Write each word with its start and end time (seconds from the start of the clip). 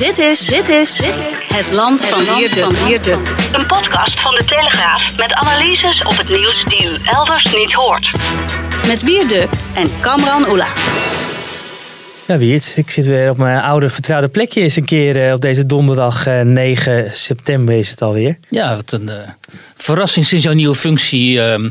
Dit 0.00 0.18
is, 0.18 0.46
dit 0.46 0.68
is 0.68 1.00
het 1.54 1.72
land 1.72 2.04
van 2.04 2.24
Wierde. 2.86 3.10
Een 3.52 3.66
podcast 3.66 4.20
van 4.20 4.34
de 4.34 4.44
Telegraaf 4.44 5.16
met 5.16 5.32
analyses 5.32 6.02
op 6.02 6.16
het 6.16 6.28
nieuws 6.28 6.64
die 6.64 6.90
u 6.90 6.98
elders 7.04 7.54
niet 7.54 7.72
hoort. 7.72 8.10
Met 8.86 9.02
Wierde 9.02 9.48
en 9.74 10.00
Kamran 10.00 10.48
Oela. 10.48 10.66
Ja, 12.26 12.38
Wiert, 12.38 12.76
ik 12.76 12.90
zit 12.90 13.06
weer 13.06 13.30
op 13.30 13.36
mijn 13.36 13.62
oude 13.62 13.88
vertrouwde 13.88 14.28
plekje 14.28 14.60
eens 14.60 14.76
een 14.76 14.84
keer 14.84 15.26
eh, 15.26 15.32
op 15.32 15.40
deze 15.40 15.66
donderdag 15.66 16.26
eh, 16.26 16.40
9 16.40 17.14
september 17.14 17.74
is 17.74 17.90
het 17.90 18.02
alweer. 18.02 18.38
Ja, 18.48 18.76
wat 18.76 18.92
een 18.92 19.08
eh, 19.08 19.28
verrassing 19.76 20.26
sinds 20.26 20.44
jouw 20.44 20.54
nieuwe 20.54 20.74
functie. 20.74 21.40
ehm, 21.40 21.68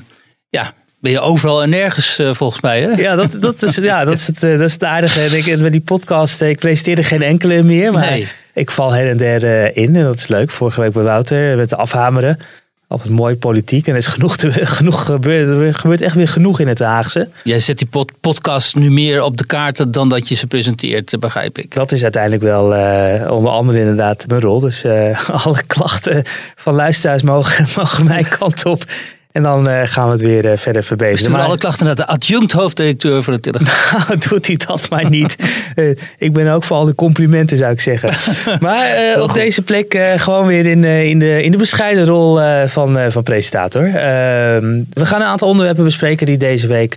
ja, 0.49 0.73
ben 1.02 1.12
je 1.12 1.20
overal 1.20 1.62
en 1.63 1.70
nergens 1.70 2.20
eh, 2.20 2.34
volgens 2.34 2.62
mij. 2.62 2.81
Hè? 2.81 2.89
Ja, 2.89 3.16
dat, 3.16 3.35
dat, 3.41 3.63
is, 3.63 3.76
ja, 3.76 4.05
dat, 4.05 4.13
is, 4.13 4.27
het, 4.27 4.44
eh, 4.44 4.52
dat 4.58 4.67
is 4.67 4.73
het 4.73 4.84
aardige. 4.84 5.22
En 5.22 5.38
ik, 5.38 5.59
met 5.59 5.72
die 5.72 5.81
podcast, 5.81 6.42
eh, 6.42 6.50
ik 6.50 6.59
presenteerde 6.59 7.03
geen 7.03 7.22
enkele 7.22 7.64
meer, 7.64 7.92
maar 7.92 8.09
Nee. 8.09 8.28
ik 8.53 8.72
val 8.72 8.92
her 8.92 9.09
en 9.09 9.17
der 9.17 9.44
eh, 9.73 9.83
in. 9.83 9.95
En 9.95 10.03
dat 10.03 10.16
is 10.16 10.27
leuk. 10.27 10.52
Vorige 10.52 10.81
week 10.81 10.92
bij 10.94 11.03
Wouter 11.03 11.58
met 11.58 11.70
de 11.70 11.75
afhameren. 11.75 12.39
Altijd 12.88 13.09
mooi 13.09 13.36
politiek. 13.36 13.86
En 13.88 13.92
er 13.92 13.97
is 13.97 14.08
genoeg, 14.08 14.38
te, 14.38 14.52
genoeg 14.66 15.05
gebeurd. 15.05 15.47
Er 15.61 15.73
gebeurt 15.75 16.02
echt 16.02 16.16
weer 16.16 16.27
genoeg 16.27 16.59
in 16.59 16.67
het 16.67 16.80
Haagse. 16.80 17.27
Jij 17.44 17.59
zet 17.59 17.77
die 17.77 17.88
pod- 17.88 18.11
podcast 18.20 18.75
nu 18.75 18.92
meer 18.92 19.23
op 19.23 19.38
de 19.38 19.45
kaarten 19.45 19.92
dan 19.92 20.09
dat 20.09 20.30
je 20.30 20.36
ze 20.36 20.47
presenteert, 20.47 21.14
eh, 21.14 21.20
begrijp 21.20 21.58
ik. 21.58 21.75
Dat 21.75 21.92
is 21.92 22.03
uiteindelijk 22.03 22.44
wel 22.44 22.75
eh, 22.75 23.31
onder 23.31 23.52
andere 23.52 23.80
inderdaad 23.80 24.27
mijn 24.27 24.42
rol. 24.42 24.59
Dus 24.59 24.83
eh, 24.83 25.30
alle 25.45 25.64
klachten 25.67 26.22
van 26.55 26.73
luisteraars 26.73 27.22
mogen, 27.22 27.67
mogen 27.75 28.05
mijn 28.05 28.25
kant 28.39 28.66
op. 28.66 28.83
En 29.31 29.44
dan 29.44 29.69
eh, 29.69 29.81
gaan 29.83 30.05
we 30.05 30.11
het 30.11 30.22
weer 30.22 30.52
eh, 30.52 30.58
verder 30.58 30.83
verbeteren. 30.83 31.31
Maar- 31.31 31.41
alle 31.41 31.58
klachten 31.58 31.85
naar 31.85 31.95
de 31.95 32.08
adjunct 32.08 32.52
hoofddirecteur 32.52 33.23
van 33.23 33.33
de 33.33 33.39
Telegraaf. 33.39 34.08
Nou, 34.08 34.19
doet 34.30 34.47
hij 34.47 34.55
dat 34.67 34.89
maar 34.89 35.09
niet. 35.09 35.36
Eh, 35.75 35.89
ik 36.17 36.33
ben 36.33 36.53
ook 36.53 36.63
voor 36.63 36.77
al 36.77 36.86
de 36.86 36.95
complimenten, 36.95 37.58
zou 37.58 37.71
ik 37.71 37.81
zeggen. 37.81 38.09
Maar 38.59 39.21
op 39.21 39.33
deze 39.33 39.61
plek 39.61 39.99
gewoon 40.16 40.45
weer 40.45 40.66
in, 40.66 40.83
in, 40.83 41.19
de, 41.19 41.44
in 41.44 41.52
de 41.52 41.58
bescheiden 41.58 42.05
rol 42.05 42.39
van, 42.67 43.11
van 43.11 43.23
presentator. 43.23 43.86
Ehm, 43.86 44.81
we 44.94 45.05
gaan 45.05 45.21
een 45.21 45.27
aantal 45.27 45.47
onderwerpen 45.47 45.83
bespreken 45.83 46.25
die 46.25 46.38
deze 46.38 46.67
week 46.67 46.95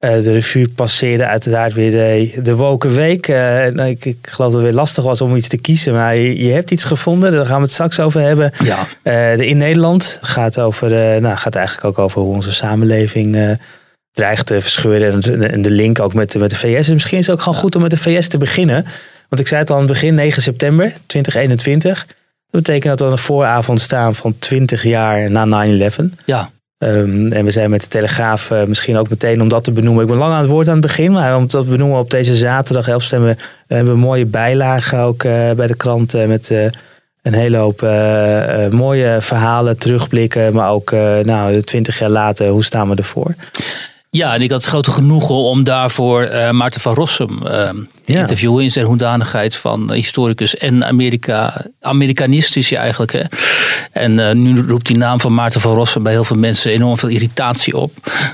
de 0.00 0.32
revue 0.32 0.68
passeerden. 0.68 1.28
Uiteraard 1.28 1.72
weer 1.72 1.90
de, 1.90 2.40
de 2.42 2.54
Woken 2.54 2.94
Week. 2.94 3.28
Eh, 3.28 3.66
ik, 3.66 4.04
ik 4.04 4.16
geloof 4.22 4.52
dat 4.52 4.60
het 4.60 4.70
weer 4.70 4.78
lastig 4.80 5.04
was 5.04 5.20
om 5.20 5.36
iets 5.36 5.48
te 5.48 5.56
kiezen. 5.58 5.92
Maar 5.92 6.16
je, 6.16 6.44
je 6.44 6.52
hebt 6.52 6.70
iets 6.70 6.84
gevonden, 6.84 7.32
daar 7.32 7.46
gaan 7.46 7.56
we 7.56 7.62
het 7.62 7.72
straks 7.72 8.00
over 8.00 8.20
hebben. 8.20 8.52
Ja. 8.64 8.78
Eh, 9.02 9.36
de 9.38 9.46
in 9.46 9.56
Nederland 9.56 10.18
gaat, 10.20 10.58
over, 10.58 11.14
eh, 11.14 11.20
nou, 11.20 11.36
gaat 11.36 11.54
eigenlijk 11.54 11.86
ook 11.86 11.98
over 11.98 12.20
hoe 12.20 12.34
onze 12.34 12.52
samenleving 12.52 13.36
eh, 13.36 13.50
dreigt 14.12 14.46
te 14.46 14.60
verscheuren. 14.60 15.12
En, 15.12 15.20
de- 15.20 15.46
en 15.46 15.62
de 15.62 15.70
link 15.70 16.00
ook 16.00 16.14
met, 16.14 16.32
de- 16.32 16.38
met 16.38 16.50
de 16.50 16.56
VS. 16.56 16.86
En 16.88 16.94
misschien 16.94 17.18
is 17.18 17.26
het 17.26 17.36
ook 17.36 17.42
gewoon 17.42 17.58
goed 17.58 17.74
om 17.76 17.82
met 17.82 17.90
de 17.90 17.96
VS 17.96 18.28
te 18.28 18.38
beginnen. 18.38 18.84
Want 19.28 19.42
ik 19.42 19.48
zei 19.48 19.60
het 19.60 19.70
al 19.70 19.76
aan 19.76 19.82
het 19.82 19.92
begin, 19.92 20.14
9 20.14 20.42
september 20.42 20.92
2021. 21.06 22.06
Dat 22.50 22.62
betekent 22.62 22.84
dat 22.84 22.98
we 23.00 23.04
aan 23.04 23.10
de 23.10 23.16
vooravond 23.22 23.80
staan 23.80 24.14
van 24.14 24.34
20 24.38 24.82
jaar 24.82 25.30
na 25.30 25.66
9-11. 25.90 26.14
ja, 26.24 26.50
Ehm, 26.80 27.26
en 27.32 27.44
we 27.44 27.50
zijn 27.50 27.70
met 27.70 27.80
de 27.80 27.88
Telegraaf 27.88 28.50
eh, 28.50 28.64
misschien 28.64 28.96
ook 28.96 29.08
meteen 29.08 29.42
om 29.42 29.48
dat 29.48 29.64
te 29.64 29.72
benoemen. 29.72 30.02
Ik 30.02 30.08
ben 30.08 30.18
lang 30.18 30.32
aan 30.32 30.40
het 30.40 30.50
woord 30.50 30.66
aan 30.68 30.72
het 30.72 30.86
begin, 30.86 31.12
maar 31.12 31.36
om 31.36 31.46
dat 31.48 31.64
te 31.64 31.70
benoemen 31.70 31.98
op 31.98 32.10
deze 32.10 32.34
zaterdag 32.34 32.88
11 32.88 33.02
september. 33.02 33.36
We 33.66 33.74
hebben 33.74 33.92
een 33.92 34.00
mooie 34.00 34.26
bijlage 34.26 34.96
ook 34.96 35.24
eh, 35.24 35.50
bij 35.50 35.66
de 35.66 35.76
krant 35.76 36.14
eh, 36.14 36.26
met 36.26 36.50
eh, 36.50 36.64
een 37.22 37.34
hele 37.34 37.56
hoop 37.56 37.82
eh, 37.82 38.64
eh, 38.64 38.72
mooie 38.72 39.16
verhalen, 39.20 39.78
terugblikken. 39.78 40.54
Maar 40.54 40.70
ook 40.70 40.92
eh 40.92 41.18
nou, 41.18 41.60
20 41.60 41.98
jaar 41.98 42.10
later, 42.10 42.48
hoe 42.48 42.64
staan 42.64 42.88
we 42.88 42.94
ervoor? 42.94 43.34
Ja, 44.10 44.34
en 44.34 44.42
ik 44.42 44.50
had 44.50 44.60
het 44.60 44.70
grote 44.70 44.90
genoegen 44.90 45.34
om 45.34 45.64
daarvoor 45.64 46.22
eh, 46.22 46.50
Maarten 46.50 46.80
van 46.80 46.94
Rossum 46.94 47.46
eh, 47.46 47.68
te 48.04 48.12
Ja. 48.12 48.20
interviewen 48.20 48.64
in 48.64 48.72
zijn 48.72 48.86
hoedanigheid 48.86 49.56
van 49.56 49.92
historicus 49.92 50.56
en 50.56 50.84
Amerika, 50.84 51.64
Amerikanist 51.80 52.56
is 52.56 52.70
hij 52.70 52.78
eigenlijk. 52.78 53.12
Hè? 53.12 53.22
En 53.92 54.28
eh, 54.28 54.34
nu 54.34 54.66
roept 54.66 54.86
die 54.86 54.96
naam 54.96 55.20
van 55.20 55.34
Maarten 55.34 55.60
van 55.60 55.74
Rossum 55.74 56.02
bij 56.02 56.12
heel 56.12 56.24
veel 56.24 56.36
mensen 56.36 56.72
enorm 56.72 56.98
veel 56.98 57.08
irritatie 57.08 57.76
op. 57.76 57.92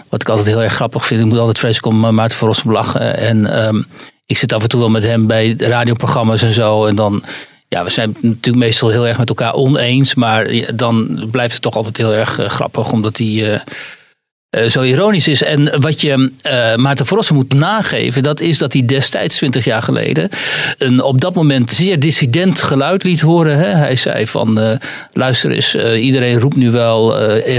Wat 0.09 0.20
ik 0.20 0.28
altijd 0.28 0.47
heel 0.47 0.62
erg 0.62 0.75
grappig 0.75 1.06
vind. 1.06 1.20
Ik 1.20 1.26
moet 1.26 1.38
altijd 1.38 1.59
vreselijk 1.59 1.86
om 1.86 2.04
eh, 2.04 2.10
Maarten 2.10 2.38
van 2.38 2.48
Rossum 2.48 2.72
lachen. 2.72 3.16
En 3.19 3.47
ehm, 3.65 3.82
ik 4.26 4.38
zit 4.38 4.53
af 4.53 4.62
en 4.62 4.69
toe 4.69 4.81
wel 4.81 4.91
met 4.91 5.03
hem 5.03 5.26
bij 5.26 5.54
radioprogramma's 5.59 6.42
en 6.42 6.53
zo. 6.53 6.84
En 6.86 6.94
dan, 6.94 7.22
ja, 7.69 7.84
we 7.84 7.91
zijn 7.91 8.16
natuurlijk 8.20 8.65
meestal 8.65 8.88
heel 8.88 9.06
erg 9.06 9.19
met 9.19 9.28
elkaar 9.28 9.53
oneens. 9.54 10.15
Maar 10.15 10.47
dan 10.75 11.28
blijft 11.31 11.53
het 11.53 11.62
toch 11.62 11.76
altijd 11.76 11.97
heel 11.97 12.12
erg 12.12 12.38
eh, 12.38 12.48
grappig, 12.48 12.92
omdat 12.92 13.16
hij... 13.16 13.53
eh, 13.54 13.60
eh, 14.51 14.69
zo 14.69 14.83
ironisch 14.83 15.29
is. 15.29 15.43
En 15.43 15.81
wat 15.81 16.01
je 16.01 16.31
eh 16.43 16.75
Maarten 16.77 17.07
van 17.07 17.17
Rossum 17.17 17.37
moet 17.37 17.53
nageven, 17.53 18.23
dat 18.23 18.41
is 18.41 18.59
dat 18.59 18.73
hij 18.73 18.84
destijds, 18.84 19.37
20 19.37 19.65
jaar 19.65 19.83
geleden, 19.83 20.29
een 20.79 21.03
op 21.03 21.21
dat 21.21 21.34
moment 21.34 21.71
zeer 21.71 22.01
dissident 22.01 22.62
geluid 22.62 23.03
liet 23.03 23.21
horen. 23.21 23.57
Hè? 23.59 23.67
Hij 23.67 23.97
zei 23.97 24.27
van, 24.27 24.61
eh, 24.61 24.79
luister 25.12 25.51
eens, 25.51 25.75
iedereen 25.75 26.41
roept 26.41 26.57
nu 26.57 26.71
wel 26.71 27.19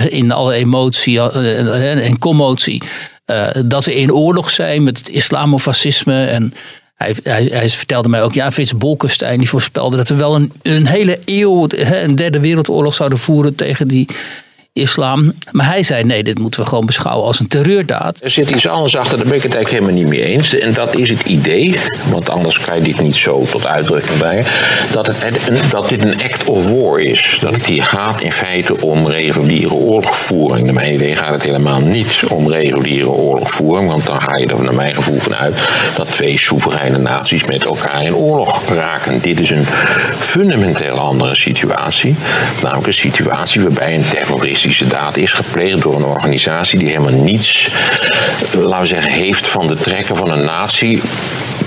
in 0.09 0.31
alle 0.31 0.53
emotie 0.53 1.21
en- 1.21 2.19
commotie 2.19 2.81
dat 3.65 3.85
we 3.85 3.95
in 3.95 4.13
oorlog 4.13 4.49
zijn 4.49 4.83
met 4.83 4.97
het 4.97 5.09
islamofascisme 5.09 6.25
en... 6.25 6.53
Hij, 6.95 7.15
hij, 7.23 7.49
hij 7.51 7.69
vertelde 7.69 8.09
mij 8.09 8.23
ook, 8.23 8.33
ja, 8.33 8.51
Frits 8.51 8.77
Bolkestein 8.77 9.39
die 9.39 9.49
voorspelde 9.49 9.97
dat 9.97 10.07
we 10.07 10.15
wel 10.15 10.35
een, 10.35 10.51
een 10.61 10.87
hele 10.87 11.19
eeuw, 11.25 11.67
hè, 11.69 12.01
een 12.01 12.15
derde 12.15 12.39
wereldoorlog 12.39 12.93
zouden 12.93 13.19
voeren 13.19 13.55
tegen 13.55 13.87
die 13.87 14.07
islam. 14.77 15.33
Maar 15.51 15.65
hij 15.65 15.83
zei, 15.83 16.03
nee, 16.03 16.23
dit 16.23 16.39
moeten 16.39 16.59
we 16.59 16.65
gewoon 16.65 16.85
beschouwen 16.85 17.27
als 17.27 17.39
een 17.39 17.47
terreurdaad. 17.47 18.19
Er 18.21 18.31
zit 18.31 18.49
iets 18.49 18.67
anders 18.67 18.95
achter, 18.95 19.17
daar 19.17 19.27
ben 19.27 19.37
ik 19.37 19.43
het 19.43 19.55
eigenlijk 19.55 19.83
helemaal 19.83 20.03
niet 20.03 20.19
mee 20.19 20.35
eens. 20.35 20.53
En 20.53 20.73
dat 20.73 20.95
is 20.95 21.09
het 21.09 21.21
idee, 21.21 21.79
want 22.09 22.29
anders 22.29 22.59
kan 22.59 22.75
je 22.75 22.81
dit 22.81 23.01
niet 23.01 23.15
zo 23.15 23.45
tot 23.49 23.67
uitdrukking 23.67 24.17
brengen. 24.17 24.45
Dat, 24.91 25.07
het, 25.07 25.71
dat 25.71 25.89
dit 25.89 26.03
een 26.03 26.23
act 26.23 26.45
of 26.45 26.69
war 26.71 26.99
is. 26.99 27.37
Dat 27.41 27.53
het 27.53 27.65
hier 27.65 27.83
gaat 27.83 28.21
in 28.21 28.31
feite 28.31 28.81
om 28.81 29.07
reguliere 29.07 29.73
oorlogvoering. 29.73 30.65
Naar 30.65 30.73
mijn 30.73 30.93
idee 30.93 31.15
gaat 31.15 31.33
het 31.33 31.43
helemaal 31.43 31.81
niet 31.81 32.19
om 32.29 32.49
reguliere 32.49 33.09
oorlogvoering. 33.09 33.89
Want 33.89 34.05
dan 34.05 34.21
ga 34.21 34.37
je 34.37 34.47
er 34.47 34.63
naar 34.63 34.73
mijn 34.73 34.95
gevoel 34.95 35.19
vanuit 35.19 35.55
dat 35.95 36.11
twee 36.11 36.37
soevereine 36.37 36.97
naties 36.97 37.45
met 37.45 37.65
elkaar 37.65 38.03
in 38.03 38.15
oorlog 38.15 38.61
raken. 38.69 39.19
Dit 39.21 39.39
is 39.39 39.49
een 39.49 39.65
fundamenteel 40.19 40.97
andere 40.97 41.35
situatie. 41.35 42.15
Namelijk 42.61 42.87
een 42.87 42.93
situatie 42.93 43.61
waarbij 43.61 43.95
een 43.95 44.05
terroristische 44.67 45.01
daad 45.01 45.17
is 45.17 45.33
gepleegd 45.33 45.81
door 45.81 45.95
een 45.95 46.03
organisatie 46.03 46.79
die 46.79 46.87
helemaal 46.87 47.21
niets, 47.21 47.69
laten 48.53 48.79
we 48.79 48.85
zeggen, 48.85 49.11
heeft 49.11 49.47
van 49.47 49.67
de 49.67 49.75
trekken 49.75 50.15
van 50.15 50.31
een 50.31 50.45
natie. 50.45 51.01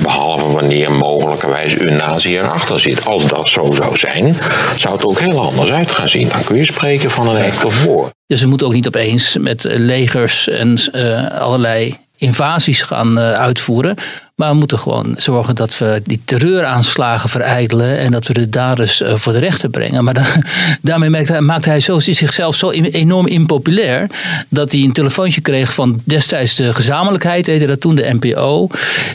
Behalve 0.03 0.47
wanneer 0.47 0.93
mogelijkerwijs 0.93 1.81
een 1.81 1.97
nazi 1.97 2.39
erachter 2.39 2.81
zit. 2.81 3.07
Als 3.07 3.27
dat 3.27 3.49
zo 3.49 3.73
zou 3.73 3.97
zijn, 3.97 4.37
zou 4.77 4.95
het 4.95 5.07
ook 5.07 5.21
heel 5.21 5.41
anders 5.41 5.71
uit 5.71 5.91
gaan 5.91 6.09
zien. 6.09 6.29
Dan 6.29 6.45
kun 6.45 6.57
je 6.57 6.65
spreken 6.65 7.11
van 7.11 7.29
een 7.29 7.45
act 7.45 7.65
of 7.65 7.85
war. 7.85 8.11
Dus 8.27 8.41
we 8.41 8.49
moeten 8.49 8.67
ook 8.67 8.73
niet 8.73 8.87
opeens 8.87 9.37
met 9.41 9.65
legers 9.69 10.49
en 10.49 10.79
eh, 10.93 11.41
allerlei 11.41 11.97
invasies 12.17 12.83
gaan 12.83 13.19
eh, 13.19 13.31
uitvoeren. 13.31 13.97
Maar 14.41 14.51
we 14.51 14.57
moeten 14.57 14.79
gewoon 14.79 15.15
zorgen 15.17 15.55
dat 15.55 15.79
we 15.79 16.01
die 16.05 16.21
terreuraanslagen 16.25 17.29
verijdelen. 17.29 17.99
En 17.99 18.11
dat 18.11 18.27
we 18.27 18.33
de 18.33 18.49
daders 18.49 19.01
eh, 19.03 19.15
voor 19.17 19.33
de 19.33 19.39
rechter 19.39 19.69
brengen. 19.69 20.05
Maar 20.05 20.15
da- 20.15 20.43
daarmee 20.83 21.11
maakt 21.11 21.29
hij, 21.29 21.41
maakt 21.41 21.65
hij 21.65 21.81
zichzelf 21.81 22.55
zo 22.57 22.71
enorm 22.71 23.27
impopulair. 23.27 24.07
Dat 24.49 24.73
hij 24.73 24.81
een 24.81 24.93
telefoontje 24.93 25.41
kreeg 25.41 25.75
van 25.75 26.01
destijds 26.05 26.57
de 26.57 26.75
gezamenlijkheid, 26.75 27.47
heette 27.47 27.67
dat 27.67 27.81
toen 27.81 27.95
de 27.95 28.17
NPO. 28.21 28.69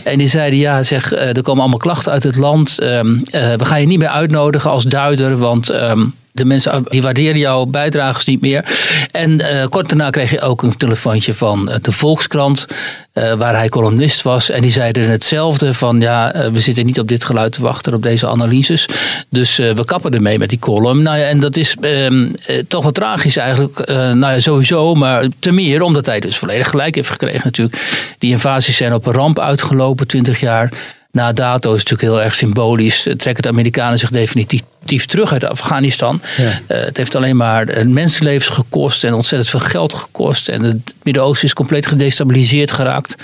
En 0.03 0.17
die 0.17 0.27
zeiden: 0.27 0.59
Ja, 0.59 0.83
zeg, 0.83 1.11
eh, 1.11 1.35
er 1.35 1.41
komen 1.41 1.61
allemaal 1.61 1.79
klachten 1.79 2.11
uit 2.11 2.23
het 2.23 2.35
land. 2.37 2.79
Ehm, 2.79 3.15
eh, 3.31 3.53
we 3.53 3.65
gaan 3.65 3.81
je 3.81 3.87
niet 3.87 3.99
meer 3.99 4.07
uitnodigen 4.07 4.69
als 4.71 4.83
duider. 4.83 5.37
Want. 5.37 5.69
ehm, 5.69 6.05
de 6.35 6.45
mensen 6.45 6.83
die 6.89 7.01
waarderen 7.01 7.37
jouw 7.37 7.65
bijdrages 7.65 8.25
niet 8.25 8.41
meer. 8.41 8.65
En 9.11 9.31
uh, 9.31 9.65
kort 9.69 9.89
daarna 9.89 10.09
kreeg 10.09 10.31
je 10.31 10.41
ook 10.41 10.63
een 10.63 10.77
telefoontje 10.77 11.33
van 11.33 11.79
de 11.81 11.91
Volkskrant, 11.91 12.65
uh, 13.13 13.33
waar 13.33 13.55
hij 13.55 13.69
columnist 13.69 14.21
was. 14.21 14.49
En 14.49 14.61
die 14.61 14.71
zeiden 14.71 15.09
hetzelfde 15.09 15.73
van 15.73 15.99
ja, 15.99 16.49
we 16.51 16.61
zitten 16.61 16.85
niet 16.85 16.99
op 16.99 17.07
dit 17.07 17.25
geluid 17.25 17.51
te 17.51 17.61
wachten, 17.61 17.93
op 17.93 18.03
deze 18.03 18.27
analyses. 18.27 18.87
Dus 19.29 19.55
we 19.57 19.85
kappen 19.85 20.11
ermee 20.11 20.37
met 20.37 20.49
die 20.49 20.59
column. 20.59 21.01
Nou 21.01 21.17
ja, 21.17 21.25
en 21.25 21.39
dat 21.39 21.55
is 21.55 21.75
uh, 21.81 22.27
toch 22.67 22.83
wel 22.83 22.91
tragisch 22.91 23.37
eigenlijk. 23.37 23.87
nou 23.87 24.19
ja, 24.19 24.39
sowieso, 24.39 24.95
maar 24.95 25.25
te 25.39 25.51
meer 25.51 25.81
omdat 25.81 26.05
hij 26.05 26.19
dus 26.19 26.37
volledig 26.37 26.69
gelijk 26.69 26.95
heeft 26.95 27.09
gekregen 27.09 27.41
natuurlijk. 27.43 28.15
Die 28.19 28.31
invasies 28.31 28.77
zijn 28.77 28.93
op 28.93 29.05
een 29.05 29.13
ramp 29.13 29.39
uitgelopen, 29.39 30.07
20 30.07 30.39
jaar 30.39 30.69
na 31.15 31.33
dato 31.33 31.73
is 31.73 31.83
natuurlijk 31.83 32.09
heel 32.13 32.23
erg 32.23 32.35
symbolisch. 32.35 33.07
Trekken 33.17 33.43
de 33.43 33.49
Amerikanen 33.49 33.97
zich 33.97 34.09
definitief 34.09 35.05
terug 35.05 35.31
uit 35.31 35.43
Afghanistan. 35.43 36.21
Ja. 36.37 36.43
Uh, 36.43 36.51
het 36.67 36.97
heeft 36.97 37.15
alleen 37.15 37.35
maar 37.35 37.87
mensenlevens 37.87 38.55
gekost 38.55 39.03
en 39.03 39.13
ontzettend 39.13 39.49
veel 39.49 39.59
geld 39.59 39.93
gekost. 39.93 40.49
En 40.49 40.63
het 40.63 40.93
Midden-Oosten 41.03 41.47
is 41.47 41.53
compleet 41.53 41.85
gedestabiliseerd 41.85 42.71
geraakt. 42.71 43.15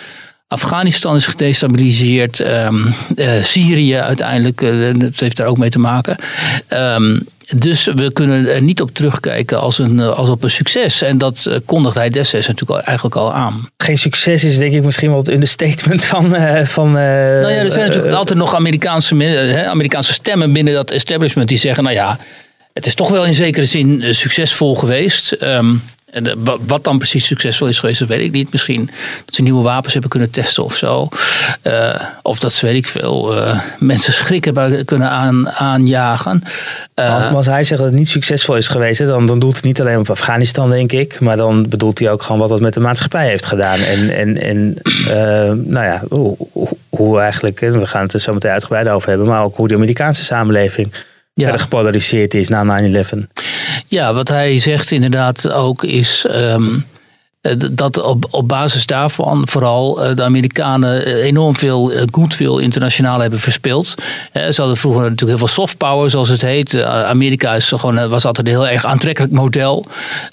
Afghanistan 0.51 1.15
is 1.15 1.25
gedestabiliseerd. 1.25 2.39
Um, 2.39 2.94
uh, 3.15 3.31
Syrië 3.42 3.95
uiteindelijk, 3.95 4.62
uh, 4.62 4.94
dat 4.95 5.19
heeft 5.19 5.38
daar 5.38 5.48
ook 5.48 5.57
mee 5.57 5.69
te 5.69 5.80
maken. 5.80 6.18
Um, 6.69 7.27
dus 7.56 7.83
we 7.83 8.12
kunnen 8.13 8.53
er 8.53 8.62
niet 8.62 8.81
op 8.81 8.94
terugkijken 8.94 9.59
als, 9.59 9.77
een, 9.77 10.00
als 10.00 10.30
op 10.30 10.44
een 10.44 10.50
succes. 10.50 11.01
En 11.01 11.18
dat 11.18 11.62
kondigde 11.65 12.00
hij 12.00 12.09
destijds 12.09 12.48
natuurlijk 12.48 12.80
al, 12.80 12.86
eigenlijk 12.86 13.15
al 13.15 13.33
aan. 13.33 13.69
Geen 13.77 13.98
succes 13.98 14.44
is 14.44 14.57
denk 14.57 14.74
ik 14.74 14.83
misschien 14.83 15.09
wel 15.09 15.18
het 15.18 15.30
understatement 15.30 16.03
van... 16.03 16.36
Van 16.65 16.92
nou 16.92 17.51
ja, 17.51 17.63
er 17.63 17.71
zijn 17.71 17.88
natuurlijk 17.88 18.15
altijd 18.15 18.39
nog 18.39 18.56
Amerikaanse, 18.56 19.65
Amerikaanse 19.68 20.13
stemmen 20.13 20.53
binnen 20.53 20.74
dat 20.74 20.92
establishment 20.92 21.50
die 21.50 21.57
zeggen... 21.57 21.83
nou 21.83 21.95
ja, 21.95 22.19
het 22.74 22.86
is 22.86 22.95
toch 22.95 23.09
wel 23.09 23.25
in 23.25 23.33
zekere 23.33 23.65
zin 23.65 24.15
succesvol 24.15 24.75
geweest. 24.75 25.38
Um, 25.42 25.81
en 26.12 26.44
wat 26.66 26.84
dan 26.84 26.98
precies 26.98 27.25
succesvol 27.25 27.68
is 27.68 27.80
geweest, 27.80 28.00
dat 28.00 28.08
weet 28.08 28.22
ik 28.22 28.31
niet. 28.31 28.52
Misschien 28.52 28.90
dat 29.25 29.36
ze 29.36 29.42
nieuwe 29.42 29.63
wapens 29.63 29.94
hebben 29.94 30.12
kunnen 30.12 30.31
testen 30.31 30.63
of 30.63 30.75
zo. 30.75 31.08
Uh, 31.63 31.96
of 32.22 32.40
dat 32.40 32.54
ze, 32.54 32.66
weet 32.66 32.75
ik 32.75 32.88
veel, 32.88 33.38
uh, 33.38 33.60
mensen 33.80 34.13
schrik 34.13 34.46
hebben 34.46 34.86
kunnen 34.86 35.10
aan, 35.10 35.50
aanjagen. 35.50 36.44
Uh, 36.96 37.16
als, 37.16 37.25
als, 37.25 37.46
hij 37.46 37.63
zegt 37.63 37.81
dat 37.81 37.90
het 37.90 38.00
niet 38.00 38.10
succesvol 38.10 38.56
is 38.56 38.68
geweest, 38.68 39.00
dan, 39.00 39.25
dan 39.25 39.40
doelt 39.40 39.60
hij 39.60 39.68
niet 39.68 39.81
alleen 39.81 39.98
op 39.98 40.10
Afghanistan, 40.10 40.69
denk 40.69 40.92
ik. 40.92 41.19
Maar 41.19 41.38
dan 41.38 41.69
bedoelt 41.69 42.00
hij 42.00 42.12
ook 42.12 42.22
gewoon 42.24 42.40
wat 42.40 42.50
dat 42.50 42.62
met 42.62 42.74
de 42.74 42.80
maatschappij 42.80 43.28
heeft 43.28 43.46
gedaan. 43.46 43.80
En, 43.80 44.16
en, 44.16 44.42
en 44.42 44.78
nou 45.72 45.86
ja, 45.86 46.02
hoe, 46.10 46.38
hoe 46.90 47.19
eigenlijk, 47.19 47.60
we 47.60 47.86
gaan 47.86 48.04
het 48.04 48.13
er 48.13 48.19
zo 48.19 48.34
meteen 48.34 48.52
uitgebreid 48.52 48.88
over 48.88 49.10
hebben, 49.10 49.28
maar 49.28 49.44
ook 49.44 49.56
hoe 49.56 49.68
de 49.68 49.75
Amerikaanse 49.75 50.24
samenleving 50.24 50.94
ja. 51.34 51.44
verder 51.44 51.62
gepolariseerd 51.62 52.34
is 52.34 52.48
na 52.48 52.81
9-11. 52.81 53.18
Ja, 53.91 54.13
wat 54.13 54.27
hij 54.27 54.59
zegt 54.59 54.91
inderdaad 54.91 55.49
ook 55.49 55.83
is. 55.83 56.25
Um, 56.35 56.85
dat 57.71 58.01
op, 58.01 58.27
op 58.29 58.47
basis 58.47 58.85
daarvan 58.85 59.47
vooral 59.47 60.03
eh, 60.03 60.15
de 60.15 60.23
Amerikanen 60.23 61.05
eh, 61.05 61.25
enorm 61.25 61.55
veel 61.55 61.91
goodwill 62.11 62.59
internationaal 62.59 63.19
hebben 63.19 63.39
verspeeld. 63.39 63.95
Ze 64.33 64.53
hadden 64.55 64.77
vroeger 64.77 65.01
natuurlijk 65.01 65.29
heel 65.29 65.47
veel 65.47 65.47
soft 65.47 65.77
power, 65.77 66.09
zoals 66.09 66.29
het 66.29 66.41
heet. 66.41 66.83
Amerika 66.83 67.55
is 67.55 67.67
gewoon, 67.67 68.09
was 68.09 68.25
altijd 68.25 68.47
een 68.47 68.53
heel 68.53 68.67
erg 68.67 68.85
aantrekkelijk 68.85 69.33
model 69.33 69.85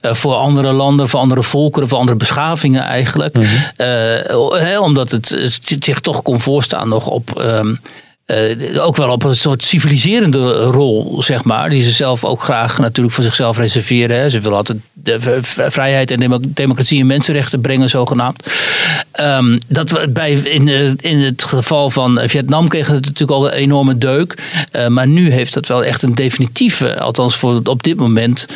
voor 0.02 0.34
andere 0.34 0.72
landen, 0.72 1.08
voor 1.08 1.20
andere 1.20 1.43
volkeren, 1.43 1.88
voor 1.88 1.99
andere 1.99 2.16
beschavingen 2.16 2.82
eigenlijk. 2.82 3.34
Mm 3.34 3.46
omdat 4.81 5.10
het, 5.10 5.28
het, 5.28 5.76
zich 5.81 6.00
toch 6.00 6.22
kon 6.22 6.40
voorstaan 6.40 6.88
nog 6.88 7.06
op. 7.06 7.40
Um, 7.40 7.81
uh, 8.33 8.85
ook 8.85 8.97
wel 8.97 9.11
op 9.11 9.25
een 9.25 9.37
soort 9.37 9.65
civiliserende 9.65 10.63
rol, 10.63 11.23
zeg 11.23 11.45
maar. 11.45 11.71
Die 11.71 11.83
ze 11.83 11.91
zelf 11.91 12.25
ook 12.25 12.43
graag 12.43 12.79
natuurlijk 12.79 13.15
voor 13.15 13.25
zichzelf 13.25 13.59
reserveren. 13.59 14.19
Hè. 14.19 14.29
Ze 14.29 14.41
willen 14.41 14.57
altijd 14.57 14.79
de 14.93 15.39
vrijheid 15.71 16.11
en 16.11 16.43
democratie 16.49 17.01
en 17.01 17.07
mensenrechten 17.07 17.61
brengen, 17.61 17.89
zogenaamd. 17.89 18.43
Um, 19.21 19.59
dat 19.69 20.13
bij, 20.13 20.33
in, 20.33 20.69
in 21.01 21.19
het 21.19 21.45
geval 21.45 21.91
van 21.91 22.21
Vietnam 22.25 22.69
kreeg 22.69 22.87
het 22.87 23.05
natuurlijk 23.05 23.31
al 23.31 23.47
een 23.47 23.53
enorme 23.53 23.99
deuk. 23.99 24.35
Uh, 24.73 24.87
maar 24.87 25.09
nu 25.09 25.31
heeft 25.31 25.55
dat 25.55 25.67
wel 25.67 25.85
echt 25.85 26.03
een 26.03 26.15
definitieve, 26.15 27.01
althans 27.01 27.37
voor 27.37 27.61
op 27.65 27.83
dit 27.83 27.97
moment. 27.97 28.47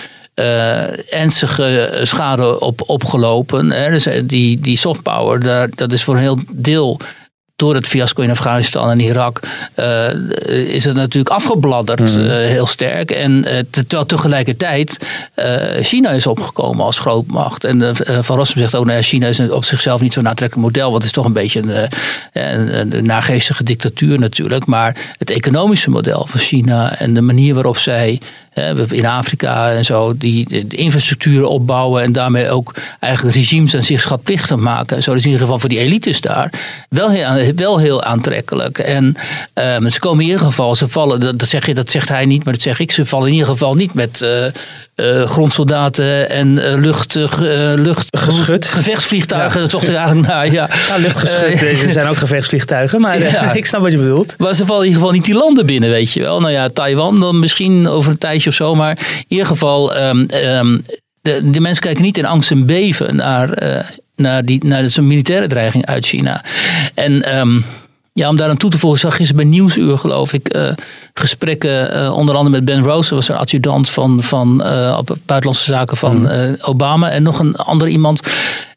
Ernstige 1.11 1.99
schade 2.03 2.61
op, 2.61 2.83
opgelopen. 2.87 3.71
Hè. 3.71 3.91
Dus 3.91 4.07
die, 4.25 4.61
die 4.61 4.77
soft 4.77 5.03
power, 5.03 5.71
dat 5.75 5.93
is 5.93 6.03
voor 6.03 6.15
een 6.15 6.21
heel 6.21 6.39
deel 6.51 7.01
door 7.62 7.75
het 7.75 7.87
fiasco 7.87 8.23
in 8.23 8.31
Afghanistan 8.31 8.91
en 8.91 9.00
Irak 9.00 9.41
uh, 9.76 10.75
is 10.75 10.85
het 10.85 10.94
natuurlijk 10.94 11.35
afgebladderd 11.35 12.00
mhm. 12.17 12.20
eh, 12.20 12.31
heel 12.31 12.67
sterk. 12.67 13.11
En 13.11 13.44
uh, 13.47 13.59
terwijl 13.70 14.06
tegelijkertijd 14.06 14.99
China 15.81 16.11
is 16.11 16.26
opgekomen 16.26 16.85
als 16.85 16.99
grootmacht. 16.99 17.64
En 17.64 17.97
Van 18.20 18.37
Rossum 18.37 18.61
zegt 18.61 18.75
ook, 18.75 18.85
nou 18.85 19.03
China 19.03 19.26
is 19.26 19.41
op 19.41 19.64
zichzelf 19.64 20.00
niet 20.00 20.12
zo'n 20.12 20.29
aantrekkelijk 20.29 20.67
model. 20.67 20.91
Want 20.91 20.97
het 20.97 21.05
is 21.05 21.12
toch 21.12 21.25
een 21.25 21.32
beetje 21.32 21.61
een, 21.61 21.88
een, 22.32 22.97
een 22.97 23.05
naargeestige 23.05 23.64
dictatuur 23.64 24.19
natuurlijk. 24.19 24.67
Maar 24.67 24.97
het 25.19 25.31
economische 25.31 25.91
model 25.91 26.26
van 26.26 26.41
China 26.41 26.99
en 26.99 27.14
de 27.14 27.20
manier 27.20 27.55
waarop 27.55 27.79
zij 27.79 28.20
in 28.88 29.06
Afrika 29.06 29.73
en 29.73 29.85
zo, 29.85 30.17
die 30.17 30.67
de 30.69 30.76
infrastructuren 30.76 31.50
opbouwen 31.50 32.03
en 32.03 32.12
daarmee 32.12 32.50
ook 32.50 32.75
eigenlijk 33.00 33.37
regimes 33.37 33.75
aan 33.75 33.82
zich 33.82 34.00
schatplichtig 34.00 34.56
maken. 34.56 35.03
Zo 35.03 35.12
is 35.12 35.20
in 35.25 35.26
ieder 35.26 35.41
geval 35.43 35.59
voor 35.59 35.69
die 35.69 35.79
elites 35.79 36.20
daar 36.20 36.53
wel 36.88 37.11
heel, 37.11 37.51
wel 37.58 37.78
heel 37.78 38.02
aantrekkelijk. 38.02 38.78
En 38.78 39.16
um, 39.54 39.90
ze 39.90 39.99
komen 39.99 40.20
in 40.25 40.31
ieder 40.31 40.44
geval, 40.44 40.75
ze 40.75 40.88
vallen, 40.88 41.20
dat, 41.20 41.49
zeg 41.49 41.66
je, 41.66 41.75
dat 41.75 41.90
zegt 41.90 42.08
hij 42.08 42.26
niet, 42.26 42.44
maar 42.44 42.52
dat 42.52 42.62
zeg 42.62 42.81
ik, 42.81 42.93
ze 42.93 43.06
vallen 43.06 43.26
in 43.26 43.32
ieder 43.32 43.49
geval 43.49 43.75
niet 43.75 43.94
met 43.94 44.20
uh, 44.22 44.44
uh, 44.96 45.28
grondsoldaten 45.28 46.31
en 46.31 46.49
uh, 46.49 46.75
lucht, 46.75 47.14
lucht 47.76 48.16
geschut. 48.19 48.66
gevechtsvliegtuigen. 48.66 49.60
Ja. 49.60 49.69
Zocht 49.69 49.88
ik 49.88 49.94
eigenlijk 49.94 50.26
naar. 50.26 50.52
Ja, 50.52 50.69
ja 50.88 50.96
luchtgeschut. 50.96 51.58
Deze 51.58 51.90
zijn 51.90 52.08
ook 52.08 52.16
gevechtsvliegtuigen, 52.16 53.00
maar 53.00 53.20
ja. 53.32 53.52
ik 53.52 53.66
snap 53.66 53.82
wat 53.82 53.93
je 53.93 53.99
bedoelt. 53.99 54.34
Maar 54.38 54.54
ze 54.54 54.66
vallen 54.66 54.82
in 54.82 54.88
ieder 54.88 55.02
geval 55.02 55.16
niet 55.16 55.26
die 55.26 55.34
landen 55.34 55.66
binnen, 55.66 55.90
weet 55.90 56.12
je 56.12 56.20
wel. 56.20 56.40
Nou 56.40 56.52
ja, 56.52 56.69
Taiwan 56.69 57.20
dan 57.20 57.38
misschien 57.38 57.88
over 57.88 58.10
een 58.10 58.19
tijdje 58.19 58.49
of 58.49 58.54
zo, 58.54 58.75
maar 58.75 58.99
in 58.99 59.25
ieder 59.28 59.46
geval. 59.46 59.96
Um, 59.96 60.28
um, 60.34 60.84
de, 61.22 61.50
de, 61.50 61.60
mensen 61.60 61.82
kijken 61.82 62.02
niet 62.02 62.19
in 62.19 62.25
angst 62.25 62.50
en 62.50 62.66
beven 62.66 63.16
naar, 63.16 63.62
uh, 63.62 63.81
naar, 64.23 64.45
die, 64.45 64.65
naar 64.65 64.91
zo'n 64.91 65.07
militaire 65.07 65.47
dreiging 65.47 65.87
uit 65.87 66.07
China. 66.07 66.45
En 66.95 67.39
um, 67.39 67.65
ja, 68.13 68.29
om 68.29 68.37
daar 68.37 68.49
aan 68.49 68.57
toe 68.57 68.71
te 68.71 68.79
voegen, 68.79 69.01
zag 69.01 69.17
gisteren 69.17 69.43
bij 69.43 69.51
Nieuwsuur, 69.51 69.99
geloof 69.99 70.33
ik, 70.33 70.55
uh, 70.57 70.73
gesprekken, 71.15 71.97
uh, 71.97 72.17
onder 72.17 72.35
andere 72.35 72.57
met 72.57 72.65
Ben 72.65 72.83
Rose, 72.83 73.15
was 73.15 73.29
een 73.29 73.37
adjudant 73.37 73.91
van, 73.91 74.23
van 74.23 74.63
uh, 74.67 74.97
op 74.99 75.17
buitenlandse 75.27 75.65
zaken 75.73 75.97
van 75.97 76.17
mm. 76.17 76.57
Obama, 76.61 77.11
en 77.11 77.23
nog 77.23 77.39
een 77.39 77.57
ander 77.57 77.89
iemand. 77.89 78.23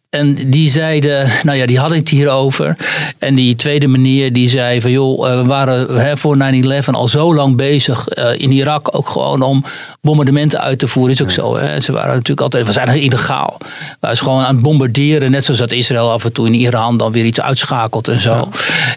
En 0.09 0.33
die 0.49 0.69
zeiden, 0.69 1.29
nou 1.43 1.57
ja, 1.57 1.65
die 1.65 1.79
hadden 1.79 1.97
het 1.97 2.09
hierover. 2.09 2.75
En 3.19 3.35
die 3.35 3.55
tweede 3.55 3.87
meneer 3.87 4.33
die 4.33 4.49
zei 4.49 4.81
van 4.81 4.91
joh, 4.91 5.29
eh, 5.29 5.41
we 5.41 5.47
waren 5.47 5.99
hè, 5.99 6.17
voor 6.17 6.37
9-11 6.37 6.89
al 6.91 7.07
zo 7.07 7.35
lang 7.35 7.55
bezig 7.55 8.17
uh, 8.17 8.39
in 8.39 8.51
Irak 8.51 8.95
ook 8.95 9.09
gewoon 9.09 9.41
om 9.41 9.65
bombardementen 10.01 10.61
uit 10.61 10.79
te 10.79 10.87
voeren. 10.87 11.13
Is 11.13 11.21
ook 11.21 11.31
zo. 11.31 11.57
Hè. 11.57 11.79
Ze 11.79 11.91
waren 11.91 12.09
natuurlijk 12.09 12.41
altijd, 12.41 12.65
we 12.65 12.71
zijn 12.71 12.87
illegaal. 12.89 13.55
We 13.59 13.97
waren 13.99 14.17
gewoon 14.17 14.41
aan 14.43 14.53
het 14.53 14.63
bombarderen. 14.63 15.31
Net 15.31 15.45
zoals 15.45 15.59
dat 15.59 15.71
Israël 15.71 16.11
af 16.11 16.25
en 16.25 16.33
toe 16.33 16.45
in 16.45 16.53
Iran 16.53 16.97
dan 16.97 17.11
weer 17.11 17.25
iets 17.25 17.41
uitschakelt 17.41 18.07
en 18.07 18.21
zo. 18.21 18.49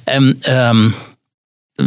En 0.04 0.40
um, 0.50 0.94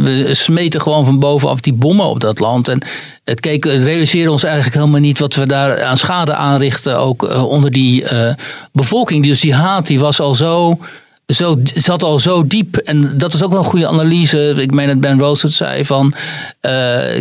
we 0.00 0.34
smeten 0.34 0.80
gewoon 0.80 1.04
van 1.04 1.18
bovenaf 1.18 1.60
die 1.60 1.72
bommen 1.72 2.06
op 2.06 2.20
dat 2.20 2.40
land. 2.40 2.68
En 2.68 2.82
het 3.24 3.40
keek, 3.40 3.64
realiseren 3.64 4.32
ons 4.32 4.42
eigenlijk 4.42 4.74
helemaal 4.74 5.00
niet 5.00 5.18
wat 5.18 5.34
we 5.34 5.46
daar 5.46 5.82
aan 5.82 5.96
schade 5.96 6.34
aanrichten. 6.34 6.98
Ook 6.98 7.22
uh, 7.22 7.48
onder 7.48 7.70
die 7.70 8.12
uh, 8.12 8.34
bevolking. 8.72 9.24
Dus 9.24 9.40
die 9.40 9.54
haat 9.54 9.86
die 9.86 9.98
was 9.98 10.20
al 10.20 10.34
zo 10.34 10.78
zo, 11.26 11.58
zat 11.74 12.02
al 12.02 12.18
zo 12.18 12.46
diep. 12.46 12.76
En 12.76 13.18
dat 13.18 13.34
is 13.34 13.42
ook 13.42 13.50
wel 13.50 13.58
een 13.58 13.64
goede 13.64 13.88
analyse. 13.88 14.54
Ik 14.56 14.70
meen 14.70 14.86
dat 14.86 15.00
Ben 15.00 15.18
Rose 15.18 15.46
het 15.46 15.54
zei 15.54 15.84
van. 15.84 16.14
Uh, 16.60 16.72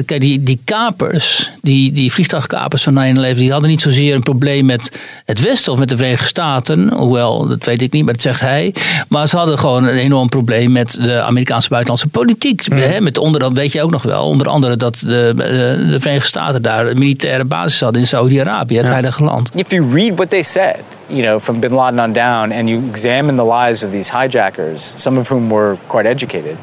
kijk, 0.06 0.20
die, 0.20 0.44
die 0.44 0.62
kapers, 0.64 1.52
die, 1.62 1.92
die 1.92 2.12
vliegtuigkapers 2.12 2.84
van 2.84 3.16
9-11, 3.34 3.36
die 3.36 3.52
hadden 3.52 3.70
niet 3.70 3.82
zozeer 3.82 4.16
een 4.16 4.24
probleem 4.24 4.66
met 4.66 5.00
het 5.26 5.42
Westen 5.42 5.72
of 5.72 5.78
met 5.80 5.90
de 5.90 5.98
Verenigde 5.98 6.26
Staten. 6.26 6.94
Hoewel, 6.94 7.48
dat 7.48 7.66
weet 7.66 7.82
ik 7.82 7.92
niet, 7.92 8.04
maar 8.04 8.14
dat 8.14 8.22
zegt 8.22 8.40
hij. 8.40 8.74
Maar 9.08 9.28
ze 9.28 9.38
hadden 9.38 9.60
gewoon 9.60 9.84
een 9.84 9.98
enorm 9.98 10.30
probleem 10.30 10.72
met 10.72 10.98
de 11.02 11.22
Amerikaanse 11.22 11.70
buitenlandse 11.70 12.08
politiek. 12.08 12.66
Hè, 12.74 13.02
met 13.02 13.18
onder, 13.18 13.40
dat 13.40 13.54
weet 13.54 13.72
je 13.72 13.82
ook 13.82 13.92
nog 13.92 14.04
wel. 14.04 14.28
Onder 14.28 14.48
andere 14.48 14.78
dat 14.78 15.00
de, 15.00 15.34
de, 15.36 15.86
de 15.90 16.00
Verenigde 16.00 16.28
Staten 16.28 16.62
daar 16.62 16.88
een 16.88 17.00
militaire 17.00 17.46
basis 17.46 17.82
hadden 17.82 18.02
in 18.02 18.08
Saudi-Arabië, 18.08 18.78
het 18.78 18.86
ja. 18.86 18.92
heilige 18.92 19.24
land. 19.24 19.52
If 19.56 19.72
you 19.72 19.94
read 19.94 20.16
what 20.16 20.30
they 20.30 20.44
said. 20.44 20.76
You 21.12 21.22
know, 21.22 21.40
from 21.40 21.62
bin 21.62 21.72
Laden 21.72 22.00
on 22.00 22.14
down, 22.14 22.52
and 22.52 22.70
you 22.70 22.80
examine 22.88 23.36
the 23.36 23.46
lives 23.46 23.84
of 23.84 23.92
these 23.92 24.10
hijackers, 24.10 24.82
some 24.84 25.18
of 25.18 25.28
whom 25.28 25.50
were 25.50 25.78
quite 25.88 26.06
educated, 26.06 26.58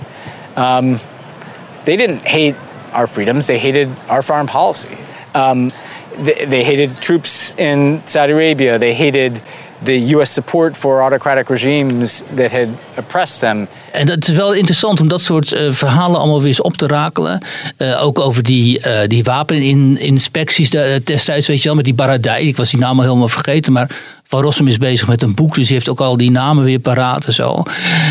um, 0.56 0.98
they 1.84 1.96
didn't 1.96 2.26
hate 2.26 2.56
our 2.92 3.06
freedoms, 3.06 3.46
they 3.46 3.58
hated 3.58 3.88
our 4.08 4.22
foreign 4.22 4.46
policy. 4.46 4.96
Um, 5.34 5.70
they, 6.18 6.46
they, 6.46 6.64
hated 6.64 7.00
troops 7.00 7.54
in 7.56 8.02
Saudi 8.04 8.32
Arabia, 8.32 8.78
they 8.78 8.94
hated 8.94 9.40
the 9.82 10.14
U.S. 10.14 10.30
support 10.30 10.76
for 10.76 11.02
autocratic 11.02 11.48
regimes 11.48 12.22
that 12.34 12.50
had 12.50 12.68
oppressed 12.96 13.40
them. 13.40 13.68
En 13.92 14.08
het 14.08 14.28
is 14.28 14.34
wel 14.34 14.52
interessant 14.52 15.00
om 15.00 15.08
dat 15.08 15.20
soort 15.20 15.52
uh, 15.52 15.72
verhalen 15.72 16.18
allemaal 16.18 16.38
weer 16.38 16.46
eens 16.46 16.60
op 16.60 16.76
te 16.76 16.86
rakelen. 16.86 17.42
Uh, 17.78 18.02
ook 18.02 18.18
over 18.18 18.42
die, 18.42 18.78
uh, 18.78 19.00
die 19.06 19.24
wapeninspecties 19.24 20.70
destijds, 21.04 21.46
weet 21.46 21.58
je 21.58 21.64
wel, 21.64 21.74
met 21.74 21.84
die 21.84 21.94
Baradei. 21.94 22.48
Ik 22.48 22.56
was 22.56 22.70
die 22.70 22.80
naam 22.80 22.98
al 22.98 23.04
helemaal 23.04 23.28
vergeten, 23.28 23.72
maar 23.72 23.90
van 24.28 24.42
Rossum 24.42 24.66
is 24.66 24.78
bezig 24.78 25.06
met 25.08 25.22
een 25.22 25.34
boek, 25.34 25.54
dus 25.54 25.66
hij 25.66 25.74
heeft 25.74 25.88
ook 25.88 26.00
al 26.00 26.16
die 26.16 26.30
namen 26.30 26.64
weer 26.64 26.78
paraat 26.78 27.24
en 27.24 27.32
zo. 27.32 27.62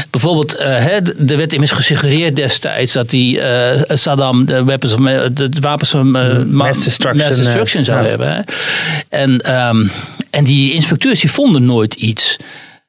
Bijvoorbeeld, 0.10 0.56
uh, 0.56 0.96
er 1.30 1.38
werd 1.38 1.54
immers 1.54 1.72
gesuggereerd 1.72 2.36
destijds 2.36 2.94
dat 2.94 3.10
die 3.10 3.38
uh, 3.38 3.82
Saddam 3.88 4.46
de, 4.46 4.64
weapons 4.64 4.94
of, 4.94 5.00
de 5.34 5.50
wapens 5.62 5.90
van 5.90 6.18
uh, 6.18 6.44
mass 6.44 6.84
destruction, 6.84 7.26
mass 7.26 7.38
destruction 7.38 7.84
zou 7.84 8.02
ja. 8.02 8.08
hebben. 8.08 8.34
Hè. 8.34 8.42
En, 9.10 9.60
um, 9.68 9.92
en 10.30 10.44
die 10.44 10.74
inspecteurs 10.74 11.20
die 11.20 11.32
vonden 11.32 11.66
nooit 11.66 11.94
iets. 11.94 12.38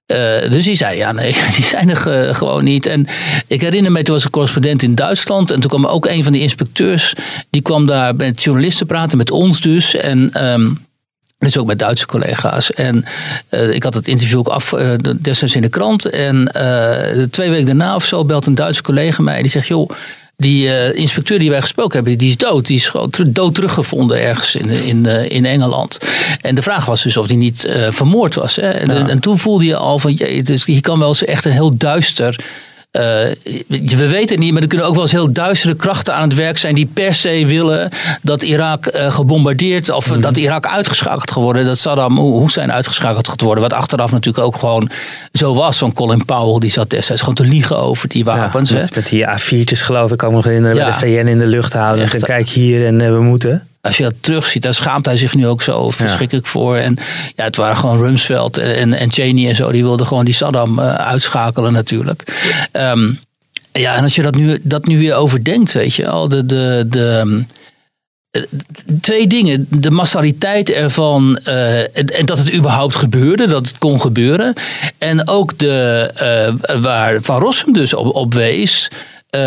Uh, 0.07 0.51
dus 0.51 0.65
die 0.65 0.77
zei, 0.77 0.97
ja 0.97 1.13
nee, 1.13 1.37
die 1.57 1.65
zijn 1.65 1.89
er 1.89 2.29
uh, 2.29 2.35
gewoon 2.35 2.65
niet. 2.65 2.87
En 2.87 3.07
ik 3.47 3.61
herinner 3.61 3.93
me, 3.93 4.03
toen 4.03 4.15
was 4.15 4.25
een 4.25 4.31
correspondent 4.31 4.83
in 4.83 4.95
Duitsland. 4.95 5.51
En 5.51 5.61
toen 5.61 5.71
kwam 5.71 5.87
ook 5.87 6.07
een 6.07 6.23
van 6.23 6.33
die 6.33 6.43
inspecteurs. 6.43 7.15
Die 7.51 7.63
kwam 7.63 7.87
daar 7.87 8.17
met 8.17 8.43
journalisten 8.43 8.87
praten, 8.87 9.19
met 9.19 9.31
ons 9.31 9.61
dus. 9.61 9.95
En 9.95 10.47
um, 10.53 10.87
dus 11.39 11.59
ook 11.59 11.67
met 11.67 11.79
Duitse 11.79 12.07
collega's. 12.07 12.73
En 12.73 13.05
uh, 13.51 13.75
ik 13.75 13.83
had 13.83 13.95
het 13.95 14.09
interview 14.09 14.39
ook 14.39 14.49
af 14.49 14.73
uh, 14.73 14.95
destijds 15.21 15.55
in 15.55 15.63
de 15.63 15.69
krant. 15.69 16.05
En 16.05 16.51
uh, 16.57 17.25
twee 17.31 17.51
weken 17.51 17.67
daarna 17.67 17.95
of 17.95 18.05
zo 18.05 18.25
belt 18.25 18.47
een 18.47 18.55
Duitse 18.55 18.83
collega 18.83 19.23
mij. 19.23 19.41
Die 19.43 19.51
zegt, 19.51 19.67
joh, 19.67 19.91
die 20.37 20.95
inspecteur 20.95 21.39
die 21.39 21.51
wij 21.51 21.61
gesproken 21.61 21.95
hebben, 21.95 22.19
die 22.19 22.29
is 22.29 22.37
dood. 22.37 22.67
Die 22.67 22.77
is 22.77 22.89
gewoon 22.89 23.11
dood 23.27 23.55
teruggevonden 23.55 24.21
ergens 24.21 24.55
in, 24.55 24.71
in, 24.71 25.07
in 25.31 25.45
Engeland. 25.45 25.99
En 26.41 26.55
de 26.55 26.63
vraag 26.63 26.85
was 26.85 27.03
dus 27.03 27.17
of 27.17 27.27
die 27.27 27.37
niet 27.37 27.69
vermoord 27.91 28.35
was. 28.35 28.57
Hè? 28.57 28.71
En, 28.71 28.89
ja. 28.89 29.09
en, 29.09 29.19
toen 29.19 29.39
voelde 29.39 29.65
je 29.65 29.77
al 29.77 29.99
van, 29.99 30.13
jee, 30.13 30.43
dus 30.43 30.65
hier 30.65 30.81
kan 30.81 30.99
wel 30.99 31.09
eens 31.09 31.25
echt 31.25 31.45
een 31.45 31.53
heel 31.53 31.77
duister... 31.77 32.37
Uh, 32.93 33.03
we 33.79 34.09
weten 34.09 34.29
het 34.29 34.39
niet, 34.39 34.53
maar 34.53 34.63
er 34.63 34.69
kunnen 34.69 34.87
ook 34.87 34.95
wel 34.95 35.03
eens 35.03 35.13
heel 35.13 35.33
duistere 35.33 35.75
krachten 35.77 36.15
aan 36.15 36.23
het 36.23 36.35
werk 36.35 36.59
zijn 36.59 36.75
die 36.75 36.91
per 36.95 37.15
se 37.15 37.47
willen 37.47 37.91
dat 38.23 38.43
Irak 38.43 38.95
uh, 38.95 39.13
gebombardeerd 39.13 39.91
of 39.91 40.15
mm. 40.15 40.21
dat 40.21 40.37
Irak 40.37 40.67
uitgeschakeld 40.67 41.31
geworden, 41.31 41.65
dat 41.65 41.79
Saddam 41.79 42.19
Hussein 42.19 42.73
uitgeschakeld 42.73 43.29
gaat 43.29 43.41
worden. 43.41 43.63
Wat 43.63 43.73
achteraf 43.73 44.13
natuurlijk 44.13 44.45
ook 44.45 44.57
gewoon 44.57 44.91
zo 45.33 45.55
was. 45.55 45.79
Van 45.79 45.93
Colin 45.93 46.25
Powell 46.25 46.59
die 46.59 46.71
zat 46.71 46.91
destijds 46.91 47.21
gewoon 47.21 47.37
te 47.37 47.45
liegen 47.45 47.79
over 47.79 48.09
die 48.09 48.25
wapens. 48.25 48.71
Ja, 48.71 48.77
met, 48.77 48.95
met, 48.95 49.09
die 49.09 49.27
A4'tjes 49.27 49.85
geloof 49.85 50.11
ik, 50.11 50.17
kan 50.17 50.29
me 50.29 50.35
nog 50.35 50.45
herinneren, 50.45 50.77
ja. 50.77 50.85
bij 50.85 50.93
de 50.93 50.99
VN 50.99 51.29
in 51.29 51.39
de 51.39 51.47
lucht 51.47 51.73
houden. 51.73 52.11
En 52.11 52.21
kijk 52.21 52.49
hier 52.49 52.87
en 52.87 53.03
uh, 53.03 53.11
we 53.11 53.21
moeten 53.21 53.68
als 53.81 53.97
je 53.97 54.03
dat 54.03 54.15
terugziet, 54.21 54.63
daar 54.63 54.75
schaamt 54.75 55.07
hij 55.07 55.17
zich 55.17 55.35
nu 55.35 55.47
ook 55.47 55.63
zo 55.63 55.91
verschrikkelijk 55.91 56.47
ja. 56.47 56.53
voor. 56.53 56.77
En 56.77 56.97
ja, 57.35 57.45
het 57.45 57.57
waren 57.57 57.77
gewoon 57.77 57.99
Rumsfeld 57.99 58.59
en, 58.59 58.93
en 58.93 59.13
Cheney 59.13 59.49
en 59.49 59.57
zo, 59.57 59.73
die 59.73 59.83
wilden 59.83 60.07
gewoon 60.07 60.25
die 60.25 60.35
Saddam 60.35 60.79
uh, 60.79 60.95
uitschakelen 60.95 61.73
natuurlijk. 61.73 62.23
Um, 62.73 63.19
ja, 63.73 63.95
en 63.95 64.03
als 64.03 64.15
je 64.15 64.23
dat 64.23 64.35
nu, 64.35 64.61
dat 64.63 64.87
nu 64.87 64.99
weer 64.99 65.15
overdenkt, 65.15 65.73
weet 65.73 65.95
je 65.95 66.09
al, 66.09 66.29
de, 66.29 66.47
de, 66.47 66.85
de, 66.89 67.45
Twee 69.01 69.27
dingen. 69.27 69.67
De 69.71 69.91
massaliteit 69.91 70.71
ervan 70.71 71.39
uh, 71.45 71.99
en 72.19 72.27
dat 72.27 72.39
het 72.39 72.55
überhaupt 72.55 72.97
gebeurde, 72.97 73.47
dat 73.47 73.67
het 73.67 73.79
kon 73.79 74.01
gebeuren. 74.01 74.55
En 74.99 75.29
ook 75.29 75.59
de, 75.59 76.11
uh, 76.67 76.81
waar 76.81 77.23
Van 77.23 77.41
Rossum 77.41 77.73
dus 77.73 77.95
op, 77.95 78.15
op 78.15 78.35
wees. 78.35 78.91
Uh, 79.31 79.41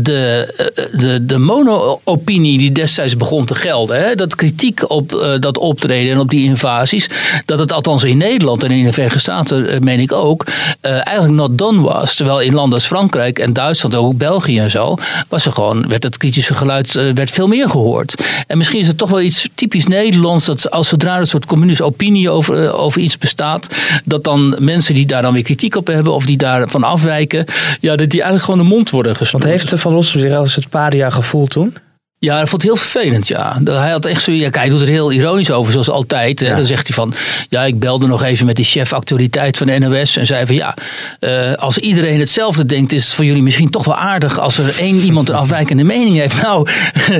de, 0.00 0.48
de, 0.92 1.24
de 1.26 1.38
mono-opinie 1.38 2.58
die 2.58 2.72
destijds 2.72 3.16
begon 3.16 3.44
te 3.44 3.54
gelden. 3.54 4.04
Hè? 4.04 4.14
Dat 4.14 4.34
kritiek 4.34 4.90
op 4.90 5.12
uh, 5.12 5.38
dat 5.40 5.58
optreden 5.58 6.12
en 6.12 6.18
op 6.18 6.30
die 6.30 6.44
invasies. 6.44 7.08
Dat 7.44 7.58
het 7.58 7.72
althans 7.72 8.04
in 8.04 8.16
Nederland 8.16 8.62
en 8.62 8.70
in 8.70 8.84
de 8.84 8.92
Verenigde 8.92 9.18
Staten, 9.18 9.84
meen 9.84 10.00
ik 10.00 10.12
ook. 10.12 10.46
eigenlijk 10.80 11.34
not 11.34 11.58
done 11.58 11.80
was. 11.80 12.14
Terwijl 12.14 12.40
in 12.40 12.54
landen 12.54 12.74
als 12.74 12.86
Frankrijk 12.86 13.38
en 13.38 13.52
Duitsland, 13.52 13.94
ook 13.94 14.16
België 14.16 14.58
en 14.58 14.70
zo. 14.70 14.96
Was 15.28 15.46
er 15.46 15.52
gewoon, 15.52 15.88
werd 15.88 16.02
het 16.02 16.16
kritische 16.16 16.54
geluid 16.54 16.92
werd 16.92 17.30
veel 17.30 17.48
meer 17.48 17.68
gehoord. 17.68 18.14
En 18.46 18.58
misschien 18.58 18.80
is 18.80 18.86
het 18.86 18.98
toch 18.98 19.10
wel 19.10 19.20
iets 19.20 19.48
typisch 19.54 19.86
Nederlands. 19.86 20.44
Dat 20.44 20.70
als 20.70 20.88
zodra 20.88 21.18
een 21.18 21.26
soort 21.26 21.46
communistische 21.46 21.92
opinie 21.92 22.30
over, 22.30 22.72
over 22.72 23.00
iets 23.00 23.18
bestaat. 23.18 23.74
Dat 24.04 24.24
dan 24.24 24.56
mensen 24.58 24.94
die 24.94 25.06
daar 25.06 25.22
dan 25.22 25.32
weer 25.32 25.42
kritiek 25.42 25.76
op 25.76 25.86
hebben. 25.86 26.12
Of 26.12 26.26
die 26.26 26.36
daarvan 26.36 26.84
afwijken. 26.84 27.44
Ja, 27.80 27.96
dat 27.96 28.10
die 28.10 28.22
eigenlijk 28.22 28.44
gewoon 28.44 28.68
de 28.68 28.74
mond 28.74 28.90
worden 28.90 29.04
Want 29.30 29.44
heeft 29.44 29.72
Van 29.78 29.92
Rossum 29.92 30.20
zich 30.20 30.32
als 30.32 30.54
het 30.54 30.68
paria 30.68 31.10
gevoeld 31.10 31.50
toen? 31.50 31.74
Ja, 32.18 32.38
dat 32.40 32.48
vond 32.48 32.62
hij 32.62 32.70
heel 32.70 32.80
vervelend, 32.80 33.28
ja. 33.28 33.60
Hij 33.64 33.90
had 33.90 34.04
echt 34.04 34.22
zo, 34.22 34.30
ja, 34.30 34.40
kijk, 34.40 34.56
hij 34.56 34.68
doet 34.68 34.80
er 34.80 34.88
heel 34.88 35.12
ironisch 35.12 35.50
over, 35.50 35.72
zoals 35.72 35.90
altijd. 35.90 36.40
Ja. 36.40 36.56
Dan 36.56 36.64
zegt 36.64 36.86
hij 36.86 36.96
van, 36.96 37.14
ja, 37.48 37.64
ik 37.64 37.78
belde 37.78 38.06
nog 38.06 38.22
even 38.22 38.46
met 38.46 38.56
die 38.56 38.64
chef 38.64 38.92
actualiteit 38.92 39.56
van 39.56 39.66
de 39.66 39.78
NOS 39.78 40.16
en 40.16 40.26
zei 40.26 40.46
van, 40.46 40.54
ja, 40.54 40.74
uh, 41.20 41.54
als 41.54 41.78
iedereen 41.78 42.18
hetzelfde 42.18 42.66
denkt, 42.66 42.92
is 42.92 43.04
het 43.04 43.14
voor 43.14 43.24
jullie 43.24 43.42
misschien 43.42 43.70
toch 43.70 43.84
wel 43.84 43.94
aardig 43.94 44.38
als 44.38 44.58
er 44.58 44.78
één 44.78 44.96
iemand 45.08 45.28
een 45.28 45.34
afwijkende 45.34 45.84
mening 45.84 46.16
heeft. 46.16 46.42
Nou, 46.42 46.68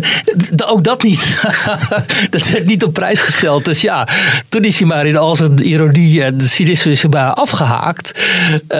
ook 0.73 0.85
dat 0.85 1.03
niet. 1.03 1.41
dat 2.31 2.49
werd 2.49 2.67
niet 2.67 2.85
op 2.85 2.93
prijs 2.93 3.21
gesteld. 3.21 3.65
Dus 3.65 3.81
ja, 3.81 4.09
toen 4.49 4.62
is 4.62 4.79
hij 4.79 4.87
maar 4.87 5.07
in 5.07 5.17
al 5.17 5.37
zijn 5.37 5.69
ironie 5.69 6.23
en 6.23 6.41
cynisme 6.41 6.91
is 6.91 7.03
hij 7.03 7.11
maar 7.11 7.33
afgehaakt. 7.33 8.21
Uh, 8.53 8.79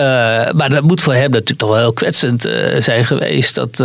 maar 0.51 0.69
dat 0.69 0.83
moet 0.83 1.01
voor 1.01 1.13
hem 1.13 1.31
natuurlijk 1.31 1.59
toch 1.59 1.69
wel 1.69 1.77
heel 1.77 1.93
kwetsend 1.93 2.47
uh, 2.47 2.53
zijn 2.79 3.05
geweest. 3.05 3.55
Dat 3.55 3.83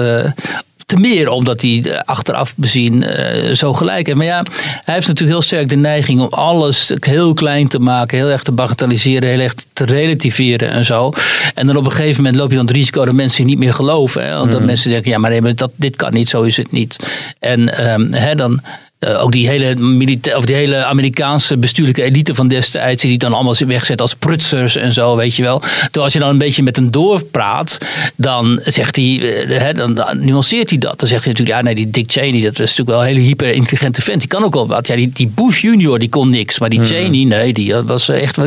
te 0.93 0.99
meer 1.01 1.29
omdat 1.29 1.63
hij 1.63 2.03
achteraf 2.05 2.53
bezien 2.57 3.03
uh, 3.03 3.55
zo 3.55 3.73
gelijk 3.73 4.07
heeft. 4.07 4.19
Maar 4.19 4.27
ja, 4.27 4.43
hij 4.85 4.95
heeft 4.95 5.07
natuurlijk 5.07 5.39
heel 5.39 5.43
sterk 5.43 5.69
de 5.69 5.77
neiging 5.77 6.21
om 6.21 6.29
alles 6.31 6.93
heel 7.01 7.35
klein 7.35 7.69
te 7.69 7.79
maken, 7.79 8.19
heel 8.19 8.29
erg 8.29 8.43
te 8.43 8.53
bagatelliseren, 8.53 9.29
heel 9.29 9.41
erg 9.41 9.55
te 9.73 9.85
relativeren 9.85 10.71
en 10.71 10.85
zo. 10.85 11.13
En 11.55 11.67
dan 11.67 11.77
op 11.77 11.85
een 11.85 11.91
gegeven 11.91 12.23
moment 12.23 12.41
loop 12.41 12.51
je 12.51 12.57
dan 12.57 12.67
het 12.67 12.75
risico 12.75 13.05
dat 13.05 13.15
mensen 13.15 13.45
je 13.45 13.51
niet 13.51 13.59
meer 13.59 13.75
geloven. 13.75 14.25
Hè? 14.25 14.39
Want 14.39 14.59
mm. 14.59 14.65
mensen 14.65 14.91
denken, 14.91 15.11
ja, 15.11 15.19
maar 15.19 15.41
nee, 15.41 15.55
dat, 15.55 15.71
dit 15.77 15.97
kan 15.97 16.13
niet, 16.13 16.29
zo 16.29 16.43
is 16.43 16.57
het 16.57 16.73
niet. 16.73 16.97
En 17.39 17.93
um, 17.93 18.13
hè, 18.13 18.35
dan, 18.35 18.61
uh, 19.05 19.23
ook 19.23 19.33
die 19.33 19.49
hele, 19.49 19.75
milita- 19.75 20.37
of 20.37 20.45
die 20.45 20.55
hele 20.55 20.85
Amerikaanse 20.85 21.57
bestuurlijke 21.57 22.03
elite 22.03 22.35
van 22.35 22.49
destijds, 22.49 23.03
die 23.03 23.19
dan 23.19 23.33
allemaal 23.33 23.55
wegzet 23.67 24.01
als 24.01 24.15
prutsers 24.15 24.77
en 24.77 24.93
zo, 24.93 25.17
weet 25.17 25.37
je 25.37 25.43
wel. 25.43 25.59
Terwijl 25.59 26.05
als 26.05 26.13
je 26.13 26.19
dan 26.19 26.29
een 26.29 26.39
beetje 26.39 26.63
met 26.63 26.77
hem 26.77 26.91
doorpraat, 26.91 27.79
dan 28.17 28.61
zegt 28.65 28.97
hij, 28.97 29.05
uh, 29.05 29.59
hè, 29.59 29.73
dan, 29.73 29.95
dan, 29.95 30.25
nuanceert 30.25 30.71
hij 30.71 30.79
dat. 30.79 30.99
Dan 30.99 31.09
zegt 31.09 31.25
hij 31.25 31.33
natuurlijk, 31.33 31.59
ja 31.59 31.65
nee, 31.65 31.75
die 31.75 31.91
Dick 31.91 32.11
Cheney, 32.11 32.43
dat 32.43 32.53
is 32.53 32.59
natuurlijk 32.59 32.89
wel 32.89 33.01
een 33.01 33.07
hele 33.07 33.21
hyper-intelligente 33.21 34.03
vent. 34.03 34.19
Die 34.19 34.29
kan 34.29 34.45
ook 34.45 34.55
wel 34.55 34.67
wat. 34.67 34.87
Ja, 34.87 34.97
die, 34.97 35.09
die 35.09 35.33
Bush 35.35 35.61
junior, 35.63 35.99
die 35.99 36.09
kon 36.09 36.31
niks. 36.31 36.59
Maar 36.59 36.69
die 36.69 36.81
mm. 36.81 36.87
Cheney, 36.87 37.25
nee, 37.25 37.53
die 37.53 37.75
was 37.75 38.09
echt... 38.09 38.39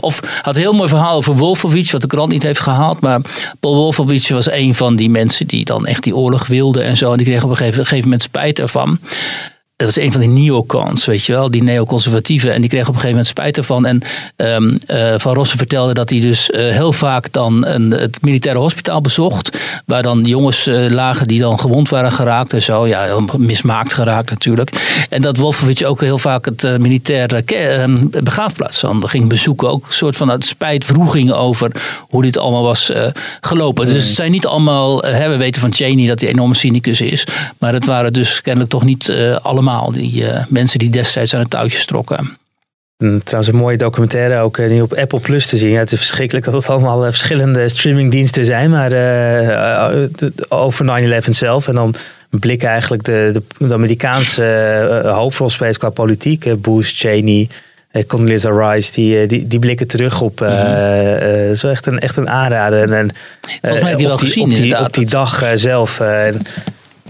Of 0.00 0.40
had 0.42 0.56
een 0.56 0.62
heel 0.62 0.72
mooi 0.72 0.88
verhaal 0.88 1.16
over 1.16 1.36
Wolfowitz, 1.36 1.90
wat 1.90 2.00
de 2.00 2.06
krant 2.06 2.32
niet 2.32 2.42
heeft 2.42 2.60
gehaald. 2.60 3.00
Maar 3.00 3.20
Paul 3.60 3.74
Wolfowitz 3.74 4.30
was 4.30 4.50
een 4.50 4.74
van 4.74 4.96
die 4.96 5.10
mensen 5.10 5.46
die 5.46 5.64
dan 5.64 5.86
echt 5.86 6.02
die 6.02 6.16
oorlog 6.16 6.46
wilde 6.46 6.82
en 6.82 6.96
zo. 6.96 7.10
En 7.10 7.16
die 7.16 7.26
kreeg 7.26 7.44
op 7.44 7.50
een 7.50 7.56
gegeven, 7.56 7.82
gegeven 7.82 8.04
moment 8.04 8.22
spijt 8.22 8.58
ervan 8.58 8.98
dat 9.82 9.94
was 9.94 10.04
een 10.04 10.12
van 10.12 10.20
die 10.20 10.30
neocons, 10.30 11.04
weet 11.04 11.24
je 11.24 11.32
wel, 11.32 11.50
die 11.50 11.62
neoconservatieven. 11.62 12.52
En 12.52 12.60
die 12.60 12.70
kregen 12.70 12.88
op 12.88 12.94
een 12.94 13.00
gegeven 13.00 13.16
moment 13.16 13.26
spijt 13.26 13.56
ervan. 13.56 13.86
En 13.86 14.02
um, 14.36 14.78
uh, 14.90 15.14
Van 15.16 15.34
Rossen 15.34 15.58
vertelde 15.58 15.94
dat 15.94 16.10
hij 16.10 16.20
dus 16.20 16.50
uh, 16.50 16.58
heel 16.58 16.92
vaak 16.92 17.32
dan 17.32 17.66
een, 17.66 17.90
het 17.90 18.18
militaire 18.22 18.60
hospitaal 18.60 19.00
bezocht. 19.00 19.58
Waar 19.86 20.02
dan 20.02 20.20
jongens 20.20 20.66
uh, 20.66 20.90
lagen 20.90 21.26
die 21.26 21.40
dan 21.40 21.60
gewond 21.60 21.88
waren 21.88 22.12
geraakt 22.12 22.52
en 22.52 22.62
zo. 22.62 22.86
Ja, 22.86 23.20
mismaakt 23.36 23.94
geraakt 23.94 24.30
natuurlijk. 24.30 24.70
En 25.08 25.22
dat 25.22 25.36
Wolfowitz 25.36 25.82
ook 25.82 26.00
heel 26.00 26.18
vaak 26.18 26.44
het 26.44 26.78
militaire 26.78 27.44
ehm, 27.44 27.96
begraafplaats 28.22 28.80
dan 28.80 29.08
ging 29.08 29.28
bezoeken. 29.28 29.68
Ook 29.68 29.86
een 29.86 29.92
soort 29.92 30.16
van 30.16 30.28
het 30.28 30.44
spijt 30.44 30.84
vroeging 30.84 31.32
over 31.32 31.70
hoe 32.08 32.22
dit 32.22 32.38
allemaal 32.38 32.62
was 32.62 32.92
gelopen. 33.40 33.84
Nee. 33.84 33.94
Dus 33.94 34.06
het 34.06 34.14
zijn 34.14 34.30
niet 34.30 34.46
allemaal, 34.46 35.02
hè, 35.02 35.28
we 35.28 35.36
weten 35.36 35.60
van 35.60 35.74
Cheney 35.74 36.06
dat 36.06 36.20
hij 36.20 36.30
enorme 36.30 36.54
cynicus 36.54 37.00
is. 37.00 37.26
Maar 37.58 37.72
het 37.72 37.84
waren 37.84 38.12
dus 38.12 38.42
kennelijk 38.42 38.70
toch 38.70 38.84
niet 38.84 39.12
allemaal 39.42 39.71
die 39.80 40.22
uh, 40.22 40.44
mensen 40.48 40.78
die 40.78 40.90
destijds 40.90 41.34
aan 41.34 41.40
het 41.40 41.50
touwtje 41.50 41.84
trokken. 41.84 42.36
Trouwens, 42.96 43.48
een 43.48 43.56
mooie 43.56 43.76
documentaire 43.76 44.40
ook 44.40 44.58
uh, 44.58 44.68
nu 44.68 44.80
op 44.80 44.94
Apple 44.94 45.20
Plus 45.20 45.46
te 45.46 45.56
zien. 45.56 45.70
Ja, 45.70 45.78
het 45.78 45.92
is 45.92 45.98
verschrikkelijk 45.98 46.44
dat 46.44 46.54
het 46.54 46.68
allemaal 46.68 47.04
uh, 47.04 47.10
verschillende 47.10 47.68
streamingdiensten 47.68 48.44
zijn, 48.44 48.70
maar 48.70 48.92
over 50.48 51.02
9-11 51.26 51.28
zelf. 51.28 51.68
En 51.68 51.74
dan 51.74 51.94
blikken 52.30 52.68
eigenlijk 52.68 53.04
de, 53.04 53.30
de, 53.32 53.66
de 53.66 53.74
Amerikaanse 53.74 55.02
hoofdrolspelers 55.04 55.78
qua 55.78 55.88
politiek. 55.88 56.60
Bush, 56.60 56.92
Cheney, 56.94 57.48
Condoleezza 58.06 58.50
Rice, 58.50 58.92
die, 58.92 59.26
die, 59.26 59.46
die 59.46 59.58
blikken 59.58 59.86
terug 59.86 60.20
op. 60.20 60.40
Mm 60.40 60.46
-hmm. 60.46 61.54
zo 61.54 61.68
echt 61.68 61.86
een, 61.86 61.98
echt 61.98 62.16
een 62.16 62.28
aanrader. 62.28 62.92
En, 62.92 63.10
Volgens 63.60 63.82
mij 63.82 63.90
heb 63.90 64.00
je 64.00 64.06
wel 64.06 64.16
die, 64.16 64.26
gezien, 64.26 64.50
op 64.50 64.56
die, 64.56 64.78
op 64.78 64.92
die 64.92 65.06
dag 65.06 65.50
zelf. 65.54 66.00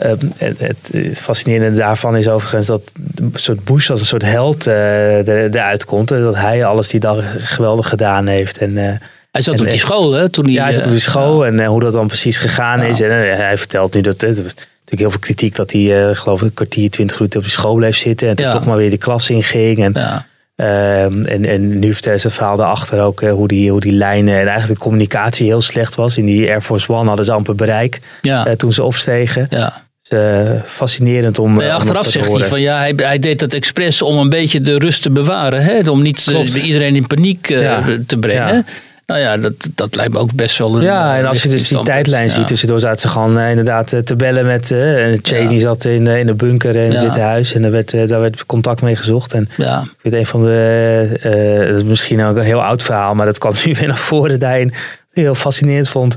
Uh, 0.04 0.12
het, 0.36 0.88
het, 0.92 1.20
fascinerende 1.20 1.78
daarvan 1.78 2.16
is 2.16 2.28
overigens 2.28 2.66
dat 2.66 2.82
een 3.14 3.32
soort 3.34 3.64
Bush 3.64 3.90
als 3.90 4.00
een 4.00 4.06
soort 4.06 4.22
held 4.22 4.66
uh, 4.66 5.28
eruit 5.28 5.84
komt. 5.84 6.08
Dat 6.08 6.34
hij 6.34 6.64
alles 6.64 6.88
die 6.88 7.00
dag 7.00 7.24
geweldig 7.38 7.88
gedaan 7.88 8.26
heeft. 8.26 8.58
En, 8.58 8.70
uh, 8.70 8.90
hij 9.30 9.42
zat 9.42 9.54
en, 9.54 9.60
op 9.60 9.68
die 9.68 9.78
school, 9.78 10.12
hè? 10.12 10.28
Toen 10.28 10.44
hij, 10.44 10.52
ja, 10.52 10.62
hij 10.62 10.72
zat 10.72 10.84
op 10.84 10.90
die 10.90 11.00
school 11.00 11.46
en 11.46 11.64
hoe 11.64 11.80
dat 11.80 11.92
dan 11.92 12.06
precies 12.06 12.38
gegaan 12.38 12.80
ja. 12.80 12.86
is. 12.86 13.00
En 13.00 13.10
hij 13.36 13.58
vertelt 13.58 13.94
nu 13.94 14.00
dat 14.00 14.20
het 14.20 14.36
natuurlijk 14.36 14.56
heel 14.86 15.10
veel 15.10 15.20
kritiek 15.20 15.56
dat 15.56 15.72
hij, 15.72 16.14
geloof 16.14 16.40
ik, 16.40 16.46
een 16.46 16.54
kwartier, 16.54 16.90
twintig 16.90 17.16
minuten 17.16 17.38
op 17.38 17.44
die 17.44 17.54
school 17.54 17.74
bleef 17.74 17.96
zitten. 17.96 18.28
En 18.28 18.36
toen 18.36 18.52
toch 18.52 18.66
maar 18.66 18.76
weer 18.76 18.90
de 18.90 18.98
klas 18.98 19.30
inging. 19.30 19.78
En, 19.78 20.24
Ehm, 20.62 21.24
en, 21.24 21.44
en 21.44 21.78
nu 21.78 21.92
vertellen 21.92 22.20
ze 22.20 22.30
verhaal 22.30 22.56
daarachter 22.56 23.00
ook 23.00 23.22
eh, 23.22 23.32
hoe, 23.32 23.48
die, 23.48 23.70
hoe 23.70 23.80
die 23.80 23.92
lijnen 23.92 24.34
en 24.38 24.46
eigenlijk 24.46 24.78
de 24.78 24.84
communicatie 24.84 25.46
heel 25.46 25.60
slecht 25.60 25.94
was. 25.94 26.16
In 26.16 26.24
die 26.24 26.48
Air 26.48 26.60
Force 26.60 26.92
One 26.92 27.06
hadden 27.06 27.24
ze 27.24 27.32
amper 27.32 27.54
bereik 27.54 28.00
Ja. 28.22 28.46
eh, 28.46 28.52
toen 28.52 28.72
ze 28.72 28.82
opstegen. 28.82 29.46
ja. 29.50 29.82
Eh, 30.08 30.50
fascinerend 30.66 31.38
om, 31.38 31.54
Nee, 31.56 31.68
eh, 31.68 31.74
achteraf 31.74 32.06
zegt 32.06 32.32
hij 32.36 32.44
van 32.44 32.60
ja, 32.60 32.78
hij, 32.78 32.92
hij 32.96 33.18
deed 33.18 33.38
dat 33.38 33.54
expres 33.54 34.02
om 34.02 34.18
een 34.18 34.28
beetje 34.28 34.60
de 34.60 34.78
rust 34.78 35.02
te 35.02 35.10
bewaren. 35.10 35.62
Hè? 35.64 35.90
Om 35.90 36.02
niet 36.02 36.18
eh, 36.28 36.34
Klopt. 36.34 36.54
iedereen 36.56 36.96
in 36.96 37.06
paniek 37.06 37.48
Ja. 37.48 37.82
te 38.06 38.16
brengen. 38.16 38.54
Ja. 38.54 38.64
Nou 39.06 39.20
ja, 39.20 39.36
dat, 39.38 39.52
dat 39.74 39.94
lijkt 39.94 40.12
me 40.12 40.18
ook 40.18 40.32
best 40.34 40.58
wel 40.58 40.76
een 40.76 40.82
Ja, 40.82 41.16
en 41.18 41.26
als 41.26 41.42
je 41.42 41.48
dus 41.48 41.68
die 41.68 41.82
tijdlijn 41.82 42.26
Ja. 42.26 42.32
ziet, 42.32 42.46
tussendoor 42.46 42.80
zaten 42.80 42.98
ze 43.00 43.08
gewoon 43.08 43.40
inderdaad 43.40 43.94
te 44.04 44.16
bellen 44.16 44.46
met 44.46 44.70
eh 44.70 45.18
Cheney 45.22 45.58
zat 45.58 45.84
in, 45.84 46.06
in 46.06 46.26
de 46.26 46.34
bunker 46.34 46.76
in 46.76 46.90
het. 46.90 47.00
Witte 47.00 47.20
Huis 47.20 47.54
en 47.54 47.62
daar 47.62 47.70
werd, 47.70 47.90
daar 47.90 48.20
werd 48.20 48.46
contact 48.46 48.82
mee 48.82 48.96
gezocht. 48.96 49.32
En 49.32 49.48
Ja, 49.56 49.80
ik 49.82 50.10
weet 50.10 50.12
een 50.20 50.26
van 50.26 50.44
de, 50.44 51.66
dat 51.70 51.78
is 51.78 51.84
misschien 51.84 52.22
ook 52.24 52.36
een 52.36 52.42
heel 52.42 52.62
oud 52.62 52.82
verhaal, 52.82 53.14
maar 53.14 53.26
dat 53.26 53.38
kwam 53.38 53.52
nu 53.64 53.74
weer 53.78 53.88
naar 53.88 53.98
voren 53.98 54.38
daarin. 54.38 54.72
Heel 55.12 55.34
fascinerend 55.34 55.88
vond. 55.88 56.14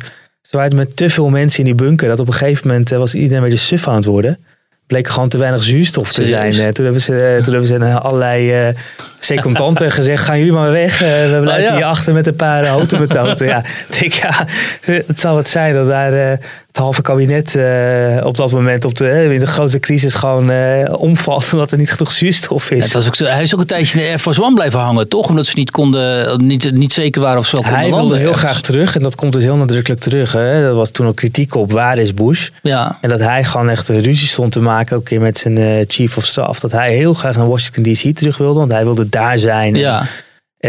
Ze 0.49 0.57
waren 0.57 0.75
met 0.75 0.95
te 0.95 1.09
veel 1.09 1.29
mensen 1.29 1.59
in 1.59 1.65
die 1.65 1.75
bunker 1.75 2.07
dat 2.07 2.19
op 2.19 2.27
een 2.27 2.33
gegeven 2.33 2.67
moment 2.67 2.91
eh, 2.91 2.97
was 2.97 3.13
iedereen 3.15 3.43
een 3.43 3.49
beetje 3.49 3.65
suf 3.65 3.87
aan 3.87 3.95
het 3.95 4.05
worden. 4.05 4.39
Bleek 4.87 5.07
gewoon 5.07 5.29
te 5.29 5.37
weinig 5.37 5.63
zuurstof 5.63 6.13
te 6.13 6.23
zijn. 6.23 6.53
Eh, 6.53 6.67
toen 6.67 6.83
hebben 6.83 7.01
ze, 7.01 7.17
eh, 7.17 7.43
toen 7.43 7.53
hebben 7.53 7.65
ze 7.65 7.99
allerlei 7.99 8.73
secundanten 9.19 9.91
gezegd: 9.99 10.23
gaan 10.23 10.37
jullie 10.37 10.53
maar 10.53 10.71
weg. 10.71 10.99
We 10.99 11.37
blijven 11.41 11.63
Oh 11.63 11.69
ja. 11.69 11.75
hier 11.75 11.85
achter 11.85 12.13
met 12.13 12.27
een 12.27 12.35
paar 12.35 12.65
houten 12.65 12.99
metoten. 12.99 13.47
ja, 13.47 13.59
ik 13.89 13.99
denk, 13.99 14.13
ja, 14.13 14.45
het 14.81 15.19
zal 15.19 15.37
het 15.37 15.49
zijn 15.49 15.73
dat 15.73 15.87
daar 15.87 16.39
het 16.75 16.83
halve 16.83 17.01
kabinet 17.01 17.55
eh, 17.55 18.25
op 18.25 18.37
dat 18.37 18.51
moment 18.51 18.85
op 18.85 18.95
de, 18.97 19.07
eh, 19.09 19.31
in 19.31 19.39
de 19.39 19.45
grootste 19.45 19.79
crisis 19.79 20.13
gewoon 20.13 20.49
eh, 20.51 20.93
omvalt. 20.97 21.49
Omdat 21.53 21.71
er 21.71 21.77
niet 21.77 21.91
genoeg 21.91 22.11
zuurstof 22.11 22.69
Ja, 22.69 22.75
is. 22.75 23.07
ook, 23.07 23.15
zo- 23.15 23.25
hij 23.25 23.41
is 23.43 23.53
ook 23.53 23.59
een 23.59 23.65
tijdje 23.65 23.97
in 23.97 24.03
de 24.03 24.09
Air 24.09 24.19
Force 24.19 24.43
One 24.43 24.53
blijven 24.55 24.79
hangen, 24.79 25.07
toch? 25.07 25.29
Omdat 25.29 25.45
ze 25.45 25.53
niet, 25.55 25.71
konden, 25.71 26.45
niet, 26.45 26.71
niet 26.71 26.93
zeker 26.93 27.21
waren 27.21 27.39
of 27.39 27.45
ze 27.47 27.55
konden 27.55 27.73
Hij 27.73 27.89
wilde 27.89 28.17
heel 28.17 28.25
ergens. 28.27 28.43
graag 28.43 28.61
terug 28.61 28.95
en 28.95 29.01
dat 29.01 29.15
komt 29.15 29.33
dus 29.33 29.43
heel 29.43 29.55
nadrukkelijk 29.55 30.01
terug. 30.01 30.31
Hè. 30.31 30.39
Er 30.67 30.73
was 30.73 30.91
toen 30.91 31.07
ook 31.07 31.15
kritiek 31.15 31.55
op 31.55 31.71
waar 31.71 31.97
is 31.97 32.13
Bush. 32.13 32.49
Ja, 32.61 32.97
En 33.01 33.09
dat 33.09 33.19
hij 33.19 33.43
gewoon 33.43 33.69
echt 33.69 33.87
een 33.89 34.01
ruzie 34.01 34.27
stond 34.27 34.51
te 34.51 34.59
maken, 34.59 34.95
ook 34.95 35.01
een 35.01 35.07
keer 35.07 35.21
met 35.21 35.37
zijn 35.37 35.85
chief 35.87 36.17
of 36.17 36.25
staff. 36.25 36.59
Dat 36.59 36.71
hij 36.71 36.93
heel 36.93 37.13
graag 37.13 37.35
naar 37.35 37.47
Washington 37.49 37.83
DC 37.83 38.15
terug 38.17 38.37
wilde, 38.37 38.59
want 38.59 38.71
hij 38.71 38.83
wilde 38.83 39.09
daar 39.09 39.37
zijn. 39.37 39.75
ja. 39.75 39.99
En 39.99 40.07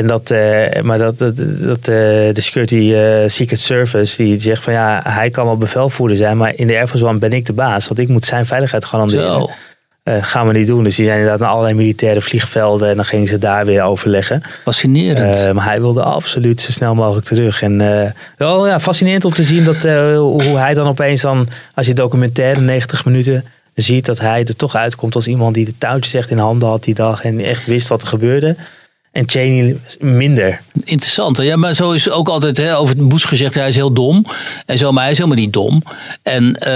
dat, 0.03 0.31
eh, 0.31 0.83
maar 0.83 0.99
dat, 0.99 1.19
dat, 1.19 1.37
dat 1.61 1.79
eh, 1.79 1.85
de 1.85 2.41
Security 2.41 2.93
eh, 2.95 3.29
Secret 3.29 3.61
Service, 3.61 4.23
die 4.23 4.41
zegt 4.41 4.63
van 4.63 4.73
ja, 4.73 5.01
hij 5.05 5.31
kan 5.31 5.45
wel 5.45 5.57
bevelvoerder 5.57 6.17
zijn, 6.17 6.37
maar 6.37 6.53
in 6.57 6.67
de 6.67 6.75
Air 6.75 6.87
Force 6.87 7.07
One 7.07 7.19
ben 7.19 7.33
ik 7.33 7.47
de 7.47 7.53
baas. 7.53 7.89
Want 7.89 8.01
ik 8.01 8.09
moet 8.09 8.25
zijn 8.25 8.47
veiligheid 8.47 8.85
garanderen. 8.85 9.49
Eh, 10.07 10.17
gaan 10.21 10.47
we 10.47 10.53
niet 10.53 10.67
doen. 10.67 10.85
Dus 10.85 10.97
die 10.97 11.05
zijn 11.05 11.19
inderdaad 11.19 11.41
naar 11.41 11.51
allerlei 11.51 11.75
militaire 11.75 12.21
vliegvelden 12.21 12.89
en 12.89 12.97
dan 12.97 13.05
gingen 13.05 13.29
ze 13.29 13.39
daar 13.39 13.65
weer 13.65 13.83
overleggen. 13.83 14.43
Fascinerend. 14.63 15.55
Maar 15.55 15.65
hij 15.65 15.81
wilde 15.81 16.03
absoluut 16.03 16.61
zo 16.61 16.73
snel 16.73 16.95
mogelijk 16.95 17.27
terug. 17.27 17.63
En 17.63 17.79
wel 18.37 18.67
ja, 18.67 18.81
fascinerend 18.81 19.25
om 19.25 19.33
te 19.33 19.43
zien 19.43 19.65
dat, 19.65 19.85
eh, 19.85 20.19
hoe 20.19 20.43
hij 20.43 20.75
dan 20.75 20.87
opeens 20.87 21.21
dan, 21.21 21.49
als 21.75 21.87
je 21.87 21.95
documentaire 21.95 22.61
90 22.61 23.05
minuten 23.05 23.45
ziet, 23.75 24.07
dat 24.07 24.21
hij 24.21 24.45
er 24.45 24.57
toch 24.57 24.75
uitkomt 24.75 25.15
als 25.15 25.27
iemand 25.27 25.55
die 25.55 25.65
de 25.65 25.79
touwtjes 25.79 26.15
echt 26.15 26.31
in 26.31 26.39
handen 26.39 26.69
had 26.69 26.85
die 26.85 26.95
dag 26.95 27.25
en 27.25 27.41
echt 27.41 27.67
wist 27.67 27.89
wat 27.89 28.03
er 28.03 28.09
gebeurde. 28.09 28.57
En 29.17 29.23
Cheney 29.29 29.77
minder. 30.01 30.61
Interessant. 30.85 31.37
hè? 31.37 31.43
Ja, 31.43 31.57
maar 31.57 31.75
zo 31.75 31.91
is 31.91 32.11
ook 32.11 32.29
altijd 32.29 32.57
hè, 32.57 32.77
over 32.77 33.07
Bush 33.07 33.27
gezegd, 33.27 33.55
hij 33.55 33.69
is 33.69 33.75
heel 33.75 33.93
dom. 33.93 34.27
En 34.67 34.79
zo, 34.79 34.93
maar 34.93 35.03
hij 35.03 35.13
is 35.13 35.19
helemaal 35.19 35.39
niet 35.39 35.53
dom. 35.53 35.83
En 36.23 36.57
eh, 36.61 36.73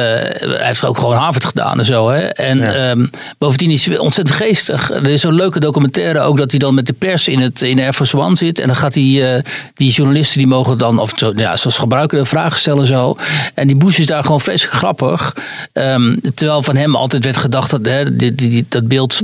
hij 0.57 0.67
heeft 0.67 0.85
ook 0.85 0.99
gewoon 0.99 1.17
Harvard 1.17 1.45
gedaan 1.45 1.79
en 1.79 1.85
zo. 1.85 2.09
Hè? 2.09 2.21
En 2.21 2.59
Ja. 2.59 2.73
ehm, 2.91 3.07
bovendien 3.39 3.71
is 3.71 3.85
hij 3.87 3.99
ontzettend 3.99 4.37
geestig. 4.37 4.91
Er 4.91 5.07
is 5.07 5.21
zo'n 5.21 5.35
leuke 5.35 5.61
documentaire 5.61 6.21
ook 6.21 6.37
dat 6.39 6.51
hij 6.51 6.59
dan 6.59 6.75
met 6.75 6.87
de 6.87 6.93
pers 6.93 7.29
in, 7.29 7.41
het, 7.41 7.63
in 7.63 7.79
Air 7.81 7.93
Force 7.93 8.17
One 8.19 8.37
zit. 8.37 8.59
En 8.59 8.67
dan 8.67 8.77
gaat 8.77 8.95
hij, 8.95 9.35
eh, 9.37 9.43
die 9.75 9.91
journalisten 9.91 10.39
die 10.39 10.47
mogen 10.47 10.79
dan, 10.79 10.99
of 10.99 11.13
zo, 11.17 11.33
ja, 11.37 11.57
zoals 11.57 11.79
gebruiken, 11.79 12.27
vragen 12.27 12.59
stellen 12.59 12.87
zo. 12.87 13.17
En 13.55 13.67
die 13.67 13.77
Bush 13.77 13.99
is 13.99 14.07
daar 14.07 14.23
gewoon 14.25 14.41
vreselijk 14.41 14.77
grappig. 14.77 15.37
Ehm, 15.73 16.17
terwijl 16.35 16.63
van 16.63 16.77
hem 16.77 16.97
altijd 16.97 17.25
werd 17.25 17.37
gedacht 17.37 17.71
dat 17.71 17.85
hè, 17.85 18.17
die, 18.17 18.35
die, 18.35 18.49
die- 18.49 18.67
dat 18.69 18.89
beeld 18.89 19.21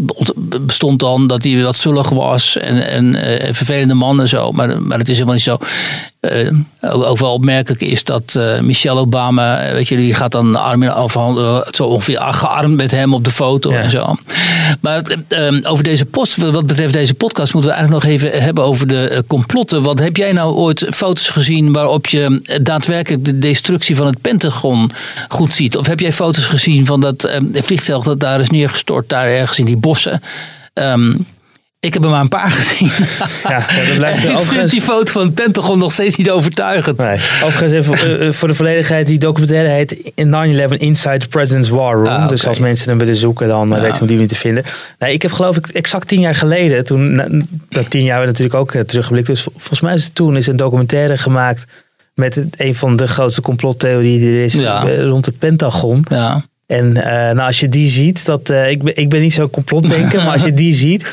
bestond 0.61 1.01
dan 1.01 1.27
dat 1.27 1.43
hij 1.43 1.63
wat 1.63 1.77
zullig 1.77 2.09
was 2.09 2.57
en, 2.57 2.87
en 2.89 3.06
eh, 3.15 3.47
een 3.49 3.55
vervelende 3.55 3.95
man 3.95 4.21
en 4.21 4.29
zo. 4.29 4.53
Maar, 4.53 4.83
maar 4.83 4.99
het 4.99 5.09
is 5.09 5.15
helemaal 5.15 5.35
niet 5.35 5.43
zo. 5.45 5.59
Eh, 6.21 6.51
ook, 6.81 7.19
wel 7.19 7.33
opmerkelijk 7.33 7.83
is 7.83 8.05
dat 8.05 8.35
eh, 8.35 8.61
Michelle 8.61 9.01
Obama, 9.01 9.59
eh, 9.61 9.73
weet 9.73 9.89
je, 9.89 9.97
die 9.97 10.15
gaat 10.15 10.33
dan 10.33 10.57
arm 10.57 10.83
in 10.83 10.91
afhandelen, 10.91 11.67
zo 11.71 11.85
ongeveer 11.85 12.21
gearmd 12.21 12.77
met 12.77 12.91
hem 12.91 13.15
op 13.15 13.25
de 13.25 13.31
foto 13.31 13.73
Ja. 13.73 13.81
en 13.81 13.91
zo. 13.91 14.17
Maar 14.81 15.03
eh, 15.29 15.47
eh, 15.49 15.55
over 15.63 15.85
deze 15.85 16.05
post, 16.05 16.37
wat 16.37 16.67
betreft 16.67 16.93
deze 16.93 17.15
podcast, 17.15 17.53
moeten 17.53 17.71
we 17.71 17.77
eigenlijk 17.77 18.05
nog 18.05 18.15
even 18.15 18.43
hebben 18.43 18.65
over 18.65 18.87
de 18.87 19.09
eh, 19.09 19.19
complotten. 19.27 19.83
Want 19.83 19.99
heb 19.99 20.17
jij 20.17 20.33
nou 20.33 20.55
ooit 20.55 20.87
foto's 20.95 21.29
gezien 21.29 21.73
waarop 21.73 22.07
je 22.07 22.41
eh, 22.45 22.59
daadwerkelijk 22.63 23.25
de 23.25 23.39
destructie 23.39 23.97
van 23.97 24.07
het 24.07 24.21
Pentagon 24.21 24.91
goed 25.29 25.55
ziet? 25.55 25.77
Of 25.77 25.87
heb 25.87 26.01
jij 26.01 26.13
foto's 26.13 26.45
gezien 26.45 26.87
van 26.87 27.01
dat 27.01 27.25
eh, 27.25 27.41
vliegtuig 27.53 28.05
dat 28.05 28.21
daar 28.21 28.41
is 28.41 28.51
neergestort, 28.51 29.09
daar 29.09 29.27
ergens 29.27 29.59
in 29.59 29.65
die 29.65 29.77
bossen? 29.77 30.21
Ehm, 30.73 31.15
ik 31.81 31.95
heb 31.95 32.05
er 32.05 32.11
maar 32.11 32.21
een 32.21 32.29
paar 32.29 32.51
gezien. 32.51 32.91
Ja, 33.49 33.59
dat 33.87 33.97
blijft 33.97 34.25
ik 34.25 34.39
vind 34.41 34.71
die 34.71 34.81
foto 34.83 35.13
van 35.13 35.23
het 35.23 35.35
Pentagon 35.35 35.79
nog 35.79 35.93
steeds 35.93 36.17
niet 36.17 36.31
overtuigend. 36.31 36.97
Nee. 36.99 37.15
Overigens 37.45 37.73
even 37.73 37.95
eh, 37.95 38.27
eh, 38.27 38.33
voor 38.33 38.49
de 38.49 38.55
volledigheid, 38.55 39.07
die 39.07 39.19
documentaire 39.19 39.69
heet 39.69 39.97
9-11 40.75 40.79
Inside 40.79 41.19
the 41.19 41.29
President's 41.29 41.69
War 41.69 41.95
Room. 41.95 42.07
Ah. 42.07 42.29
Dus 42.29 42.47
als 42.47 42.59
mensen 42.59 42.89
hem 42.89 42.99
willen 42.99 43.17
zoeken, 43.17 43.49
dan 43.49 43.69
eh, 43.71 43.77
Ja. 43.77 43.83
weten 43.83 43.93
ze 43.95 43.99
hem 43.99 44.09
die 44.09 44.19
niet 44.19 44.29
te 44.29 44.35
vinden. 44.37 44.65
Nee, 44.99 45.13
ik 45.13 45.23
heb 45.23 45.33
geloof 45.33 45.57
ik 45.57 45.67
exact 45.67 46.09
tien 46.09 46.21
jaar 46.21 46.35
geleden, 46.35 46.85
toen, 46.85 47.23
dat 47.69 47.91
tien 47.91 48.05
jaar 48.05 48.17
werd 48.21 48.31
natuurlijk 48.31 48.57
ook 48.77 48.85
teruggeblikt. 48.87 49.27
Dus 49.27 49.43
vol- 49.43 49.53
volgens 49.57 49.81
mij 49.81 49.95
is 49.95 50.05
het 50.05 50.15
toen 50.15 50.37
is 50.37 50.47
een 50.47 50.57
documentaire 50.57 51.17
gemaakt 51.19 51.65
met 52.15 52.43
een 52.57 52.75
van 52.75 52.97
de 52.97 53.07
grootste 53.07 53.41
complottheorieën 53.41 54.21
die 54.21 54.35
er 54.35 54.45
is 54.45 54.53
Ja. 54.55 54.83
rond 55.05 55.27
het 55.27 55.39
Pentagon. 55.39 56.05
Ja. 56.09 56.43
En 56.67 56.97
eh, 57.03 57.13
nou, 57.13 57.39
als 57.41 57.61
je 57.61 57.69
die 57.69 57.89
ziet, 57.89 58.25
dat, 58.27 58.51
eh, 58.51 58.71
ik, 58.71 58.83
ben, 58.83 58.97
ik 58.97 59.09
ben 59.09 59.21
niet 59.21 59.33
zo'n 59.33 59.51
complotdenker, 59.51 60.19
maar 60.25 60.33
als 60.33 60.43
je 60.43 60.53
die 60.55 60.75
ziet, 60.75 61.07